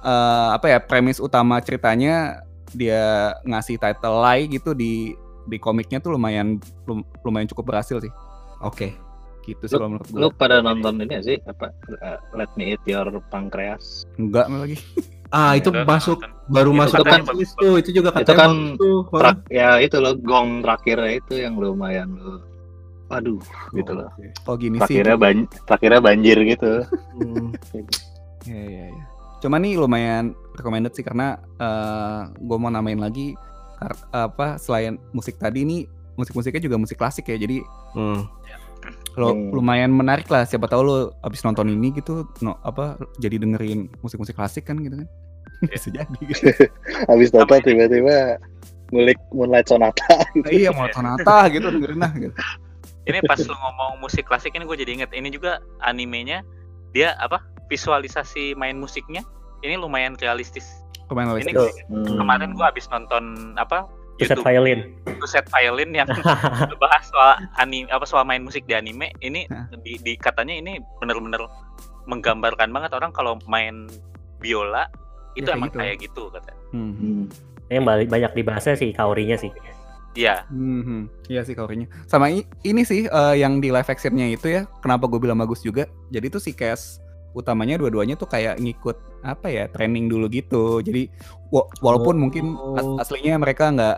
[0.00, 3.04] eh, apa ya premis utama ceritanya dia
[3.42, 8.12] ngasih title lie gitu di di komiknya tuh lumayan lum- lumayan cukup berhasil sih.
[8.60, 8.92] Oke.
[9.44, 10.36] Gitu sih kalau menurut Lu gua.
[10.36, 14.08] pada nonton ini sih apa uh, Let Me Eat Your Pancreas?
[14.16, 14.76] Enggak lagi.
[15.34, 16.30] Ah, itu Udah masuk nonton.
[16.46, 17.20] baru Itu masuk kan
[17.58, 18.98] tuh, itu juga Itu katanya kan tuh.
[19.10, 19.20] Wah.
[19.20, 22.38] Trak- ya itu loh gong terakhirnya itu yang lumayan lu
[23.10, 23.42] aduh
[23.74, 24.08] gitu loh.
[24.46, 25.02] Oh gini sih.
[25.02, 25.36] Terakhirnya ban
[25.66, 26.72] terakhirnya banjir gitu.
[27.18, 27.50] Hmm.
[28.46, 29.04] Iya iya iya.
[29.38, 33.34] Cuma nih lumayan recommended sih karena eh gue mau namain lagi
[34.10, 35.82] apa selain musik tadi nih
[36.14, 37.36] musik-musiknya juga musik klasik ya.
[37.36, 37.58] Jadi
[37.92, 38.22] Hmm.
[39.14, 39.50] Lo Hmm.
[39.54, 40.42] lumayan menarik lah.
[40.46, 45.02] Siapa tahu lo abis nonton ini gitu no, apa jadi dengerin musik-musik klasik kan gitu
[45.02, 45.08] kan.
[45.70, 46.18] Bisa jadi.
[46.28, 46.66] Gitu.
[47.08, 47.66] Habis nonton ini.
[47.72, 48.16] tiba-tiba
[48.92, 50.46] ngulik Moonlight Sonata gitu.
[50.60, 52.34] iya mau sonata gitu dengerin lah gitu.
[53.04, 56.40] Ini pas lu ngomong musik klasik ini gue jadi inget ini juga animenya
[56.96, 59.24] dia apa visualisasi main musiknya
[59.64, 60.68] ini lumayan realistis.
[61.08, 61.76] Ini realistis.
[61.92, 62.16] Hmm.
[62.16, 63.84] kemarin gue habis nonton apa
[64.22, 64.94] Set violin.
[65.18, 66.06] To Set Violin yang
[66.82, 69.48] bahas soal anime apa soal main musik di anime ini
[69.82, 71.42] di, di katanya ini bener-bener
[72.06, 73.88] menggambarkan banget orang kalau main
[74.38, 74.86] biola
[75.34, 75.78] itu kayak emang gitu.
[75.80, 76.60] kayak gitu katanya.
[76.70, 76.92] Hmm.
[76.94, 77.22] Hmm.
[77.72, 79.50] Yang balik banyak dibahasnya sih kaorinya sih.
[80.14, 81.26] Iya, Mhm.
[81.26, 81.90] Iya sih kaorinya.
[82.06, 82.30] Sama
[82.62, 84.62] ini sih eh, yang di live actionnya itu ya.
[84.78, 85.90] Kenapa gue bilang bagus juga?
[86.14, 87.02] Jadi tuh si cast
[87.34, 88.94] utamanya dua-duanya tuh kayak ngikut
[89.26, 90.78] apa ya training dulu gitu.
[90.86, 91.10] Jadi
[91.54, 92.98] wa- walaupun mungkin Oh.
[92.98, 93.96] as- aslinya mereka nggak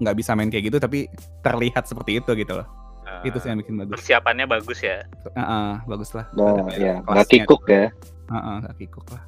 [0.00, 1.06] nggak bisa main kayak gitu, tapi
[1.40, 2.66] terlihat seperti itu gitu loh.
[3.04, 3.92] eh, Itu sih yang bikin bagus.
[3.94, 5.04] persiapannya bagus ya.
[5.30, 6.24] Heeh, bagus lah.
[6.32, 7.44] Ada ya, nggak kelasnya.
[7.44, 7.84] kikuk ya.
[8.24, 9.22] Heeh, nggak kikuk lah.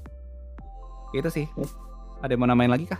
[1.12, 1.46] Itu sih.
[2.18, 2.98] Ada yang mau namain lagi kah?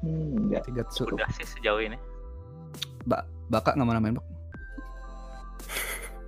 [0.00, 0.62] Hmm, nggak.
[0.64, 1.10] Shigatsu.
[1.10, 1.98] Udah sih sejauh ini.
[3.04, 4.26] Ba Baka nggak mau namain Bak?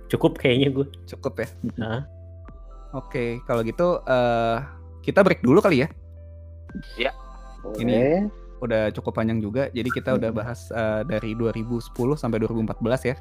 [0.07, 0.87] Cukup kayaknya gue.
[1.05, 1.47] Cukup ya.
[1.75, 2.03] Nah,
[2.91, 4.57] Oke, kalau gitu eh
[5.01, 5.87] kita break dulu kali ya.
[7.63, 8.27] Boleh.
[8.57, 9.69] Udah cukup panjang juga.
[9.69, 10.39] Jadi kita udah Hmm.
[10.39, 13.15] bahas eh, dari 2010 sampai 2014 ya.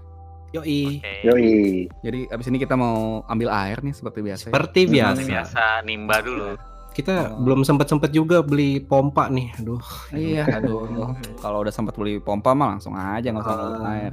[0.54, 1.02] Yoi.
[1.02, 1.12] Oke.
[1.22, 1.54] Yoi.
[2.00, 4.42] Jadi abis ini kita mau ambil air nih seperti biasa.
[4.42, 4.50] ya.
[4.50, 4.92] Seperti Hmm.
[4.92, 5.10] biasa.
[5.12, 6.48] Seperti biasa nimba dulu.
[6.92, 7.44] Kita Oh.
[7.44, 9.52] belum sempet sempet juga beli pompa nih.
[9.58, 9.82] Aduh.
[10.10, 11.12] Iya, aduh.
[11.36, 13.92] Kalau udah sempat beli pompa mah langsung aja nggak usah ambil Ah.
[13.92, 14.12] air.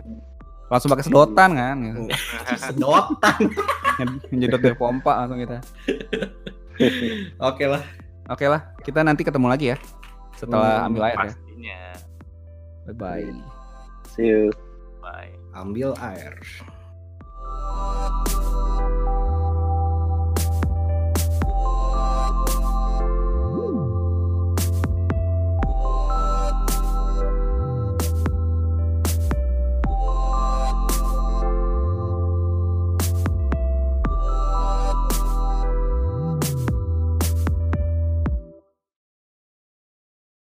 [0.68, 1.78] Langsung pakai sedotan kan.
[2.65, 3.40] Sedotan.
[4.30, 5.61] Nyedot dari pompa langsung kita.
[7.40, 7.84] Oke lah.
[8.32, 9.78] Oke lah, kita nanti ketemu lagi ya.
[10.40, 11.20] Setelah Hmm, ambil air ya.
[11.28, 11.82] Pastinya.
[12.88, 13.28] Bye bye.
[14.16, 14.48] See you.
[15.04, 15.32] Bye.
[15.54, 16.34] Ambil air.